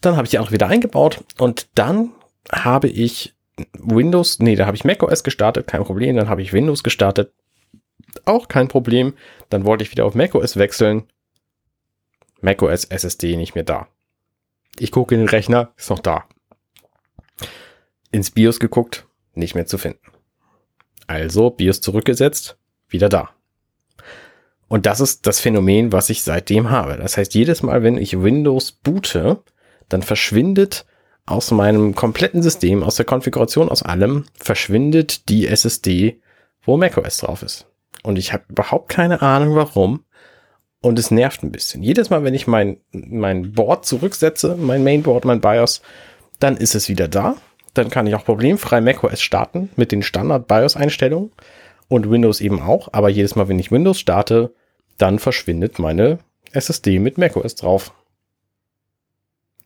dann 0.00 0.16
habe 0.16 0.24
ich 0.24 0.30
die 0.30 0.38
auch 0.38 0.50
wieder 0.50 0.68
eingebaut 0.68 1.22
und 1.38 1.68
dann 1.74 2.10
habe 2.50 2.88
ich 2.88 3.34
Windows, 3.74 4.38
nee, 4.38 4.56
da 4.56 4.64
habe 4.64 4.76
ich 4.76 4.84
macOS 4.84 5.24
gestartet, 5.24 5.66
kein 5.66 5.84
Problem. 5.84 6.16
Dann 6.16 6.30
habe 6.30 6.40
ich 6.40 6.54
Windows 6.54 6.82
gestartet, 6.82 7.32
auch 8.24 8.48
kein 8.48 8.68
Problem. 8.68 9.12
Dann 9.50 9.66
wollte 9.66 9.84
ich 9.84 9.90
wieder 9.90 10.06
auf 10.06 10.14
macOS 10.14 10.56
wechseln. 10.56 11.04
macOS 12.40 12.84
SSD 12.84 13.36
nicht 13.36 13.54
mehr 13.54 13.64
da. 13.64 13.88
Ich 14.78 14.90
gucke 14.90 15.14
in 15.14 15.20
den 15.20 15.28
Rechner, 15.28 15.72
ist 15.76 15.90
noch 15.90 15.98
da. 15.98 16.24
Ins 18.10 18.30
BIOS 18.30 18.60
geguckt, 18.60 19.06
nicht 19.34 19.54
mehr 19.54 19.66
zu 19.66 19.78
finden. 19.78 20.00
Also 21.06 21.50
BIOS 21.50 21.80
zurückgesetzt, 21.80 22.58
wieder 22.88 23.08
da. 23.08 23.30
Und 24.68 24.86
das 24.86 25.00
ist 25.00 25.26
das 25.26 25.40
Phänomen, 25.40 25.92
was 25.92 26.08
ich 26.08 26.22
seitdem 26.22 26.70
habe. 26.70 26.96
Das 26.96 27.16
heißt, 27.16 27.34
jedes 27.34 27.62
Mal, 27.62 27.82
wenn 27.82 27.98
ich 27.98 28.22
Windows 28.22 28.72
boote, 28.72 29.42
dann 29.90 30.02
verschwindet 30.02 30.86
aus 31.26 31.50
meinem 31.50 31.94
kompletten 31.94 32.42
System, 32.42 32.82
aus 32.82 32.96
der 32.96 33.04
Konfiguration, 33.04 33.68
aus 33.68 33.82
allem, 33.82 34.24
verschwindet 34.34 35.28
die 35.28 35.46
SSD, 35.46 36.20
wo 36.62 36.76
macOS 36.76 37.18
drauf 37.18 37.42
ist. 37.42 37.66
Und 38.02 38.18
ich 38.18 38.32
habe 38.32 38.44
überhaupt 38.48 38.88
keine 38.88 39.22
Ahnung 39.22 39.54
warum. 39.54 40.04
Und 40.82 40.98
es 40.98 41.10
nervt 41.12 41.42
ein 41.42 41.52
bisschen. 41.52 41.82
Jedes 41.82 42.10
Mal, 42.10 42.24
wenn 42.24 42.34
ich 42.34 42.46
mein, 42.46 42.76
mein 42.90 43.52
Board 43.52 43.86
zurücksetze, 43.86 44.56
mein 44.60 44.82
Mainboard, 44.82 45.24
mein 45.24 45.40
BIOS, 45.40 45.80
dann 46.40 46.56
ist 46.56 46.74
es 46.74 46.88
wieder 46.88 47.08
da. 47.08 47.36
Dann 47.72 47.88
kann 47.88 48.06
ich 48.06 48.14
auch 48.14 48.24
problemfrei 48.24 48.80
macOS 48.80 49.22
starten 49.22 49.70
mit 49.76 49.92
den 49.92 50.02
Standard-BIOS-Einstellungen 50.02 51.30
und 51.88 52.10
Windows 52.10 52.40
eben 52.40 52.60
auch. 52.60 52.88
Aber 52.92 53.08
jedes 53.08 53.36
Mal, 53.36 53.48
wenn 53.48 53.60
ich 53.60 53.70
Windows 53.70 54.00
starte, 54.00 54.52
dann 54.98 55.20
verschwindet 55.20 55.78
meine 55.78 56.18
SSD 56.52 56.98
mit 56.98 57.16
macOS 57.16 57.54
drauf. 57.54 57.94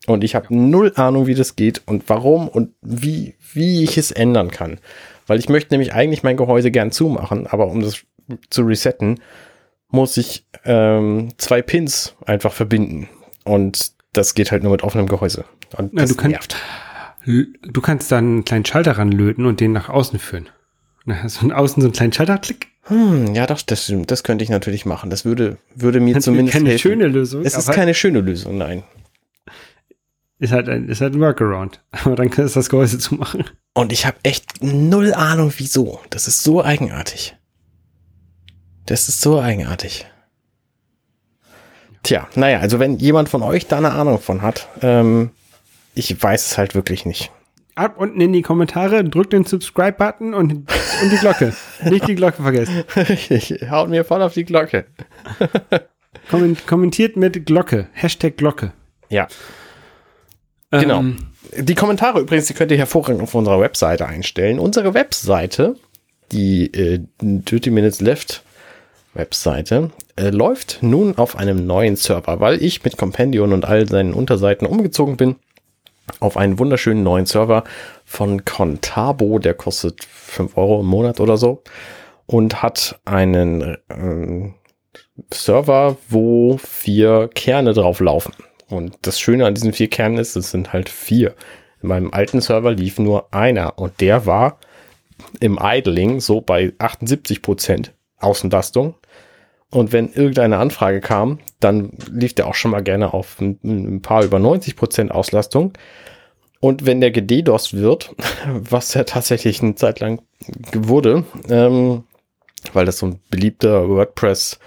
Und 0.07 0.23
ich 0.23 0.35
habe 0.35 0.55
null 0.55 0.93
Ahnung, 0.97 1.27
wie 1.27 1.35
das 1.35 1.57
geht 1.57 1.83
und 1.87 2.09
warum 2.09 2.49
und 2.49 2.75
wie, 2.83 3.35
wie 3.53 3.83
ich 3.83 3.99
es 3.99 4.13
ändern 4.13 4.51
kann. 4.51 4.79
Weil 5.27 5.39
ich 5.39 5.49
möchte 5.49 5.75
nämlich 5.75 5.95
eigentlich 5.95 6.23
mein 6.23 6.37
Gehäuse 6.37 6.71
gern 6.71 6.93
zumachen, 6.93 7.47
aber 7.47 7.67
um 7.67 7.81
das 7.81 8.05
zu 8.51 8.63
resetten, 8.63 9.21
muss 9.89 10.17
ich 10.17 10.47
ähm, 10.65 11.31
zwei 11.39 11.63
Pins 11.63 12.15
einfach 12.27 12.53
verbinden. 12.53 13.09
Und 13.45 13.93
das 14.13 14.35
geht 14.35 14.51
halt 14.51 14.63
nur 14.63 14.73
mit 14.73 14.83
offenem 14.83 15.07
Gehäuse. 15.07 15.45
Und 15.77 15.93
ja, 15.93 16.01
das 16.01 16.11
du, 16.11 16.17
kannst, 16.17 16.57
du 17.25 17.81
kannst 17.81 18.11
dann 18.11 18.25
einen 18.25 18.45
kleinen 18.45 18.65
Schalter 18.65 18.99
ranlöten 18.99 19.47
und 19.47 19.61
den 19.61 19.73
nach 19.73 19.89
außen 19.89 20.19
führen. 20.19 20.49
Na, 21.05 21.15
hast 21.23 21.43
du 21.43 21.51
außen 21.51 21.81
so 21.81 21.89
einen 21.89 21.95
kleinen 21.95 22.13
Schalter, 22.13 22.39
klick. 22.39 22.69
Hm, 22.83 23.35
ja, 23.35 23.47
doch, 23.47 23.61
das 23.63 23.85
stimmt. 23.85 24.11
Das 24.11 24.23
könnte 24.23 24.45
ich 24.45 24.51
natürlich 24.51 24.87
machen. 24.87 25.11
Das 25.11 25.25
würde, 25.25 25.59
würde 25.75 26.01
mir 26.01 26.21
zumindest 26.21 26.53
keine 26.53 26.71
helfen. 26.71 26.83
schöne 26.83 27.09
Lösung. 27.09 27.43
Es 27.45 27.57
ist 27.57 27.71
keine 27.73 27.95
schöne 27.95 28.21
Lösung, 28.21 28.59
nein. 28.59 28.85
Ist 30.39 30.53
halt 30.53 30.69
ein, 30.69 30.89
ist 30.89 31.01
halt 31.01 31.15
ein 31.15 31.21
Workaround. 31.21 31.81
Aber 32.05 32.15
dann 32.15 32.31
kannst 32.31 32.55
du 32.55 32.59
das 32.61 32.69
Gehäuse 32.69 32.99
zumachen. 32.99 33.45
Und 33.75 33.93
ich 33.93 34.07
habe 34.07 34.19
echt 34.23 34.63
null 34.63 35.15
Ahnung, 35.15 35.53
wieso. 35.57 36.01
Das 36.11 36.29
ist 36.29 36.43
so 36.43 36.63
eigenartig. 36.63 37.36
Das 38.87 39.09
ist 39.09 39.21
so 39.21 39.41
eigenartig. 39.41 40.07
Tja, 42.03 42.29
naja, 42.37 42.61
also 42.61 42.79
wenn 42.79 42.99
jemand 42.99 43.29
von 43.29 43.43
euch 43.43 43.67
da 43.67 43.79
eine 43.79 43.91
Ahnung 43.91 44.21
von 44.21 44.43
hat, 44.43 44.69
ähm, 44.81 45.31
ich 45.95 46.23
weiß 46.23 46.47
es 46.47 46.59
halt 46.59 46.75
wirklich 46.77 47.05
nicht. 47.05 47.33
Ab 47.75 47.97
unten 47.99 48.21
in 48.21 48.33
die 48.33 48.43
Kommentare, 48.43 49.03
drückt 49.05 49.33
den 49.33 49.45
Subscribe-Button 49.45 50.33
und, 50.35 50.53
und 50.53 51.11
die 51.11 51.17
Glocke. 51.19 51.55
Nicht 51.85 52.09
die 52.09 52.15
Glocke 52.15 52.43
vergessen. 52.43 52.85
ich 53.29 53.71
haut 53.71 53.91
mir 53.91 54.05
voll 54.05 54.23
auf 54.23 54.33
die 54.33 54.45
Glocke. 54.45 54.87
Komment, 56.31 56.67
kommentiert 56.67 57.17
mit 57.17 57.45
Glocke. 57.45 57.89
Hashtag 57.93 58.37
Glocke. 58.39 58.73
Ja. 59.11 59.29
Genau. 60.71 61.01
Ähm, 61.01 61.19
Die 61.59 61.75
Kommentare 61.75 62.21
übrigens, 62.21 62.47
die 62.47 62.55
könnt 62.55 62.71
ihr 62.71 62.79
hervorragend 62.79 63.21
auf 63.23 63.35
unserer 63.35 63.61
Webseite 63.61 64.07
einstellen. 64.07 64.59
Unsere 64.59 64.95
Webseite, 64.95 65.77
die 66.33 66.73
äh, 66.73 67.01
30 67.21 67.73
Minutes 67.73 68.01
Left 68.01 68.43
Webseite, 69.17 69.91
äh, 70.17 70.31
läuft 70.31 70.79
nun 70.83 71.17
auf 71.17 71.37
einem 71.37 71.67
neuen 71.67 71.97
Server, 71.97 72.41
weil 72.41 72.63
ich 72.63 72.85
mit 72.85 72.97
Compendion 72.97 73.53
und 73.53 73.65
all 73.65 73.89
seinen 73.89 74.15
Unterseiten 74.15 74.67
umgezogen 74.67 75.17
bin 75.17 75.37
auf 76.21 76.37
einen 76.37 76.59
wunderschönen 76.59 77.03
neuen 77.03 77.27
Server 77.27 77.65
von 78.05 78.45
Contabo, 78.45 79.39
der 79.39 79.55
kostet 79.55 80.05
5 80.05 80.57
Euro 80.57 80.81
im 80.81 80.87
Monat 80.87 81.21
oder 81.21 81.37
so 81.37 81.63
und 82.27 82.63
hat 82.63 83.01
einen 83.05 83.77
ähm, 83.91 84.55
Server, 85.33 85.97
wo 86.09 86.59
vier 86.59 87.29
Kerne 87.35 87.73
drauf 87.73 88.01
laufen. 88.01 88.33
Und 88.69 88.97
das 89.03 89.21
Schöne 89.21 89.47
an 89.47 89.55
diesen 89.55 89.73
vier 89.73 89.89
Kernen 89.89 90.19
ist, 90.19 90.37
es 90.37 90.51
sind 90.51 90.73
halt 90.73 90.89
vier. 90.89 91.35
In 91.83 91.89
meinem 91.89 92.13
alten 92.13 92.41
Server 92.41 92.73
lief 92.73 92.99
nur 92.99 93.33
einer 93.33 93.79
und 93.79 94.01
der 94.01 94.27
war 94.27 94.59
im 95.41 95.59
Idling 95.61 96.21
so 96.21 96.41
bei 96.41 96.73
78 96.79 97.43
Prozent 97.43 97.93
Außenlastung. 98.19 98.95
Und 99.77 99.93
wenn 99.93 100.11
irgendeine 100.11 100.57
Anfrage 100.57 101.03
kam, 101.03 101.39
dann 101.61 101.91
lief 102.11 102.33
der 102.33 102.47
auch 102.47 102.55
schon 102.55 102.71
mal 102.71 102.83
gerne 102.83 103.13
auf 103.13 103.39
ein, 103.43 103.59
ein 103.63 104.01
paar 104.01 104.25
über 104.25 104.39
90 104.39 104.75
Prozent 104.75 105.13
Auslastung. 105.13 105.75
Und 106.61 106.87
wenn 106.87 107.03
der 107.03 107.11
gededost 107.11 107.75
wird, 107.75 108.15
was 108.49 108.95
ja 108.95 109.05
tatsächlich 109.05 109.63
eine 109.63 109.75
Zeit 109.75 110.01
lang 110.01 110.23
wurde, 110.73 111.25
ähm, 111.51 112.05
weil 112.73 112.87
das 112.87 112.97
so 112.97 113.07
ein 113.09 113.21
beliebter 113.29 113.87
WordPress 113.87 114.59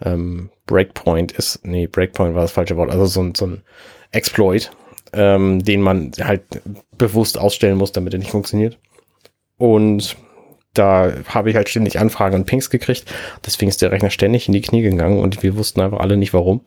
ähm, 0.00 0.48
Breakpoint 0.64 1.32
ist, 1.32 1.60
nee, 1.66 1.86
Breakpoint 1.86 2.34
war 2.34 2.40
das 2.40 2.52
falsche 2.52 2.78
Wort, 2.78 2.90
also 2.90 3.04
so 3.04 3.22
ein, 3.22 3.34
so 3.34 3.48
ein 3.48 3.62
Exploit, 4.12 4.70
ähm, 5.12 5.62
den 5.62 5.82
man 5.82 6.12
halt 6.18 6.40
bewusst 6.96 7.36
ausstellen 7.38 7.76
muss, 7.76 7.92
damit 7.92 8.14
er 8.14 8.18
nicht 8.18 8.30
funktioniert. 8.30 8.78
Und 9.58 10.16
da 10.74 11.12
habe 11.26 11.50
ich 11.50 11.56
halt 11.56 11.68
ständig 11.68 11.98
Anfragen 11.98 12.34
und 12.34 12.46
Pings 12.46 12.70
gekriegt. 12.70 13.04
Deswegen 13.46 13.68
ist 13.68 13.82
der 13.82 13.92
Rechner 13.92 14.10
ständig 14.10 14.48
in 14.48 14.52
die 14.52 14.60
Knie 14.60 14.82
gegangen 14.82 15.20
und 15.20 15.42
wir 15.42 15.56
wussten 15.56 15.80
einfach 15.80 16.00
alle 16.00 16.16
nicht 16.16 16.34
warum. 16.34 16.62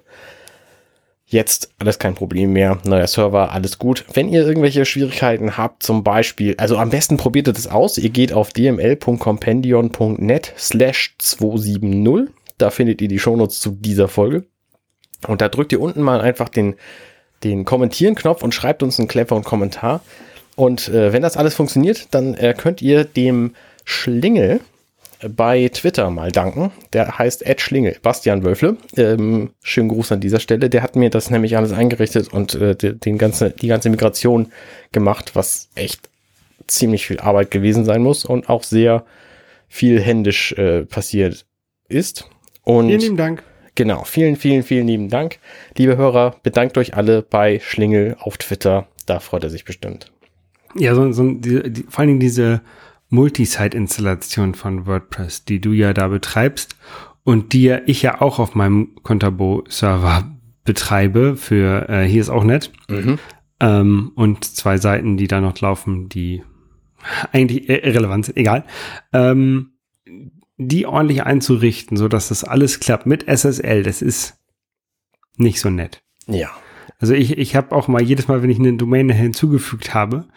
Jetzt 1.29 1.71
alles 1.77 1.99
kein 1.99 2.15
Problem 2.15 2.53
mehr. 2.53 2.77
Neuer 2.85 3.07
Server, 3.07 3.51
alles 3.51 3.77
gut. 3.77 4.05
Wenn 4.13 4.29
ihr 4.29 4.47
irgendwelche 4.47 4.85
Schwierigkeiten 4.85 5.57
habt, 5.57 5.83
zum 5.83 6.01
Beispiel, 6.01 6.55
also 6.57 6.77
am 6.77 6.89
besten 6.89 7.17
probiert 7.17 7.47
ihr 7.47 7.53
das 7.53 7.67
aus. 7.67 7.97
Ihr 7.97 8.11
geht 8.11 8.31
auf 8.31 8.53
dml.compendion.net 8.53 10.53
slash 10.57 11.15
270. 11.17 12.33
Da 12.57 12.69
findet 12.69 13.01
ihr 13.01 13.09
die 13.09 13.19
Shownotes 13.19 13.59
zu 13.59 13.71
dieser 13.71 14.07
Folge. 14.07 14.45
Und 15.27 15.41
da 15.41 15.49
drückt 15.49 15.73
ihr 15.73 15.81
unten 15.81 16.01
mal 16.01 16.21
einfach 16.21 16.47
den, 16.47 16.75
den 17.43 17.65
Kommentieren-Knopf 17.65 18.41
und 18.41 18.53
schreibt 18.53 18.81
uns 18.81 18.97
einen 18.97 19.09
cleveren 19.09 19.43
Kommentar. 19.43 19.99
Und 20.55 20.87
äh, 20.87 21.11
wenn 21.11 21.23
das 21.23 21.35
alles 21.35 21.55
funktioniert, 21.55 22.07
dann 22.11 22.35
äh, 22.35 22.55
könnt 22.57 22.81
ihr 22.81 23.03
dem 23.03 23.53
Schlingel 23.87 24.59
bei 25.29 25.69
Twitter 25.69 26.09
mal 26.11 26.31
danken. 26.31 26.71
Der 26.91 27.17
heißt 27.17 27.45
Ed 27.45 27.61
Schlingel, 27.61 27.95
Bastian 28.01 28.43
Wölfle. 28.43 28.75
Ähm, 28.97 29.51
schönen 29.63 29.87
Gruß 29.87 30.11
an 30.11 30.19
dieser 30.19 30.41
Stelle. 30.41 30.69
Der 30.69 30.83
hat 30.83 30.97
mir 30.97 31.09
das 31.09 31.29
nämlich 31.29 31.55
alles 31.55 31.71
eingerichtet 31.71 32.31
und 32.33 32.53
äh, 32.55 32.75
den 32.75 33.17
ganze, 33.17 33.51
die 33.51 33.67
ganze 33.67 33.89
Migration 33.89 34.51
gemacht, 34.91 35.35
was 35.35 35.69
echt 35.75 36.09
ziemlich 36.67 37.07
viel 37.07 37.21
Arbeit 37.21 37.49
gewesen 37.49 37.85
sein 37.85 38.03
muss 38.03 38.25
und 38.25 38.49
auch 38.49 38.63
sehr 38.63 39.05
viel 39.69 40.01
händisch 40.01 40.51
äh, 40.51 40.83
passiert 40.83 41.45
ist. 41.87 42.29
Und 42.63 42.87
vielen 42.87 42.99
lieben 42.99 43.17
Dank. 43.17 43.43
Genau, 43.75 44.03
vielen, 44.03 44.35
vielen, 44.35 44.63
vielen 44.63 44.87
lieben 44.87 45.07
Dank. 45.07 45.39
Liebe 45.77 45.95
Hörer, 45.95 46.35
bedankt 46.43 46.77
euch 46.77 46.95
alle 46.95 47.21
bei 47.21 47.61
Schlingel 47.63 48.17
auf 48.19 48.37
Twitter. 48.37 48.87
Da 49.05 49.21
freut 49.21 49.45
er 49.45 49.49
sich 49.49 49.63
bestimmt. 49.63 50.11
Ja, 50.75 50.93
so, 50.93 51.09
so 51.13 51.31
die, 51.31 51.71
die, 51.71 51.83
vor 51.83 51.99
allen 51.99 52.09
Dingen 52.09 52.19
diese 52.19 52.61
Multisite-Installation 53.09 54.53
von 54.53 54.85
WordPress, 54.85 55.45
die 55.45 55.61
du 55.61 55.71
ja 55.71 55.93
da 55.93 56.07
betreibst 56.07 56.75
und 57.23 57.53
die 57.53 57.63
ja 57.63 57.79
ich 57.85 58.01
ja 58.01 58.21
auch 58.21 58.39
auf 58.39 58.55
meinem 58.55 58.95
Contabo-Server 59.03 60.31
betreibe 60.63 61.37
für 61.37 61.87
äh, 61.89 62.03
hier 62.03 62.21
ist 62.21 62.29
auch 62.29 62.43
nett. 62.43 62.71
Mhm. 62.89 63.19
Ähm, 63.59 64.11
und 64.15 64.43
zwei 64.43 64.77
Seiten, 64.77 65.17
die 65.17 65.27
da 65.27 65.41
noch 65.41 65.59
laufen, 65.59 66.09
die 66.09 66.43
eigentlich 67.31 67.69
irrelevant 67.69 68.25
sind, 68.25 68.37
egal. 68.37 68.65
Ähm, 69.13 69.71
die 70.57 70.85
ordentlich 70.85 71.23
einzurichten, 71.23 71.97
so 71.97 72.07
dass 72.07 72.29
das 72.29 72.43
alles 72.43 72.79
klappt 72.79 73.05
mit 73.05 73.27
SSL, 73.27 73.83
das 73.83 74.01
ist 74.01 74.37
nicht 75.37 75.59
so 75.59 75.69
nett. 75.69 76.01
Ja. 76.27 76.49
Also 76.99 77.13
ich, 77.13 77.37
ich 77.37 77.55
habe 77.55 77.75
auch 77.75 77.87
mal 77.87 78.01
jedes 78.01 78.27
Mal, 78.27 78.41
wenn 78.41 78.49
ich 78.49 78.59
eine 78.59 78.73
Domain 78.73 79.09
hinzugefügt 79.09 79.93
habe, 79.93 80.27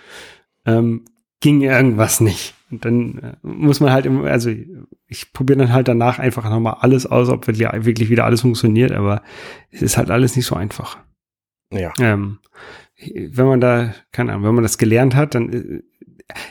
ähm, 0.66 1.05
ging 1.41 1.62
irgendwas 1.62 2.20
nicht. 2.20 2.55
Und 2.70 2.84
dann 2.84 3.18
äh, 3.18 3.32
muss 3.43 3.80
man 3.80 3.93
halt, 3.93 4.07
im, 4.07 4.24
also 4.24 4.51
ich 5.09 5.32
probiere 5.32 5.59
dann 5.59 5.72
halt 5.72 5.88
danach 5.88 6.18
einfach 6.18 6.49
nochmal 6.49 6.76
alles 6.80 7.07
aus, 7.07 7.28
ob 7.28 7.47
wirklich, 7.47 8.11
wieder 8.11 8.24
alles 8.24 8.43
funktioniert, 8.43 8.93
aber 8.93 9.22
es 9.70 9.82
ist 9.82 9.97
halt 9.97 10.11
alles 10.11 10.36
nicht 10.36 10.47
so 10.47 10.55
einfach. 10.55 10.99
Ja. 11.72 11.93
Ähm, 11.99 12.38
wenn 13.03 13.47
man 13.47 13.61
da, 13.61 13.95
keine 14.12 14.32
Ahnung, 14.32 14.45
wenn 14.45 14.55
man 14.55 14.64
das 14.64 14.78
gelernt 14.78 15.14
hat, 15.14 15.34
dann 15.34 15.53
äh, 15.53 15.82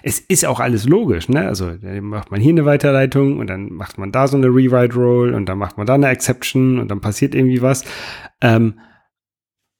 es 0.03 0.19
ist 0.19 0.45
auch 0.45 0.59
alles 0.59 0.85
logisch, 0.85 1.29
ne? 1.29 1.47
Also 1.47 1.71
dann 1.71 2.03
macht 2.03 2.31
man 2.31 2.41
hier 2.41 2.51
eine 2.51 2.65
Weiterleitung 2.65 3.39
und 3.39 3.47
dann 3.47 3.71
macht 3.71 3.97
man 3.97 4.11
da 4.11 4.27
so 4.27 4.35
eine 4.35 4.47
Rewrite 4.47 4.93
Roll 4.95 5.33
und 5.33 5.45
dann 5.47 5.57
macht 5.57 5.77
man 5.77 5.87
da 5.87 5.93
eine 5.93 6.09
Exception 6.09 6.79
und 6.79 6.89
dann 6.89 6.99
passiert 6.99 7.33
irgendwie 7.33 7.61
was. 7.61 7.85
Ähm, 8.41 8.79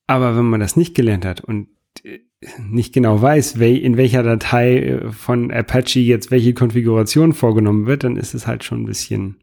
aber 0.08 0.38
wenn 0.38 0.46
man 0.46 0.62
das 0.62 0.78
nicht 0.78 0.96
gelernt 0.96 1.26
hat 1.26 1.42
und 1.42 1.68
äh, 2.06 2.20
nicht 2.60 2.94
genau 2.94 3.22
weiß, 3.22 3.56
in 3.56 3.98
welcher 3.98 4.24
Datei 4.24 5.00
von 5.12 5.52
Apache 5.52 6.00
jetzt 6.00 6.32
welche 6.32 6.54
Konfiguration 6.54 7.34
vorgenommen 7.34 7.86
wird, 7.86 8.04
dann 8.04 8.16
ist 8.18 8.34
es 8.34 8.48
halt 8.48 8.64
schon 8.64 8.84
ein 8.84 8.86
bisschen 8.86 9.38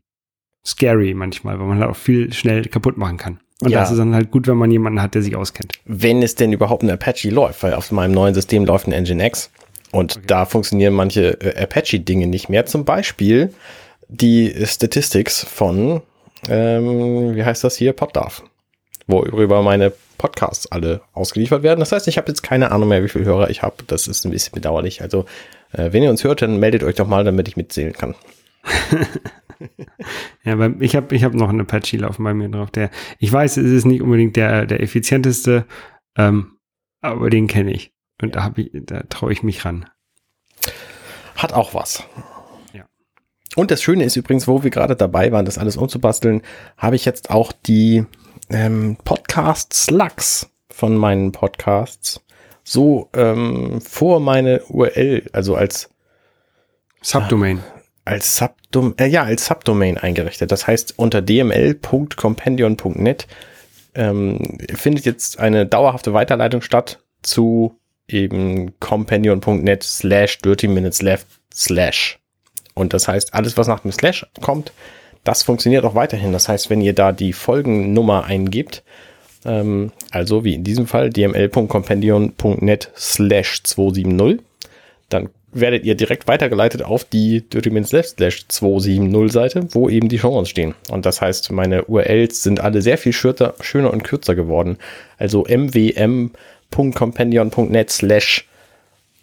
scary 0.66 1.14
manchmal, 1.14 1.58
weil 1.60 1.66
man 1.66 1.78
halt 1.78 1.90
auch 1.90 1.96
viel 1.96 2.32
schnell 2.32 2.64
kaputt 2.64 2.96
machen 2.96 3.16
kann. 3.18 3.40
Und 3.62 3.70
Ja. 3.70 3.80
das 3.80 3.90
ist 3.90 3.98
dann 3.98 4.14
halt 4.14 4.30
gut, 4.30 4.46
wenn 4.46 4.56
man 4.56 4.70
jemanden 4.70 5.00
hat, 5.00 5.14
der 5.14 5.22
sich 5.22 5.36
auskennt. 5.36 5.74
Wenn 5.84 6.22
es 6.22 6.34
denn 6.34 6.52
überhaupt 6.52 6.82
ein 6.82 6.90
Apache 6.90 7.30
läuft, 7.30 7.62
weil 7.62 7.74
auf 7.74 7.90
meinem 7.92 8.12
neuen 8.12 8.34
System 8.34 8.64
läuft 8.66 8.86
ein 8.88 8.92
Nginx 9.02 9.50
und 9.92 10.16
Okay. 10.16 10.24
da 10.26 10.44
funktionieren 10.44 10.92
manche 10.94 11.40
äh, 11.40 11.62
Apache-Dinge 11.62 12.26
nicht 12.26 12.48
mehr. 12.48 12.66
Zum 12.66 12.84
Beispiel 12.84 13.52
die 14.08 14.52
Statistics 14.64 15.42
von, 15.44 16.02
ähm, 16.48 17.34
wie 17.34 17.44
heißt 17.44 17.64
das 17.64 17.76
hier, 17.76 17.92
PopDAV. 17.92 18.42
worüber 19.06 19.62
meine 19.62 19.92
Podcasts 20.18 20.70
alle 20.70 21.02
ausgeliefert 21.12 21.62
werden. 21.62 21.80
Das 21.80 21.92
heißt, 21.92 22.08
ich 22.08 22.18
habe 22.18 22.28
jetzt 22.28 22.42
keine 22.42 22.72
Ahnung 22.72 22.88
mehr, 22.88 23.02
wie 23.02 23.08
viele 23.08 23.24
Hörer 23.24 23.50
ich 23.50 23.62
habe. 23.62 23.76
Das 23.86 24.06
ist 24.08 24.24
ein 24.24 24.30
bisschen 24.30 24.54
bedauerlich. 24.54 25.02
Also, 25.02 25.26
äh, 25.72 25.92
wenn 25.92 26.02
ihr 26.02 26.10
uns 26.10 26.24
hört, 26.24 26.42
dann 26.42 26.58
meldet 26.58 26.82
euch 26.82 26.96
doch 26.96 27.06
mal, 27.06 27.24
damit 27.24 27.48
ich 27.48 27.56
mitzählen 27.56 27.92
kann. 27.92 28.14
ja, 30.44 30.58
weil 30.58 30.76
ich 30.80 30.96
habe 30.96 31.14
ich 31.14 31.24
hab 31.24 31.34
noch 31.34 31.48
einen 31.48 31.60
Apache 31.60 31.96
laufen 31.96 32.24
bei 32.24 32.34
mir 32.34 32.48
drauf. 32.48 32.70
Der, 32.70 32.90
ich 33.18 33.32
weiß, 33.32 33.56
es 33.56 33.70
ist 33.70 33.84
nicht 33.84 34.02
unbedingt 34.02 34.36
der, 34.36 34.66
der 34.66 34.82
effizienteste, 34.82 35.66
ähm, 36.16 36.58
aber 37.00 37.30
den 37.30 37.46
kenne 37.46 37.72
ich. 37.72 37.92
Und 38.20 38.34
ja. 38.34 38.50
da, 38.50 38.62
da 38.72 39.02
traue 39.08 39.32
ich 39.32 39.42
mich 39.42 39.64
ran. 39.64 39.86
Hat 41.36 41.52
auch 41.52 41.74
was. 41.74 42.02
Ja. 42.72 42.86
Und 43.54 43.70
das 43.70 43.82
Schöne 43.82 44.04
ist 44.04 44.16
übrigens, 44.16 44.48
wo 44.48 44.62
wir 44.62 44.70
gerade 44.70 44.96
dabei 44.96 45.32
waren, 45.32 45.44
das 45.44 45.58
alles 45.58 45.76
umzubasteln, 45.76 46.42
habe 46.78 46.96
ich 46.96 47.04
jetzt 47.04 47.30
auch 47.30 47.52
die 47.52 48.06
ähm, 48.50 48.96
Podcast-Slugs 49.04 50.48
von 50.70 50.96
meinen 50.96 51.32
Podcasts 51.32 52.20
so 52.66 53.08
ähm, 53.14 53.80
vor 53.80 54.20
meine 54.20 54.62
URL, 54.64 55.22
also 55.32 55.54
als 55.54 55.88
Subdomain. 57.00 57.58
Äh, 57.58 57.62
als 58.04 58.36
Subdom 58.36 58.94
äh, 58.98 59.06
ja, 59.06 59.22
als 59.22 59.46
Subdomain 59.46 59.96
eingerichtet. 59.98 60.52
Das 60.52 60.66
heißt, 60.66 60.98
unter 60.98 61.22
dml.compendion.net 61.22 63.28
ähm, 63.94 64.58
findet 64.74 65.04
jetzt 65.04 65.38
eine 65.38 65.66
dauerhafte 65.66 66.12
Weiterleitung 66.12 66.62
statt 66.62 66.98
zu 67.22 67.78
eben 68.08 68.78
compendion.net 68.80 69.82
slash 69.82 70.38
dirty 70.38 70.68
minutes 70.68 71.02
left 71.02 71.26
slash. 71.52 72.20
Und 72.74 72.92
das 72.92 73.08
heißt, 73.08 73.34
alles, 73.34 73.56
was 73.56 73.66
nach 73.68 73.80
dem 73.80 73.90
Slash 73.90 74.26
kommt, 74.42 74.70
das 75.26 75.42
funktioniert 75.42 75.84
auch 75.84 75.94
weiterhin. 75.94 76.32
Das 76.32 76.48
heißt, 76.48 76.70
wenn 76.70 76.80
ihr 76.80 76.94
da 76.94 77.12
die 77.12 77.32
Folgennummer 77.32 78.24
eingibt, 78.24 78.82
ähm, 79.44 79.92
also 80.10 80.44
wie 80.44 80.54
in 80.54 80.64
diesem 80.64 80.86
Fall 80.86 81.10
dml.compendion.net 81.10 82.90
slash 82.96 83.62
270, 83.64 84.40
dann 85.08 85.28
werdet 85.52 85.84
ihr 85.84 85.94
direkt 85.94 86.26
weitergeleitet 86.28 86.82
auf 86.82 87.04
die 87.04 87.44
Left 87.52 88.16
slash 88.16 88.48
270 88.48 89.32
Seite, 89.32 89.68
wo 89.72 89.88
eben 89.88 90.08
die 90.08 90.18
Shownotes 90.18 90.50
stehen. 90.50 90.74
Und 90.90 91.06
das 91.06 91.20
heißt, 91.20 91.50
meine 91.50 91.84
URLs 91.84 92.42
sind 92.42 92.60
alle 92.60 92.82
sehr 92.82 92.98
viel 92.98 93.12
schürter, 93.12 93.54
schöner 93.60 93.92
und 93.92 94.04
kürzer 94.04 94.34
geworden. 94.34 94.78
Also 95.18 95.46
mwm.compendion.net 95.48 97.90
slash 97.90 98.48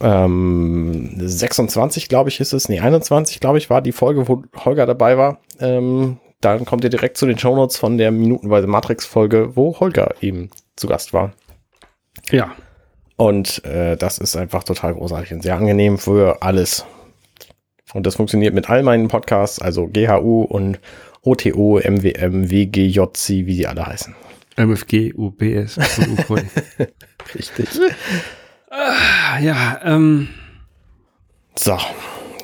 ähm, 0.01 1.12
26, 1.18 2.10
glaube 2.10 2.30
ich, 2.30 2.39
ist 2.39 2.54
es. 2.54 2.68
Nee, 2.68 2.80
21, 2.80 3.39
glaube 3.39 3.60
ich, 3.60 3.70
war 3.70 3.82
die 3.82 3.91
Folge, 3.91 4.28
wo 4.28 4.43
Holger 4.66 4.86
dabei 4.86 5.18
war. 5.18 5.39
Ähm, 5.60 6.20
dann 6.41 6.66
kommt 6.66 6.84
ihr 6.84 6.89
direkt 6.89 7.18
zu 7.18 7.26
den 7.26 7.38
Shownotes 7.38 7.78
von 7.78 7.97
der 7.97 8.12
minutenweise 8.12 8.68
Matrix-Folge, 8.68 9.56
wo 9.56 9.80
Holger 9.80 10.16
eben 10.22 10.49
zu 10.76 10.88
Gast 10.88 11.14
war. 11.14 11.34
Ja, 12.32 12.54
und 13.16 13.64
äh, 13.66 13.95
das 13.95 14.18
ist 14.18 14.36
einfach 14.36 14.64
total 14.64 14.95
großartig 14.95 15.34
und 15.34 15.43
sehr 15.43 15.56
angenehm 15.56 15.97
für 15.97 16.41
alles. 16.41 16.86
Und 17.93 18.06
das 18.08 18.16
funktioniert 18.16 18.54
mit 18.54 18.70
all 18.70 18.82
meinen 18.84 19.08
Podcasts, 19.08 19.60
also 19.60 19.88
GHU 19.88 20.41
und 20.43 20.80
OTO, 21.22 21.80
MWM, 21.80 22.49
WGJC, 22.49 23.45
wie 23.45 23.56
sie 23.56 23.68
alle 23.68 23.86
heißen. 23.86 24.16
MFG, 24.58 25.14
UPS 25.14 25.78
und 25.78 26.20
UPOI. 26.20 26.43
Richtig. 27.36 27.68
Ah, 28.70 29.39
ja, 29.39 29.80
ähm. 29.84 30.30
So, 31.56 31.78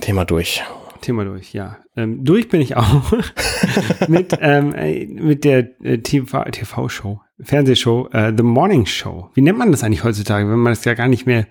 Thema 0.02 0.26
durch. 0.26 0.64
Thema 1.02 1.26
durch, 1.26 1.54
ja. 1.54 1.78
Ähm, 1.96 2.24
durch 2.24 2.50
bin 2.50 2.62
ich 2.62 2.76
auch 2.76 3.12
mit, 4.08 4.38
ähm, 4.40 4.74
äh, 4.74 5.06
mit 5.06 5.44
der 5.44 5.70
äh, 5.84 5.98
TV-Show, 6.00 7.20
Fernsehshow, 7.42 8.10
äh, 8.12 8.34
The 8.36 8.44
Morning 8.44 8.86
Show. 8.86 9.30
Wie 9.34 9.42
nennt 9.42 9.58
man 9.58 9.72
das 9.72 9.84
eigentlich 9.84 10.04
heutzutage, 10.04 10.50
wenn 10.50 10.60
man 10.60 10.74
das 10.74 10.86
ja 10.86 10.94
gar 10.94 11.08
nicht 11.08 11.26
mehr 11.26 11.48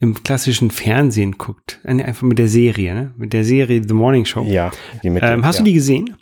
im 0.00 0.22
klassischen 0.22 0.70
Fernsehen 0.70 1.38
guckt? 1.38 1.80
Einfach 1.84 2.22
mit 2.22 2.38
der 2.38 2.48
Serie, 2.48 2.94
ne? 2.94 3.14
Mit 3.16 3.32
der 3.32 3.44
Serie 3.44 3.82
The 3.86 3.94
Morning 3.94 4.24
Show. 4.24 4.44
Ja. 4.44 4.70
Die 5.02 5.10
mit 5.10 5.22
ähm, 5.22 5.44
hast 5.44 5.56
ja. 5.56 5.60
du 5.60 5.64
die 5.66 5.74
gesehen? 5.74 6.16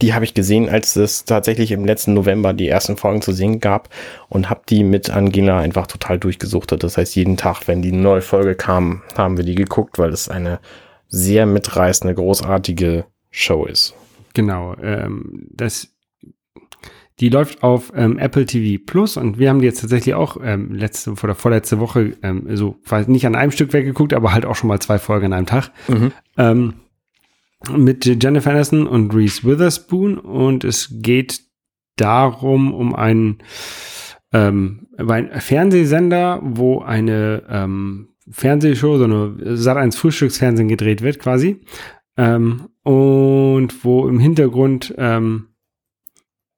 Die 0.00 0.12
habe 0.12 0.24
ich 0.24 0.34
gesehen, 0.34 0.68
als 0.68 0.96
es 0.96 1.24
tatsächlich 1.24 1.72
im 1.72 1.84
letzten 1.84 2.12
November 2.14 2.52
die 2.52 2.68
ersten 2.68 2.96
Folgen 2.96 3.22
zu 3.22 3.32
sehen 3.32 3.58
gab 3.58 3.88
und 4.28 4.50
habe 4.50 4.62
die 4.68 4.84
mit 4.84 5.10
Angela 5.10 5.60
einfach 5.60 5.86
total 5.86 6.18
durchgesuchtet. 6.18 6.82
Das 6.82 6.98
heißt, 6.98 7.16
jeden 7.16 7.36
Tag, 7.36 7.66
wenn 7.68 7.80
die 7.80 7.92
neue 7.92 8.20
Folge 8.20 8.54
kam, 8.54 9.02
haben 9.16 9.36
wir 9.36 9.44
die 9.44 9.54
geguckt, 9.54 9.98
weil 9.98 10.12
es 10.12 10.28
eine 10.28 10.60
sehr 11.12 11.46
mitreißende, 11.46 12.14
großartige 12.14 13.04
Show 13.30 13.66
ist. 13.66 13.94
Genau, 14.34 14.74
ähm, 14.82 15.46
das 15.50 15.88
die 17.20 17.28
läuft 17.28 17.62
auf 17.62 17.92
ähm, 17.94 18.18
Apple 18.18 18.46
TV 18.46 18.82
Plus 18.84 19.16
und 19.16 19.38
wir 19.38 19.50
haben 19.50 19.60
die 19.60 19.66
jetzt 19.66 19.80
tatsächlich 19.80 20.14
auch 20.14 20.38
ähm, 20.42 20.72
letzte 20.72 21.12
oder 21.12 21.34
vorletzte 21.34 21.78
Woche 21.78 22.16
ähm, 22.22 22.56
so 22.56 22.78
nicht 23.06 23.26
an 23.26 23.36
einem 23.36 23.52
Stück 23.52 23.72
weggeguckt, 23.72 24.14
aber 24.14 24.32
halt 24.32 24.46
auch 24.46 24.56
schon 24.56 24.68
mal 24.68 24.80
zwei 24.80 24.98
Folgen 24.98 25.26
an 25.26 25.32
einem 25.34 25.46
Tag. 25.46 25.70
Mhm. 25.86 26.12
Ähm, 26.36 26.74
mit 27.76 28.06
Jennifer 28.06 28.50
Aniston 28.50 28.88
und 28.88 29.14
Reese 29.14 29.44
Witherspoon 29.44 30.18
und 30.18 30.64
es 30.64 30.88
geht 30.90 31.42
darum, 31.96 32.74
um 32.74 32.94
einen, 32.94 33.38
ähm, 34.32 34.88
einen 34.96 35.40
Fernsehsender, 35.40 36.40
wo 36.42 36.80
eine 36.80 37.44
ähm, 37.48 38.08
Fernsehshow, 38.30 38.98
so 38.98 39.04
eine 39.04 39.56
Sat1 39.56 39.96
Frühstücksfernsehen 39.96 40.68
gedreht 40.68 41.02
wird 41.02 41.18
quasi. 41.18 41.60
Ähm, 42.16 42.68
und 42.82 43.84
wo 43.84 44.08
im 44.08 44.18
Hintergrund 44.18 44.94
ähm, 44.98 45.48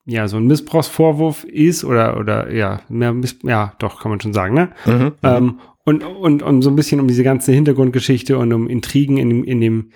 ja 0.05 0.29
so 0.29 0.37
ein 0.37 0.47
Missbrauchsvorwurf 0.47 1.45
ist 1.45 1.85
oder 1.85 2.19
oder 2.19 2.53
ja 2.53 2.81
mehr 2.89 3.12
Miss 3.12 3.39
ja 3.43 3.75
doch 3.79 4.01
kann 4.01 4.11
man 4.11 4.21
schon 4.21 4.33
sagen 4.33 4.55
ne? 4.55 4.71
Mhm, 4.85 4.93
mhm, 4.93 5.12
ähm, 5.23 5.61
und 5.85 6.03
und 6.03 6.43
und 6.43 6.62
so 6.62 6.71
ein 6.71 6.77
bisschen 6.77 7.01
um 7.01 7.09
diese 7.09 7.25
ganze 7.25 7.53
Hintergrundgeschichte 7.53 8.37
und 8.37 8.53
um 8.53 8.69
Intrigen 8.69 9.17
in 9.17 9.31
dem 9.31 9.45
in 9.45 9.61
dem 9.61 9.91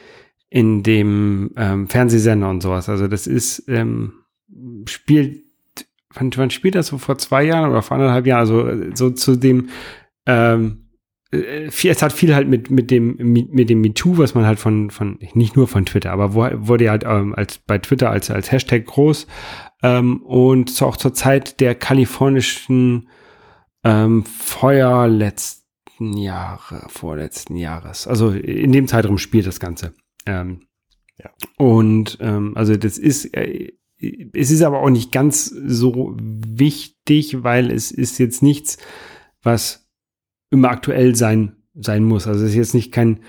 in 0.50 0.82
dem 0.82 1.50
ähm, 1.56 1.88
Fernsehsender 1.88 2.48
und 2.48 2.62
sowas. 2.62 2.88
Also 2.88 3.08
das 3.08 3.26
ist 3.26 3.64
ähm, 3.68 4.12
spielt 4.86 5.42
wann, 6.14 6.30
wann 6.36 6.50
spielt 6.50 6.74
das? 6.74 6.88
So 6.88 6.98
vor 6.98 7.18
zwei 7.18 7.44
Jahren 7.44 7.70
oder 7.70 7.82
vor 7.82 7.96
anderthalb 7.96 8.26
Jahren? 8.26 8.40
Also 8.40 8.94
so 8.94 9.10
zu 9.10 9.36
dem 9.36 9.68
ähm, 10.26 10.84
äh, 10.84 10.87
viel, 11.30 11.90
es 11.90 12.02
hat 12.02 12.12
viel 12.12 12.34
halt 12.34 12.48
mit, 12.48 12.70
mit 12.70 12.90
dem, 12.90 13.16
mit 13.16 13.68
dem 13.68 13.80
MeToo, 13.82 14.16
was 14.16 14.34
man 14.34 14.46
halt 14.46 14.58
von, 14.58 14.90
von, 14.90 15.18
nicht 15.34 15.56
nur 15.56 15.68
von 15.68 15.84
Twitter, 15.84 16.10
aber 16.10 16.34
wo, 16.34 16.48
wurde 16.66 16.84
ja 16.84 16.92
halt 16.92 17.04
ähm, 17.04 17.34
als, 17.34 17.58
bei 17.58 17.78
Twitter 17.78 18.10
als, 18.10 18.30
als 18.30 18.50
Hashtag 18.50 18.86
groß, 18.86 19.26
ähm, 19.82 20.22
und 20.22 20.70
so 20.70 20.86
auch 20.86 20.96
zur 20.96 21.12
Zeit 21.12 21.60
der 21.60 21.74
kalifornischen, 21.74 23.08
ähm, 23.84 24.24
Feuer 24.24 25.08
letzten 25.08 26.16
Jahre, 26.16 26.86
vorletzten 26.88 27.56
Jahres. 27.56 28.06
Also 28.06 28.30
in 28.30 28.72
dem 28.72 28.88
Zeitraum 28.88 29.18
spielt 29.18 29.46
das 29.46 29.60
Ganze. 29.60 29.94
Ähm, 30.26 30.66
ja. 31.18 31.30
Und, 31.56 32.18
ähm, 32.20 32.52
also 32.56 32.76
das 32.76 32.98
ist, 32.98 33.34
äh, 33.34 33.72
es 34.32 34.50
ist 34.50 34.62
aber 34.62 34.80
auch 34.80 34.90
nicht 34.90 35.10
ganz 35.10 35.46
so 35.46 36.16
wichtig, 36.18 37.42
weil 37.42 37.70
es 37.70 37.90
ist 37.90 38.18
jetzt 38.18 38.42
nichts, 38.42 38.78
was 39.42 39.87
immer 40.50 40.70
aktuell 40.70 41.14
sein, 41.14 41.56
sein 41.74 42.04
muss. 42.04 42.26
Also 42.26 42.44
es 42.44 42.50
ist 42.50 42.56
jetzt 42.56 42.74
nicht 42.74 42.92
kein, 42.92 43.20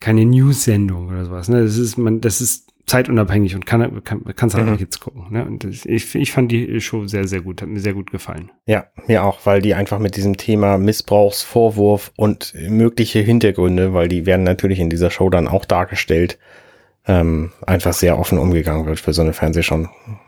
keine 0.00 0.24
News-Sendung 0.24 1.08
oder 1.08 1.24
sowas. 1.24 1.48
Ne? 1.48 1.62
Das 1.62 1.76
ist, 1.76 1.98
man, 1.98 2.20
das 2.20 2.40
ist 2.40 2.70
zeitunabhängig 2.86 3.54
und 3.54 3.66
kann, 3.66 4.02
kann, 4.02 4.24
kannst 4.34 4.56
halt 4.56 4.66
mhm. 4.66 4.74
auch 4.74 4.80
jetzt 4.80 5.00
gucken. 5.00 5.26
Ne? 5.30 5.44
Und 5.44 5.64
das, 5.64 5.84
ich, 5.86 6.14
ich 6.14 6.32
fand 6.32 6.50
die 6.50 6.80
Show 6.80 7.06
sehr, 7.06 7.26
sehr 7.28 7.40
gut, 7.40 7.62
hat 7.62 7.68
mir 7.68 7.80
sehr 7.80 7.94
gut 7.94 8.10
gefallen. 8.10 8.50
Ja, 8.66 8.86
mir 9.06 9.24
auch, 9.24 9.46
weil 9.46 9.62
die 9.62 9.74
einfach 9.74 9.98
mit 9.98 10.16
diesem 10.16 10.36
Thema 10.36 10.76
Missbrauchsvorwurf 10.76 12.12
und 12.16 12.54
mögliche 12.54 13.20
Hintergründe, 13.20 13.94
weil 13.94 14.08
die 14.08 14.26
werden 14.26 14.42
natürlich 14.42 14.80
in 14.80 14.90
dieser 14.90 15.10
Show 15.10 15.30
dann 15.30 15.46
auch 15.46 15.64
dargestellt, 15.64 16.38
ähm, 17.06 17.52
einfach 17.66 17.92
sehr 17.92 18.18
offen 18.18 18.38
umgegangen 18.38 18.86
wird 18.86 18.98
für 18.98 19.12
so 19.12 19.22
eine 19.22 19.32
Fernsehshow. 19.32 19.86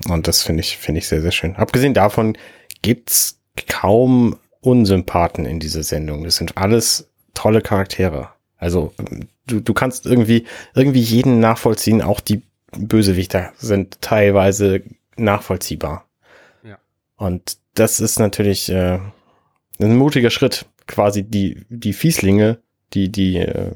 Und 0.09 0.28
das 0.28 0.43
finde 0.43 0.61
ich, 0.61 0.78
finde 0.78 1.01
ich 1.01 1.09
sehr, 1.09 1.20
sehr 1.20 1.32
schön. 1.32 1.57
Abgesehen 1.57 1.95
davon 1.95 2.36
gibt's 2.82 3.40
kaum 3.68 4.36
Unsympathen 4.63 5.45
in 5.45 5.61
dieser 5.61 5.83
Sendung. 5.83 6.25
Das 6.25 6.37
sind 6.37 6.57
alles 6.57 7.11
tolle 7.35 7.61
Charaktere. 7.61 8.29
Also 8.57 8.95
du, 9.47 9.61
du 9.61 9.75
kannst 9.75 10.07
irgendwie, 10.07 10.47
irgendwie 10.75 11.01
jeden 11.01 11.41
nachvollziehen. 11.41 12.01
Auch 12.01 12.21
die 12.21 12.43
Bösewichter 12.71 13.53
sind 13.59 14.01
teilweise 14.01 14.83
nachvollziehbar. 15.17 16.07
Ja. 16.63 16.79
Und 17.17 17.59
das 17.75 18.01
ist 18.01 18.19
natürlich 18.19 18.71
äh, 18.71 19.01
ein 19.81 19.97
mutiger 19.97 20.31
Schritt. 20.31 20.67
Quasi 20.87 21.23
die, 21.23 21.65
die 21.69 21.93
Fieslinge, 21.93 22.59
die, 22.93 23.11
die, 23.11 23.39
äh, 23.39 23.73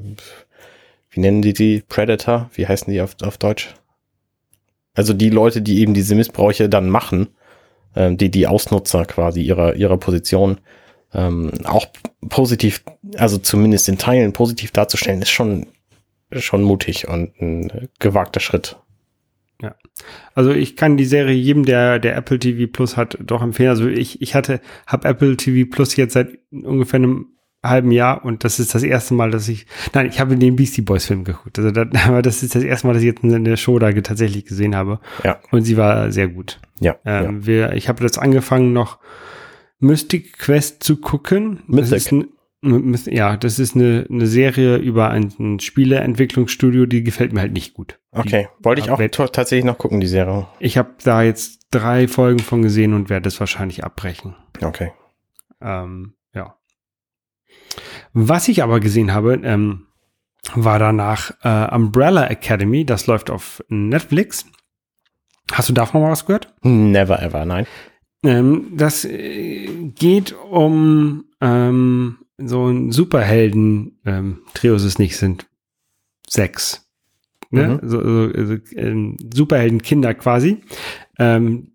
wie 1.09 1.19
nennen 1.19 1.41
die 1.41 1.53
die? 1.53 1.83
Predator? 1.87 2.49
Wie 2.53 2.67
heißen 2.67 2.91
die 2.91 3.01
auf, 3.01 3.15
auf 3.21 3.37
Deutsch? 3.37 3.75
Also 4.93 5.13
die 5.13 5.29
Leute, 5.29 5.61
die 5.61 5.79
eben 5.79 5.93
diese 5.93 6.15
Missbräuche 6.15 6.69
dann 6.69 6.89
machen, 6.89 7.27
äh, 7.97 8.15
die, 8.15 8.29
die 8.29 8.47
Ausnutzer 8.47 9.05
quasi 9.05 9.41
ihrer, 9.41 9.75
ihrer 9.75 9.97
Position, 9.97 10.59
ähm, 11.13 11.51
auch 11.63 11.87
positiv, 12.29 12.83
also 13.17 13.37
zumindest 13.37 13.89
in 13.89 13.97
Teilen 13.97 14.33
positiv 14.33 14.71
darzustellen, 14.71 15.21
ist 15.21 15.29
schon, 15.29 15.67
schon 16.31 16.63
mutig 16.63 17.07
und 17.07 17.39
ein 17.41 17.89
gewagter 17.99 18.39
Schritt. 18.39 18.77
Ja. 19.61 19.75
Also 20.35 20.51
ich 20.51 20.75
kann 20.75 20.97
die 20.97 21.05
Serie 21.05 21.35
jedem, 21.35 21.65
der, 21.65 21.97
der 21.99 22.15
Apple 22.15 22.37
TV 22.37 22.71
Plus 22.71 22.95
hat, 22.95 23.17
doch 23.19 23.41
empfehlen. 23.41 23.69
Also 23.69 23.87
ich, 23.87 24.21
ich 24.21 24.35
hatte, 24.35 24.61
habe 24.85 25.07
Apple 25.07 25.35
TV 25.35 25.69
Plus 25.69 25.95
jetzt 25.95 26.13
seit 26.13 26.37
ungefähr 26.51 26.99
einem 26.99 27.36
halben 27.63 27.91
Jahr 27.91 28.23
und 28.23 28.43
das 28.43 28.59
ist 28.59 28.75
das 28.75 28.83
erste 28.83 29.13
Mal, 29.13 29.31
dass 29.31 29.47
ich, 29.47 29.65
nein, 29.93 30.07
ich 30.07 30.19
habe 30.19 30.35
den 30.35 30.55
Beastie 30.55 30.81
Boys 30.81 31.05
Film 31.05 31.23
geguckt. 31.23 31.57
Also 31.57 31.71
das, 31.71 31.87
aber 32.07 32.21
das 32.21 32.43
ist 32.43 32.55
das 32.55 32.63
erste 32.63 32.87
Mal, 32.87 32.93
dass 32.93 33.03
ich 33.03 33.07
jetzt 33.07 33.23
eine 33.23 33.57
Show 33.57 33.79
da 33.79 33.91
tatsächlich 33.91 34.45
gesehen 34.45 34.75
habe. 34.75 34.99
Ja. 35.23 35.39
Und 35.51 35.63
sie 35.63 35.77
war 35.77 36.11
sehr 36.11 36.27
gut. 36.27 36.59
Ja. 36.79 36.95
Ähm, 37.05 37.45
Wir, 37.45 37.73
ich 37.73 37.89
habe 37.89 38.03
jetzt 38.03 38.19
angefangen 38.19 38.73
noch 38.73 38.99
Mystic 39.79 40.37
Quest 40.37 40.83
zu 40.83 40.97
gucken. 40.97 41.63
Das 41.67 41.91
Mythic. 41.91 41.93
ist 41.93 42.11
ja, 42.61 43.37
das 43.37 43.59
ist 43.59 43.75
eine, 43.75 44.07
eine 44.09 44.25
Serie 44.25 44.77
über 44.77 45.09
ein, 45.09 45.31
ein 45.39 45.59
Spieleentwicklungsstudio, 45.59 46.87
die 46.87 47.03
gefällt 47.03 47.31
mir 47.31 47.41
halt 47.41 47.53
nicht 47.53 47.73
gut. 47.75 47.99
Okay. 48.11 48.49
Wollte 48.59 48.81
ich 48.81 48.89
auch 48.89 48.99
tatsächlich 49.29 49.65
noch 49.65 49.77
gucken, 49.77 49.99
die 49.99 50.07
Serie. 50.07 50.47
Ich 50.59 50.77
habe 50.77 50.89
da 51.03 51.21
jetzt 51.21 51.67
drei 51.69 52.07
Folgen 52.07 52.39
von 52.39 52.63
gesehen 52.63 52.93
und 52.93 53.09
werde 53.09 53.27
es 53.27 53.39
wahrscheinlich 53.39 53.83
abbrechen. 53.83 54.35
Okay. 54.61 54.91
Ähm, 55.61 56.13
ja. 56.13 56.16
Was 58.13 58.47
ich 58.47 58.63
aber 58.63 58.79
gesehen 58.79 59.13
habe, 59.13 59.39
ähm, 59.43 59.87
war 60.55 60.79
danach 60.79 61.31
äh, 61.43 61.73
Umbrella 61.75 62.27
Academy. 62.27 62.85
Das 62.85 63.07
läuft 63.07 63.29
auf 63.29 63.63
Netflix. 63.67 64.45
Hast 65.51 65.69
du 65.69 65.73
davon 65.73 66.01
mal 66.01 66.11
was 66.11 66.25
gehört? 66.25 66.53
Never 66.61 67.21
ever, 67.21 67.45
nein. 67.45 67.65
Ähm, 68.23 68.73
das 68.75 69.05
äh, 69.05 69.67
geht 69.95 70.33
um 70.33 71.25
ähm, 71.41 72.17
so 72.37 72.67
ein 72.67 72.91
Superhelden. 72.91 73.99
Ähm, 74.05 74.39
Trios 74.53 74.83
es 74.83 74.99
nicht 74.99 75.17
sind 75.17 75.47
sechs. 76.27 76.85
Ne? 77.49 77.79
Mhm. 77.81 77.89
So, 77.89 78.01
so, 78.01 78.33
also, 78.33 78.55
ähm, 78.75 79.17
Superhelden-Kinder 79.33 80.13
quasi. 80.15 80.61
Ähm, 81.17 81.71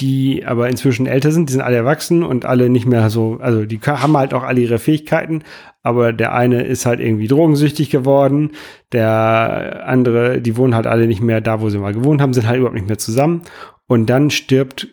die 0.00 0.44
aber 0.44 0.68
inzwischen 0.68 1.06
älter 1.06 1.30
sind, 1.30 1.48
die 1.48 1.52
sind 1.52 1.62
alle 1.62 1.76
erwachsen 1.76 2.24
und 2.24 2.44
alle 2.44 2.68
nicht 2.68 2.86
mehr 2.86 3.10
so, 3.10 3.38
also 3.40 3.64
die 3.64 3.80
haben 3.80 4.16
halt 4.16 4.34
auch 4.34 4.42
alle 4.42 4.60
ihre 4.60 4.78
Fähigkeiten, 4.78 5.42
aber 5.82 6.12
der 6.12 6.34
eine 6.34 6.64
ist 6.64 6.84
halt 6.84 6.98
irgendwie 6.98 7.28
drogensüchtig 7.28 7.90
geworden, 7.90 8.50
der 8.92 9.84
andere, 9.86 10.40
die 10.40 10.56
wohnen 10.56 10.74
halt 10.74 10.88
alle 10.88 11.06
nicht 11.06 11.22
mehr 11.22 11.40
da, 11.40 11.60
wo 11.60 11.70
sie 11.70 11.78
mal 11.78 11.94
gewohnt 11.94 12.20
haben, 12.20 12.34
sind 12.34 12.48
halt 12.48 12.58
überhaupt 12.58 12.74
nicht 12.74 12.88
mehr 12.88 12.98
zusammen 12.98 13.42
und 13.86 14.06
dann 14.06 14.30
stirbt 14.30 14.88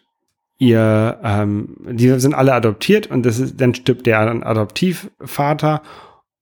ihr, 0.60 1.20
ähm, 1.24 1.78
die 1.90 2.10
sind 2.20 2.36
alle 2.36 2.54
adoptiert 2.54 3.08
und 3.08 3.26
das 3.26 3.40
ist, 3.40 3.60
dann 3.60 3.74
stirbt 3.74 4.06
der 4.06 4.20
Adoptivvater 4.20 5.82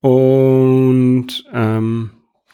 und 0.01 1.45
ähm, 1.53 2.09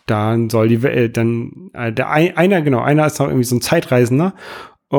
dann 0.05 0.51
soll 0.51 0.67
die 0.67 0.83
Welt, 0.83 1.17
dann 1.17 1.71
äh, 1.73 1.91
der 1.91 2.11
ein, 2.11 2.37
einer 2.37 2.61
genau 2.61 2.81
einer 2.81 3.07
ist 3.07 3.19
noch 3.19 3.27
irgendwie 3.27 3.45
so 3.45 3.55
ein 3.55 3.61
Zeitreisender 3.61 4.35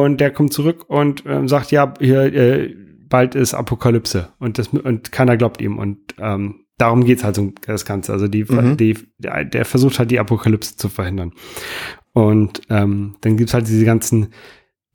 und 0.03 0.21
der 0.21 0.31
kommt 0.31 0.53
zurück 0.53 0.85
und 0.89 1.25
ähm, 1.27 1.49
sagt 1.49 1.71
ja 1.71 1.95
hier 1.99 2.33
äh, 2.35 2.75
bald 3.09 3.35
ist 3.35 3.55
Apokalypse. 3.55 4.29
Und 4.39 4.59
das 4.59 4.69
und 4.69 5.13
keiner 5.13 5.37
glaubt 5.37 5.61
ihm. 5.61 5.79
Und 5.79 5.99
ähm, 6.19 6.65
darum 6.79 7.05
geht's 7.05 7.25
halt 7.25 7.37
so 7.37 7.53
das 7.67 7.85
Ganze. 7.85 8.13
Also 8.13 8.29
die, 8.29 8.45
Mhm. 8.45 8.77
die 8.77 8.97
der, 9.19 9.45
der 9.45 9.65
versucht 9.65 9.99
halt 9.99 10.11
die 10.11 10.19
Apokalypse 10.21 10.77
zu 10.77 10.89
verhindern. 10.89 11.33
Und 12.13 12.63
ähm, 12.71 13.17
dann 13.21 13.37
gibt's 13.37 13.55
halt 13.55 13.69
diese 13.69 13.85
ganzen 13.85 14.29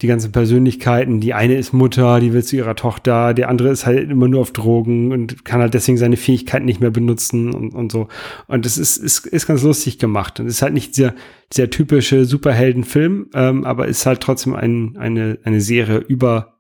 die 0.02 0.08
ganzen 0.08 0.32
Persönlichkeiten. 0.32 1.20
Die 1.20 1.34
eine 1.34 1.56
ist 1.56 1.74
Mutter, 1.74 2.20
die 2.20 2.34
will 2.34 2.44
zu 2.44 2.56
ihrer 2.56 2.76
Tochter. 2.76 3.34
Der 3.34 3.50
andere 3.50 3.70
ist 3.70 3.86
halt 3.86 4.10
immer 4.10 4.28
nur 4.28 4.42
auf 4.42 4.52
Drogen 4.52 5.12
und 5.12 5.46
kann 5.46 5.62
halt 5.62 5.74
deswegen 5.74 5.98
seine 5.98 6.18
Fähigkeiten 6.18 6.66
nicht 6.66 6.82
mehr 6.82 6.90
benutzen 6.92 7.54
und, 7.54 7.74
und 7.74 7.92
so. 7.92 8.08
Und 8.48 8.66
das 8.66 8.78
ist, 8.78 8.98
ist, 8.98 9.26
ist 9.28 9.48
ganz 9.48 9.62
lustig 9.64 10.00
gemacht. 10.00 10.40
Und 10.40 10.48
es 10.48 10.56
ist 10.56 10.62
halt 10.62 10.74
nicht 10.74 10.98
dieser, 10.98 11.14
dieser 11.54 11.70
typische 11.70 12.26
Superheldenfilm, 12.26 13.30
ähm, 13.34 13.64
aber 13.64 13.88
ist 13.88 14.06
halt 14.06 14.22
trotzdem 14.22 14.56
ein, 14.56 14.98
eine, 14.98 15.38
eine 15.44 15.62
Serie 15.62 15.98
über 15.98 16.58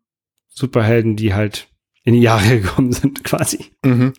Superhelden, 0.49 1.15
die 1.15 1.33
halt 1.33 1.67
in 2.03 2.13
die 2.13 2.21
Jahre 2.21 2.59
gekommen 2.61 2.91
sind, 2.91 3.23
quasi. 3.23 3.65
Mhm. 3.83 4.13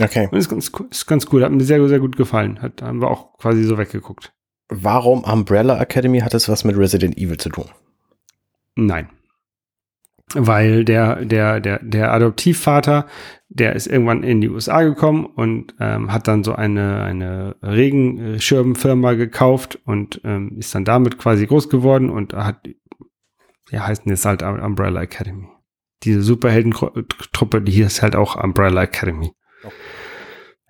Okay. 0.00 0.28
Und 0.30 0.38
ist 0.38 0.48
ganz, 0.48 0.70
cool- 0.78 0.86
ist 0.90 1.06
ganz 1.06 1.26
cool. 1.32 1.44
Hat 1.44 1.52
mir 1.52 1.64
sehr, 1.64 1.86
sehr 1.88 2.00
gut 2.00 2.16
gefallen. 2.16 2.62
Hat, 2.62 2.82
haben 2.82 3.00
wir 3.00 3.10
auch 3.10 3.36
quasi 3.38 3.62
so 3.64 3.76
weggeguckt. 3.78 4.32
Warum 4.70 5.24
Umbrella 5.24 5.80
Academy 5.80 6.20
hat 6.20 6.34
es 6.34 6.48
was 6.48 6.62
mit 6.64 6.76
Resident 6.76 7.16
Evil 7.16 7.38
zu 7.38 7.48
tun? 7.48 7.64
Nein. 8.78 9.08
Weil 10.34 10.84
der, 10.84 11.24
der, 11.24 11.58
der, 11.60 11.80
der 11.82 12.12
Adoptivvater, 12.12 13.08
der 13.48 13.74
ist 13.74 13.88
irgendwann 13.88 14.22
in 14.22 14.40
die 14.40 14.48
USA 14.48 14.82
gekommen 14.82 15.26
und 15.26 15.74
ähm, 15.80 16.12
hat 16.12 16.28
dann 16.28 16.44
so 16.44 16.54
eine, 16.54 17.02
eine 17.02 17.56
Regenschirmfirma 17.62 19.14
gekauft 19.14 19.80
und 19.84 20.20
ähm, 20.22 20.56
ist 20.58 20.74
dann 20.74 20.84
damit 20.84 21.18
quasi 21.18 21.46
groß 21.46 21.70
geworden 21.70 22.08
und 22.08 22.34
hat, 22.34 22.68
ja, 23.70 23.86
heißt 23.86 24.04
denn 24.04 24.12
jetzt 24.12 24.26
halt 24.26 24.42
Umbrella 24.42 25.02
Academy. 25.02 25.48
Diese 26.04 26.22
Superhelden-Truppe, 26.22 27.62
die 27.62 27.72
hier 27.72 27.86
ist 27.86 28.02
halt 28.02 28.14
auch 28.14 28.36
Umbrella 28.36 28.82
Academy. 28.82 29.32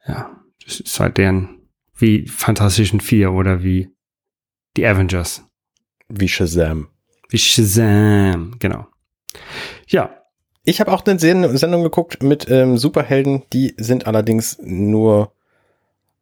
Ja, 0.06 0.34
das 0.64 0.80
ist 0.80 0.98
halt 0.98 1.18
deren, 1.18 1.68
wie 1.94 2.26
Fantastischen 2.26 3.00
Vier 3.00 3.32
oder 3.32 3.62
wie 3.62 3.90
die 4.78 4.86
Avengers. 4.86 5.44
Wie 6.08 6.28
Shazam. 6.28 6.88
Wie 7.28 7.38
Shazam, 7.38 8.56
genau. 8.58 8.86
Ja, 9.88 10.10
Ich 10.64 10.80
habe 10.80 10.92
auch 10.92 11.04
eine 11.06 11.18
Sen- 11.18 11.56
Sendung 11.56 11.82
geguckt 11.82 12.22
mit 12.22 12.50
ähm, 12.50 12.76
Superhelden, 12.76 13.42
die 13.52 13.74
sind 13.78 14.06
allerdings 14.06 14.58
nur, 14.60 15.32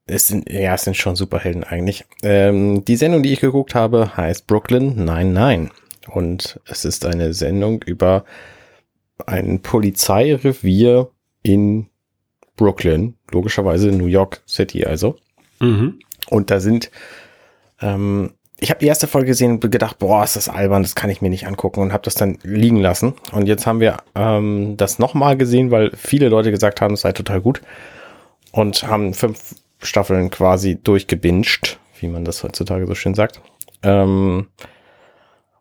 es 0.06 0.28
sind, 0.28 0.48
ja, 0.50 0.74
es 0.74 0.82
sind 0.84 0.96
schon 0.96 1.16
Superhelden 1.16 1.64
eigentlich. 1.64 2.04
Ähm, 2.22 2.84
die 2.84 2.96
Sendung, 2.96 3.22
die 3.24 3.32
ich 3.32 3.40
geguckt 3.40 3.74
habe, 3.74 4.16
heißt 4.16 4.46
Brooklyn 4.46 5.04
99 5.04 5.70
und 6.08 6.60
es 6.66 6.84
ist 6.84 7.04
eine 7.06 7.32
Sendung 7.34 7.82
über 7.82 8.24
ein 9.26 9.62
Polizeirevier 9.62 11.10
in 11.42 11.86
Brooklyn, 12.56 13.14
logischerweise 13.32 13.88
New 13.88 14.06
York 14.06 14.42
City 14.46 14.84
also. 14.84 15.16
mhm. 15.60 15.98
Und 16.28 16.50
da 16.50 16.58
sind, 16.60 16.90
ähm, 17.80 18.32
ich 18.58 18.70
habe 18.70 18.80
die 18.80 18.86
erste 18.86 19.06
Folge 19.06 19.28
gesehen 19.28 19.52
und 19.52 19.70
gedacht, 19.70 19.98
boah, 19.98 20.24
ist 20.24 20.36
das 20.36 20.48
albern, 20.48 20.82
das 20.82 20.94
kann 20.94 21.10
ich 21.10 21.20
mir 21.20 21.28
nicht 21.28 21.46
angucken 21.46 21.80
und 21.80 21.92
habe 21.92 22.04
das 22.04 22.14
dann 22.14 22.38
liegen 22.42 22.78
lassen. 22.78 23.14
Und 23.32 23.46
jetzt 23.46 23.66
haben 23.66 23.80
wir 23.80 23.98
ähm, 24.14 24.76
das 24.76 24.98
nochmal 24.98 25.36
gesehen, 25.36 25.70
weil 25.70 25.90
viele 25.94 26.28
Leute 26.28 26.50
gesagt 26.50 26.80
haben, 26.80 26.94
es 26.94 27.02
sei 27.02 27.12
total 27.12 27.40
gut 27.40 27.60
und 28.52 28.84
haben 28.84 29.12
fünf 29.12 29.56
Staffeln 29.82 30.30
quasi 30.30 30.78
durchgebinged, 30.82 31.78
wie 32.00 32.08
man 32.08 32.24
das 32.24 32.42
heutzutage 32.42 32.86
so 32.86 32.94
schön 32.94 33.14
sagt. 33.14 33.40
Ähm, 33.82 34.46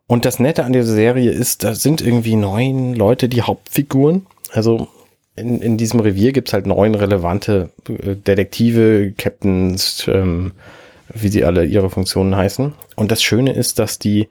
und 0.06 0.24
das 0.24 0.38
Nette 0.38 0.64
an 0.64 0.72
dieser 0.72 0.94
Serie 0.94 1.30
ist, 1.30 1.64
da 1.64 1.74
sind 1.74 2.00
irgendwie 2.00 2.36
neun 2.36 2.94
Leute 2.94 3.28
die 3.28 3.42
Hauptfiguren. 3.42 4.26
Also 4.52 4.88
in, 5.34 5.60
in 5.60 5.76
diesem 5.76 6.00
Revier 6.00 6.32
gibt's 6.32 6.54
halt 6.54 6.66
neun 6.66 6.94
relevante 6.94 7.70
äh, 7.88 8.14
Detektive, 8.14 9.12
Captains, 9.18 10.06
ähm, 10.08 10.52
wie 11.22 11.28
sie 11.28 11.44
alle 11.44 11.64
ihre 11.64 11.90
Funktionen 11.90 12.36
heißen. 12.36 12.74
Und 12.96 13.10
das 13.10 13.22
Schöne 13.22 13.52
ist, 13.52 13.78
dass 13.78 13.98
die 13.98 14.28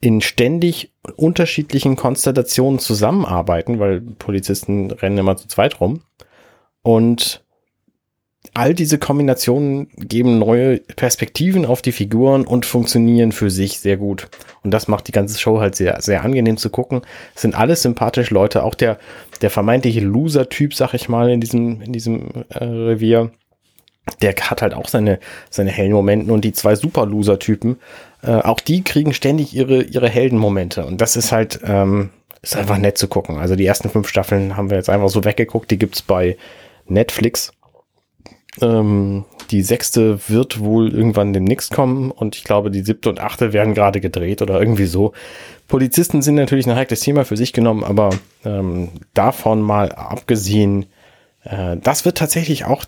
in 0.00 0.20
ständig 0.20 0.92
unterschiedlichen 1.16 1.96
Konstellationen 1.96 2.78
zusammenarbeiten, 2.78 3.78
weil 3.78 4.00
Polizisten 4.00 4.90
rennen 4.90 5.18
immer 5.18 5.36
zu 5.36 5.48
zweit 5.48 5.80
rum. 5.80 6.00
Und 6.82 7.44
all 8.54 8.74
diese 8.74 8.98
Kombinationen 8.98 9.88
geben 9.96 10.38
neue 10.38 10.78
Perspektiven 10.78 11.66
auf 11.66 11.82
die 11.82 11.92
Figuren 11.92 12.46
und 12.46 12.64
funktionieren 12.64 13.32
für 13.32 13.50
sich 13.50 13.80
sehr 13.80 13.98
gut. 13.98 14.28
Und 14.62 14.70
das 14.70 14.88
macht 14.88 15.08
die 15.08 15.12
ganze 15.12 15.38
Show 15.38 15.60
halt 15.60 15.74
sehr, 15.76 16.00
sehr 16.00 16.24
angenehm 16.24 16.56
zu 16.56 16.70
gucken. 16.70 17.02
Es 17.34 17.42
sind 17.42 17.54
alles 17.54 17.82
sympathische 17.82 18.32
Leute. 18.32 18.62
Auch 18.64 18.74
der, 18.74 18.98
der 19.42 19.50
vermeintliche 19.50 20.00
Loser-Typ, 20.00 20.74
sag 20.74 20.94
ich 20.94 21.08
mal, 21.08 21.30
in 21.30 21.40
diesem, 21.40 21.82
in 21.82 21.92
diesem 21.92 22.44
äh, 22.48 22.64
Revier, 22.64 23.30
der 24.22 24.34
hat 24.34 24.62
halt 24.62 24.74
auch 24.74 24.88
seine, 24.88 25.18
seine 25.50 25.70
hellen 25.70 25.92
Momenten 25.92 26.30
und 26.30 26.44
die 26.44 26.52
zwei 26.52 26.74
Super-Loser-Typen, 26.74 27.78
äh, 28.22 28.32
auch 28.32 28.60
die 28.60 28.82
kriegen 28.82 29.12
ständig 29.12 29.54
ihre, 29.54 29.82
ihre 29.82 30.08
Heldenmomente. 30.08 30.84
Und 30.84 31.00
das 31.00 31.16
ist 31.16 31.32
halt, 31.32 31.60
ähm, 31.64 32.10
ist 32.42 32.56
einfach 32.56 32.78
nett 32.78 32.98
zu 32.98 33.08
gucken. 33.08 33.38
Also 33.38 33.56
die 33.56 33.66
ersten 33.66 33.90
fünf 33.90 34.08
Staffeln 34.08 34.56
haben 34.56 34.70
wir 34.70 34.76
jetzt 34.76 34.90
einfach 34.90 35.08
so 35.08 35.24
weggeguckt. 35.24 35.70
Die 35.70 35.78
gibt's 35.78 36.02
bei 36.02 36.36
Netflix. 36.86 37.52
Ähm, 38.60 39.24
die 39.50 39.62
sechste 39.62 40.28
wird 40.28 40.60
wohl 40.60 40.92
irgendwann 40.92 41.32
demnächst 41.32 41.72
kommen 41.72 42.10
und 42.10 42.36
ich 42.36 42.44
glaube, 42.44 42.70
die 42.70 42.82
siebte 42.82 43.08
und 43.08 43.20
achte 43.20 43.52
werden 43.52 43.74
gerade 43.74 44.00
gedreht 44.00 44.42
oder 44.42 44.60
irgendwie 44.60 44.86
so. 44.86 45.12
Polizisten 45.68 46.22
sind 46.22 46.34
natürlich 46.34 46.66
ein 46.66 46.74
heikles 46.74 47.00
Thema 47.00 47.24
für 47.24 47.36
sich 47.36 47.52
genommen, 47.52 47.84
aber 47.84 48.10
ähm, 48.44 48.88
davon 49.14 49.60
mal 49.60 49.92
abgesehen, 49.92 50.86
äh, 51.44 51.76
das 51.76 52.04
wird 52.04 52.18
tatsächlich 52.18 52.64
auch, 52.64 52.84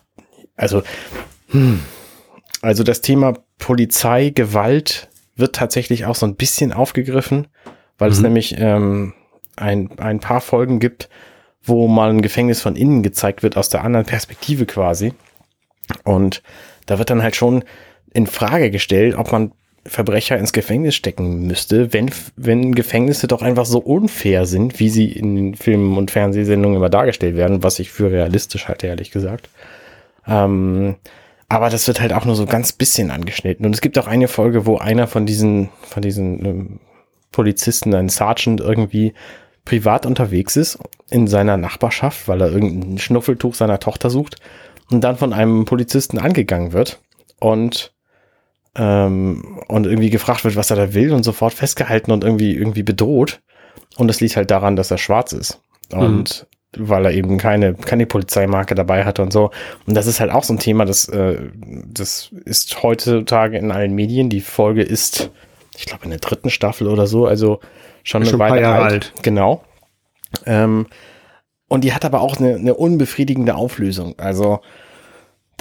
also, 0.57 0.83
hm, 1.51 1.81
also 2.61 2.83
das 2.83 3.01
Thema 3.01 3.35
Polizei, 3.59 4.31
Gewalt 4.31 5.09
wird 5.37 5.55
tatsächlich 5.57 6.05
auch 6.07 6.15
so 6.15 6.27
ein 6.27 6.37
bisschen 6.37 6.73
aufgegriffen, 6.73 7.49
weil 7.99 8.11
es 8.11 8.19
Mhm. 8.19 8.25
nämlich 8.25 8.57
ähm, 8.59 9.15
ein, 9.57 9.99
ein 9.99 10.21
paar 10.21 10.41
Folgen 10.41 10.79
gibt, 10.81 11.09
wo 11.63 11.87
mal 11.89 12.11
ein 12.11 12.23
Gefängnis 12.23 12.61
von 12.61 12.77
innen 12.77 13.03
gezeigt 13.03 13.43
wird, 13.43 13.57
aus 13.57 13.69
der 13.69 13.85
anderen 13.85 14.07
Perspektive 14.07 14.67
quasi. 14.67 15.13
Und 16.05 16.43
da 16.87 16.99
wird 16.99 17.11
dann 17.11 17.23
halt 17.23 17.37
schon 17.37 17.65
in 18.13 18.27
Frage 18.27 18.71
gestellt, 18.71 19.15
ob 19.17 19.33
man 19.33 19.53
Verbrecher 19.85 20.39
ins 20.39 20.53
Gefängnis 20.53 20.95
stecken 20.95 21.47
müsste, 21.47 21.93
wenn, 21.93 22.11
wenn 22.37 22.75
Gefängnisse 22.75 23.27
doch 23.27 23.43
einfach 23.43 23.67
so 23.67 23.81
unfair 23.81 24.47
sind, 24.47 24.79
wie 24.79 24.89
sie 24.89 25.11
in 25.11 25.35
den 25.35 25.55
Filmen 25.57 25.97
und 25.99 26.13
Fernsehsendungen 26.13 26.77
immer 26.77 26.89
dargestellt 26.89 27.37
werden, 27.37 27.65
was 27.65 27.81
ich 27.81 27.91
für 27.91 28.11
realistisch 28.11 28.69
halte, 28.69 28.87
ehrlich 28.87 29.11
gesagt. 29.11 29.49
Ähm, 30.27 30.97
aber 31.49 31.69
das 31.69 31.87
wird 31.87 32.01
halt 32.01 32.13
auch 32.13 32.25
nur 32.25 32.35
so 32.35 32.47
ganz 32.47 32.73
bisschen 32.73 33.11
angeschnitten. 33.11 33.67
Und 33.67 33.75
es 33.75 33.81
gibt 33.81 33.99
auch 33.99 34.07
eine 34.07 34.29
Folge, 34.29 34.65
wo 34.67 34.79
einer 34.79 35.07
von 35.07 35.27
diesen, 35.27 35.69
von 35.83 36.03
diesen 36.03 36.45
ähm, 36.45 36.81
Polizisten, 37.31 37.95
ein 37.95 38.09
Sergeant 38.09 38.61
irgendwie 38.61 39.15
privat 39.65 40.07
unterwegs 40.07 40.57
ist 40.57 40.79
in 41.11 41.27
seiner 41.27 41.57
Nachbarschaft, 41.57 42.27
weil 42.29 42.41
er 42.41 42.51
irgendein 42.51 42.99
Schnuffeltuch 42.99 43.55
seiner 43.55 43.81
Tochter 43.81 44.11
sucht 44.11 44.37
und 44.91 45.03
dann 45.03 45.17
von 45.17 45.33
einem 45.33 45.65
Polizisten 45.65 46.19
angegangen 46.19 46.73
wird 46.73 47.01
und 47.39 47.93
ähm, 48.75 49.61
und 49.69 49.87
irgendwie 49.87 50.11
gefragt 50.11 50.45
wird, 50.45 50.57
was 50.57 50.71
er 50.71 50.77
da 50.77 50.95
will 50.95 51.13
und 51.13 51.23
sofort 51.23 51.53
festgehalten 51.53 52.11
und 52.11 52.25
irgendwie 52.25 52.57
irgendwie 52.57 52.83
bedroht. 52.83 53.43
Und 53.97 54.09
das 54.09 54.21
liegt 54.21 54.37
halt 54.37 54.51
daran, 54.51 54.77
dass 54.77 54.91
er 54.91 54.99
schwarz 54.99 55.33
ist 55.33 55.61
und 55.91 56.47
mhm. 56.51 56.52
Weil 56.77 57.05
er 57.05 57.13
eben 57.13 57.39
keine 57.39 57.75
keine 57.75 58.07
Polizeimarke 58.07 58.75
dabei 58.75 59.05
hatte 59.05 59.23
und 59.23 59.33
so. 59.33 59.51
Und 59.87 59.95
das 59.95 60.07
ist 60.07 60.21
halt 60.21 60.31
auch 60.31 60.45
so 60.45 60.55
ein 60.55 60.59
Thema, 60.59 60.85
das 60.85 61.09
äh, 61.09 61.39
das 61.87 62.31
ist 62.45 62.83
heutzutage 62.83 63.59
in 63.59 63.71
allen 63.71 63.95
Medien. 63.95 64.31
Die 64.31 64.41
Folge 64.41 64.83
ist, 64.83 65.31
ich 65.77 65.87
glaube, 65.87 66.05
in 66.05 66.11
der 66.11 66.19
dritten 66.19 66.51
Staffel 66.51 66.89
oder 66.89 67.07
so, 67.07 67.27
also 67.27 67.61
schon, 68.03 68.25
schon 68.25 68.41
eine 68.41 68.51
Weile 68.51 68.69
alt. 68.69 68.93
alt. 68.93 69.13
Genau. 69.23 69.65
Ähm, 70.47 70.87
und 71.69 71.85
die 71.85 71.93
hat 71.93 72.05
aber 72.05 72.21
auch 72.21 72.39
eine, 72.39 72.55
eine 72.55 72.75
unbefriedigende 72.75 73.55
Auflösung. 73.55 74.15
Also 74.19 74.61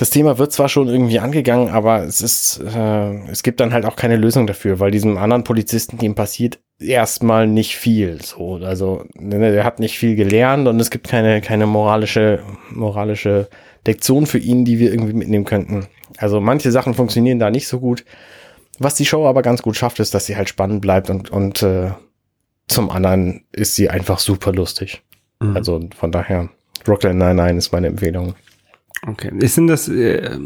das 0.01 0.09
Thema 0.09 0.39
wird 0.39 0.51
zwar 0.51 0.67
schon 0.67 0.87
irgendwie 0.87 1.19
angegangen, 1.19 1.69
aber 1.69 2.03
es 2.03 2.21
ist, 2.21 2.59
äh, 2.59 3.29
es 3.29 3.43
gibt 3.43 3.59
dann 3.59 3.71
halt 3.71 3.85
auch 3.85 3.95
keine 3.95 4.15
Lösung 4.15 4.47
dafür, 4.47 4.79
weil 4.79 4.89
diesem 4.89 5.15
anderen 5.15 5.43
Polizisten, 5.43 5.99
dem 5.99 6.15
passiert 6.15 6.57
erstmal 6.79 7.45
nicht 7.45 7.75
viel. 7.75 8.19
So, 8.19 8.55
also 8.55 9.05
ne, 9.13 9.51
der 9.51 9.63
hat 9.63 9.79
nicht 9.79 9.99
viel 9.99 10.15
gelernt 10.15 10.67
und 10.67 10.79
es 10.79 10.89
gibt 10.89 11.07
keine 11.07 11.39
keine 11.41 11.67
moralische 11.67 12.39
moralische 12.71 13.47
Lektion 13.85 14.25
für 14.25 14.39
ihn, 14.39 14.65
die 14.65 14.79
wir 14.79 14.91
irgendwie 14.91 15.13
mitnehmen 15.13 15.45
könnten. 15.45 15.85
Also 16.17 16.41
manche 16.41 16.71
Sachen 16.71 16.95
funktionieren 16.95 17.37
da 17.37 17.51
nicht 17.51 17.67
so 17.67 17.79
gut. 17.79 18.03
Was 18.79 18.95
die 18.95 19.05
Show 19.05 19.27
aber 19.27 19.43
ganz 19.43 19.61
gut 19.61 19.75
schafft, 19.75 19.99
ist, 19.99 20.15
dass 20.15 20.25
sie 20.25 20.35
halt 20.35 20.49
spannend 20.49 20.81
bleibt 20.81 21.11
und 21.11 21.29
und 21.29 21.61
äh, 21.61 21.91
zum 22.67 22.89
anderen 22.89 23.43
ist 23.51 23.75
sie 23.75 23.91
einfach 23.91 24.17
super 24.17 24.51
lustig. 24.51 25.03
Mhm. 25.39 25.55
Also 25.55 25.79
von 25.95 26.11
daher, 26.11 26.49
Brooklyn 26.85 27.19
99 27.19 27.57
ist 27.59 27.71
meine 27.71 27.85
Empfehlung. 27.85 28.33
Okay. 29.07 29.31
Ist 29.39 29.57
denn 29.57 29.67
das 29.67 29.87
äh, 29.87 30.37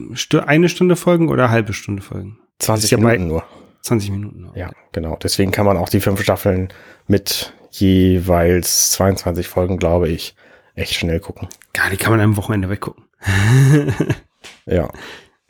eine 0.45 0.69
Stunde 0.69 0.95
Folgen 0.95 1.29
oder 1.29 1.49
halbe 1.49 1.73
Stunde 1.73 2.01
Folgen? 2.01 2.39
20 2.59 2.91
ja 2.91 2.97
Minuten 2.97 3.27
nur. 3.27 3.43
20 3.81 4.11
Minuten 4.11 4.41
nur. 4.41 4.57
Ja, 4.57 4.71
genau. 4.93 5.17
Deswegen 5.21 5.51
kann 5.51 5.65
man 5.65 5.77
auch 5.77 5.89
die 5.89 5.99
fünf 5.99 6.21
Staffeln 6.21 6.69
mit 7.07 7.53
jeweils 7.71 8.91
22 8.93 9.47
Folgen, 9.47 9.77
glaube 9.77 10.09
ich, 10.09 10.35
echt 10.73 10.93
schnell 10.93 11.19
gucken. 11.19 11.49
Ja, 11.75 11.89
die 11.89 11.97
kann 11.97 12.11
man 12.11 12.21
am 12.21 12.37
Wochenende 12.37 12.69
weggucken. 12.69 13.03
ja. 14.65 14.89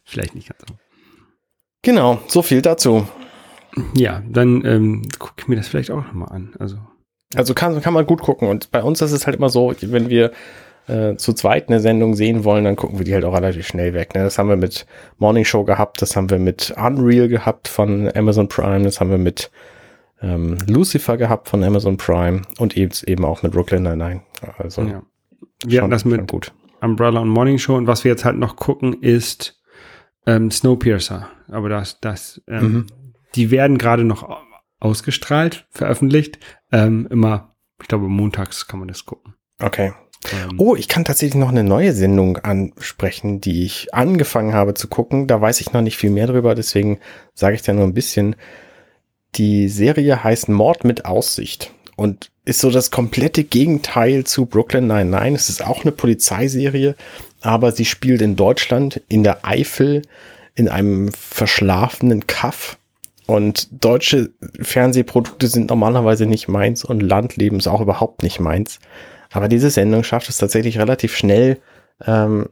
Vielleicht 0.03 0.35
nicht 0.35 0.49
ganz 0.49 0.61
so. 0.67 0.75
Genau, 1.81 2.19
so 2.27 2.41
viel 2.41 2.61
dazu. 2.61 3.07
Ja, 3.93 4.23
dann 4.27 4.65
ähm, 4.65 5.07
gucke 5.19 5.33
ich 5.37 5.47
mir 5.47 5.55
das 5.55 5.67
vielleicht 5.67 5.91
auch 5.91 6.03
nochmal 6.03 6.29
an. 6.29 6.53
Also, 6.59 6.77
also 7.35 7.53
kann, 7.53 7.79
kann 7.81 7.93
man 7.93 8.05
gut 8.05 8.21
gucken. 8.21 8.47
Und 8.47 8.71
bei 8.71 8.81
uns 8.81 9.01
ist 9.01 9.11
es 9.11 9.25
halt 9.25 9.37
immer 9.37 9.49
so, 9.49 9.73
wenn 9.81 10.09
wir 10.09 10.31
äh, 10.88 11.15
zu 11.15 11.33
zweit 11.33 11.69
eine 11.69 11.79
Sendung 11.79 12.15
sehen 12.15 12.43
wollen, 12.43 12.63
dann 12.63 12.75
gucken 12.75 12.99
wir 12.99 13.05
die 13.05 13.13
halt 13.13 13.25
auch 13.25 13.33
relativ 13.33 13.67
schnell 13.67 13.93
weg. 13.93 14.15
Ne? 14.15 14.23
Das 14.23 14.38
haben 14.38 14.49
wir 14.49 14.55
mit 14.55 14.86
Morning 15.17 15.45
Show 15.45 15.63
gehabt, 15.63 16.01
das 16.01 16.15
haben 16.15 16.29
wir 16.29 16.39
mit 16.39 16.73
Unreal 16.77 17.27
gehabt 17.27 17.67
von 17.67 18.11
Amazon 18.15 18.47
Prime, 18.47 18.83
das 18.83 18.99
haben 18.99 19.09
wir 19.09 19.17
mit 19.17 19.51
ähm, 20.21 20.57
Lucifer 20.67 21.17
gehabt 21.17 21.49
von 21.49 21.63
Amazon 21.63 21.97
Prime 21.97 22.43
und 22.57 22.77
eben, 22.77 22.93
eben 23.05 23.25
auch 23.25 23.43
mit 23.43 23.51
Brooklyn 23.51 23.83
Nine-Nine. 23.83 24.21
Also 24.57 24.83
ja. 24.83 25.03
Wir 25.65 25.81
hatten 25.81 25.91
das 25.91 26.05
mit 26.05 26.29
gut. 26.29 26.53
Umbrella 26.81 27.21
und 27.21 27.29
Morning 27.29 27.57
Show 27.57 27.75
und 27.75 27.88
was 27.88 28.03
wir 28.03 28.11
jetzt 28.11 28.25
halt 28.25 28.38
noch 28.38 28.55
gucken 28.55 29.01
ist 29.01 29.61
ähm, 30.25 30.51
Snowpiercer. 30.51 31.29
Aber 31.47 31.69
das, 31.69 31.99
das, 31.99 32.41
ähm, 32.47 32.63
mhm. 32.63 32.88
die 33.36 33.51
werden 33.51 33.77
gerade 33.77 34.03
noch 34.03 34.41
ausgestrahlt, 34.79 35.67
veröffentlicht. 35.69 36.39
Ähm, 36.71 37.07
immer, 37.09 37.55
ich 37.81 37.88
glaube, 37.88 38.07
montags 38.07 38.67
kann 38.67 38.79
man 38.79 38.88
das 38.88 39.05
gucken. 39.05 39.36
Okay. 39.61 39.93
Ähm, 40.34 40.59
oh, 40.59 40.76
ich 40.76 40.88
kann 40.88 41.05
tatsächlich 41.05 41.39
noch 41.39 41.49
eine 41.49 41.63
neue 41.63 41.93
Sendung 41.93 42.38
ansprechen, 42.38 43.41
die 43.41 43.63
ich 43.63 43.93
angefangen 43.93 44.53
habe 44.53 44.73
zu 44.73 44.88
gucken. 44.88 45.28
Da 45.28 45.39
weiß 45.41 45.61
ich 45.61 45.73
noch 45.73 45.82
nicht 45.82 45.97
viel 45.97 46.09
mehr 46.09 46.28
drüber, 46.28 46.55
deswegen 46.55 46.99
sage 47.34 47.55
ich 47.55 47.61
da 47.61 47.73
nur 47.73 47.86
ein 47.86 47.93
bisschen. 47.93 48.36
Die 49.36 49.67
Serie 49.69 50.23
heißt 50.23 50.49
Mord 50.49 50.84
mit 50.84 51.05
Aussicht 51.05 51.71
und 51.95 52.32
ist 52.45 52.61
so 52.61 52.69
das 52.69 52.91
komplette 52.91 53.43
Gegenteil 53.43 54.23
zu 54.23 54.45
Brooklyn 54.45 54.88
99. 54.88 55.36
Es 55.36 55.49
ist 55.49 55.65
auch 55.65 55.82
eine 55.82 55.91
Polizeiserie, 55.91 56.95
aber 57.41 57.71
sie 57.71 57.86
spielt 57.86 58.21
in 58.21 58.36
Deutschland, 58.36 59.01
in 59.07 59.23
der 59.23 59.45
Eifel, 59.45 60.03
in 60.55 60.69
einem 60.69 61.11
verschlafenen 61.11 62.28
Kaff. 62.28 62.78
Und 63.28 63.67
deutsche 63.84 64.30
Fernsehprodukte 64.61 65.47
sind 65.47 65.71
normalerweise 65.71 66.28
nicht 66.28 66.47
meins 66.47 66.86
und 66.86 67.01
Landleben 67.01 67.57
ist 67.57 67.67
auch 67.67 67.82
überhaupt 67.82 68.21
nicht 68.21 68.39
meins. 68.39 68.80
Aber 69.32 69.47
diese 69.47 69.69
Sendung 69.69 70.03
schafft 70.03 70.30
es 70.30 70.38
tatsächlich 70.38 70.78
relativ 70.78 71.15
schnell, 71.15 71.59
ähm, 72.05 72.47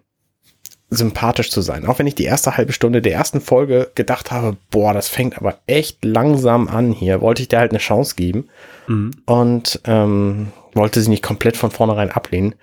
sympathisch 0.90 1.50
zu 1.50 1.62
sein. 1.62 1.86
Auch 1.86 2.00
wenn 2.00 2.08
ich 2.08 2.16
die 2.16 2.26
erste 2.26 2.56
halbe 2.56 2.74
Stunde 2.74 3.02
der 3.02 3.14
ersten 3.14 3.42
Folge 3.42 3.92
gedacht 3.96 4.32
habe, 4.32 4.58
boah, 4.70 4.94
das 4.94 5.08
fängt 5.08 5.38
aber 5.38 5.60
echt 5.66 6.06
langsam 6.06 6.68
an 6.68 6.92
hier, 6.92 7.22
wollte 7.22 7.42
ich 7.42 7.48
dir 7.48 7.60
halt 7.60 7.72
eine 7.72 7.80
Chance 7.80 8.16
geben 8.16 8.48
mhm. 8.88 9.12
und 9.26 9.82
ähm, 9.86 10.52
wollte 10.74 11.02
sie 11.02 11.10
nicht 11.10 11.24
komplett 11.24 11.58
von 11.58 11.72
vornherein 11.72 12.12
ablehnen. 12.12 12.56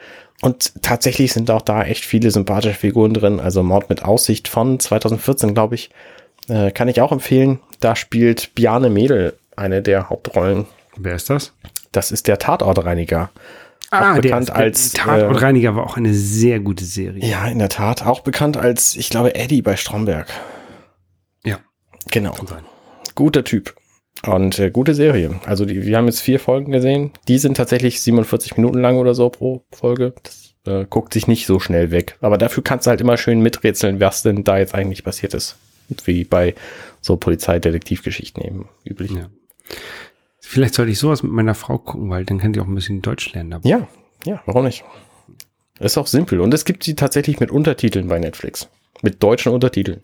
Und 0.43 0.83
tatsächlich 0.83 1.33
sind 1.33 1.51
auch 1.51 1.63
da 1.63 1.83
echt 1.83 2.05
viele 2.05 2.31
sympathische 2.31 2.75
Figuren 2.75 3.13
drin. 3.13 3.41
Also 3.41 3.63
Mord 3.63 3.91
mit 3.91 4.05
Aussicht 4.05 4.49
von 4.49 4.81
2014, 4.81 5.53
glaube 5.53 5.75
ich, 5.75 5.91
äh, 6.49 6.71
kann 6.71 6.89
ich 6.89 7.01
auch 7.01 7.13
empfehlen. 7.13 7.61
Da 7.81 7.95
spielt 7.95 8.55
Biane 8.55 8.89
Mädel 8.89 9.35
eine 9.55 9.83
der 9.83 10.09
Hauptrollen. 10.09 10.67
Wer 10.97 11.15
ist 11.15 11.29
das? 11.29 11.53
Das 11.93 12.11
ist 12.11 12.27
der 12.27 12.39
Tatortreiniger. 12.39 13.31
Ah, 13.91 14.12
auch 14.12 14.20
bekannt 14.20 14.49
der, 14.49 14.57
als 14.57 14.93
Tatortreiniger 14.93 15.70
äh, 15.70 15.74
war 15.74 15.84
auch 15.84 15.97
eine 15.97 16.14
sehr 16.14 16.61
gute 16.61 16.84
Serie. 16.84 17.24
Ja, 17.24 17.47
in 17.49 17.59
der 17.59 17.68
Tat. 17.68 18.07
Auch 18.07 18.20
bekannt 18.20 18.57
als, 18.57 18.95
ich 18.95 19.11
glaube, 19.11 19.34
Eddie 19.34 19.62
bei 19.62 19.76
Stromberg. 19.76 20.28
Ja. 21.45 21.59
Genau. 22.11 22.34
Guter 23.16 23.43
Typ. 23.43 23.74
Und 24.24 24.59
äh, 24.59 24.70
gute 24.70 24.95
Serie. 24.95 25.41
Also 25.47 25.64
die, 25.64 25.84
wir 25.84 25.97
haben 25.97 26.07
jetzt 26.07 26.20
vier 26.20 26.38
Folgen 26.38 26.72
gesehen. 26.72 27.12
Die 27.26 27.38
sind 27.38 27.57
tatsächlich 27.57 28.01
47 28.01 28.57
Minuten 28.57 28.80
lang 28.80 28.97
oder 28.99 29.14
so 29.14 29.28
pro 29.30 29.64
Folge. 29.72 30.14
Das 30.22 30.55
äh, 30.66 30.84
guckt 30.88 31.12
sich 31.12 31.26
nicht 31.26 31.47
so 31.47 31.59
schnell 31.59 31.91
weg. 31.91 32.16
Aber 32.20 32.38
dafür 32.38 32.62
kannst 32.62 32.86
du 32.86 32.91
halt 32.91 33.01
immer 33.01 33.16
schön 33.16 33.41
miträtseln, 33.41 33.99
was 33.99 34.22
denn 34.22 34.45
da 34.45 34.59
jetzt 34.59 34.74
eigentlich 34.74 35.05
passiert 35.05 35.34
ist. 35.34 35.57
Wie 36.05 36.24
bei 36.24 36.55
so 37.01 37.16
Polizeidetektivgeschichten 37.16 38.45
eben 38.45 38.68
üblich. 38.84 39.11
Ja. 39.11 39.28
Vielleicht 40.51 40.75
sollte 40.75 40.91
ich 40.91 40.99
sowas 40.99 41.23
mit 41.23 41.31
meiner 41.31 41.55
Frau 41.55 41.79
gucken, 41.79 42.11
weil 42.11 42.25
dann 42.25 42.39
kann 42.39 42.53
sie 42.53 42.59
auch 42.59 42.67
ein 42.67 42.75
bisschen 42.75 43.03
Deutsch 43.03 43.33
lernen. 43.35 43.53
Dabei. 43.53 43.69
Ja, 43.69 43.87
ja, 44.25 44.43
warum 44.47 44.65
nicht? 44.65 44.83
Ist 45.79 45.97
auch 45.97 46.09
simpel. 46.09 46.41
Und 46.41 46.53
es 46.53 46.65
gibt 46.65 46.83
sie 46.83 46.97
tatsächlich 46.97 47.39
mit 47.39 47.53
Untertiteln 47.53 48.09
bei 48.09 48.19
Netflix. 48.19 48.69
Mit 49.01 49.23
deutschen 49.23 49.53
Untertiteln. 49.53 50.01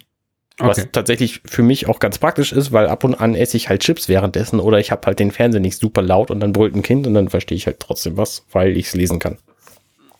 Okay. 0.61 0.69
Was 0.69 0.89
tatsächlich 0.93 1.43
für 1.47 1.65
mich 1.65 1.89
auch 1.89 1.99
ganz 1.99 2.19
praktisch 2.19 2.53
ist, 2.53 2.71
weil 2.71 2.87
ab 2.87 3.03
und 3.03 3.17
an 3.17 3.35
esse 3.35 3.57
ich 3.57 3.69
halt 3.69 3.83
Chips 3.83 4.09
währenddessen 4.09 4.61
oder 4.61 4.79
ich 4.79 4.93
habe 4.93 5.05
halt 5.07 5.19
den 5.19 5.33
Fernseher 5.33 5.61
nicht 5.61 5.79
super 5.79 6.01
laut 6.01 6.31
und 6.31 6.39
dann 6.39 6.53
brüllt 6.53 6.77
ein 6.77 6.83
Kind 6.83 7.09
und 7.09 7.15
dann 7.15 7.29
verstehe 7.29 7.57
ich 7.57 7.67
halt 7.67 7.81
trotzdem 7.81 8.17
was, 8.17 8.47
weil 8.53 8.77
ich 8.77 8.87
es 8.87 8.95
lesen 8.95 9.19
kann. 9.19 9.39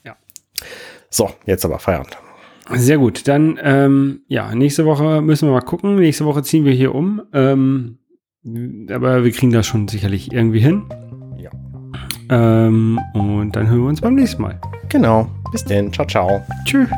Ja. 0.03 0.17
So, 1.09 1.31
jetzt 1.45 1.65
aber 1.65 1.79
Feierabend. 1.79 2.19
Sehr 2.73 2.99
gut. 2.99 3.29
Dann, 3.29 3.61
ähm, 3.63 4.23
ja, 4.27 4.53
nächste 4.57 4.87
Woche 4.87 5.23
müssen 5.23 5.47
wir 5.47 5.53
mal 5.53 5.61
gucken. 5.61 5.95
Nächste 5.95 6.25
Woche 6.25 6.43
ziehen 6.43 6.65
wir 6.65 6.73
hier 6.73 6.97
um. 6.97 7.23
Ähm, 7.33 7.99
aber 8.93 9.25
wir 9.25 9.33
kriegen 9.33 9.53
das 9.53 9.67
schon 9.67 9.89
sicherlich 9.89 10.33
irgendwie 10.33 10.61
hin. 10.61 10.83
Ja. 11.37 11.51
Ähm, 12.31 13.01
und 13.15 13.57
dann 13.57 13.69
hören 13.69 13.81
wir 13.83 13.89
uns 13.89 14.01
beim 14.01 14.15
nächsten 14.15 14.43
Mal. 14.43 14.61
Genau. 14.89 15.29
Bis 15.51 15.65
denn. 15.65 15.93
Ciao, 15.93 16.07
ciao. 16.07 16.43
Tschüss. 16.65 16.89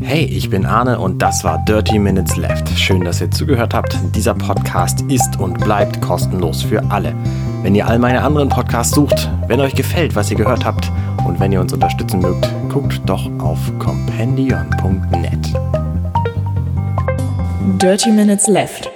Hey, 0.00 0.24
ich 0.24 0.50
bin 0.50 0.66
Arne 0.66 0.98
und 0.98 1.22
das 1.22 1.44
war 1.44 1.64
Dirty 1.64 1.98
Minutes 1.98 2.36
Left. 2.36 2.68
Schön, 2.78 3.02
dass 3.04 3.20
ihr 3.20 3.30
zugehört 3.30 3.72
habt. 3.72 3.96
Dieser 4.14 4.34
Podcast 4.34 5.02
ist 5.02 5.38
und 5.38 5.58
bleibt 5.60 6.00
kostenlos 6.02 6.62
für 6.62 6.82
alle. 6.90 7.14
Wenn 7.62 7.74
ihr 7.74 7.86
all 7.86 7.98
meine 7.98 8.22
anderen 8.22 8.48
Podcasts 8.48 8.94
sucht, 8.94 9.30
wenn 9.46 9.60
euch 9.60 9.74
gefällt, 9.74 10.16
was 10.16 10.30
ihr 10.30 10.36
gehört 10.36 10.64
habt 10.64 10.90
und 11.26 11.38
wenn 11.38 11.52
ihr 11.52 11.60
uns 11.60 11.72
unterstützen 11.72 12.20
mögt, 12.20 12.50
guckt 12.68 13.00
doch 13.06 13.30
auf 13.38 13.58
compendion.net. 13.78 15.52
Dirty 17.80 18.10
Minutes 18.10 18.48
Left 18.48 18.90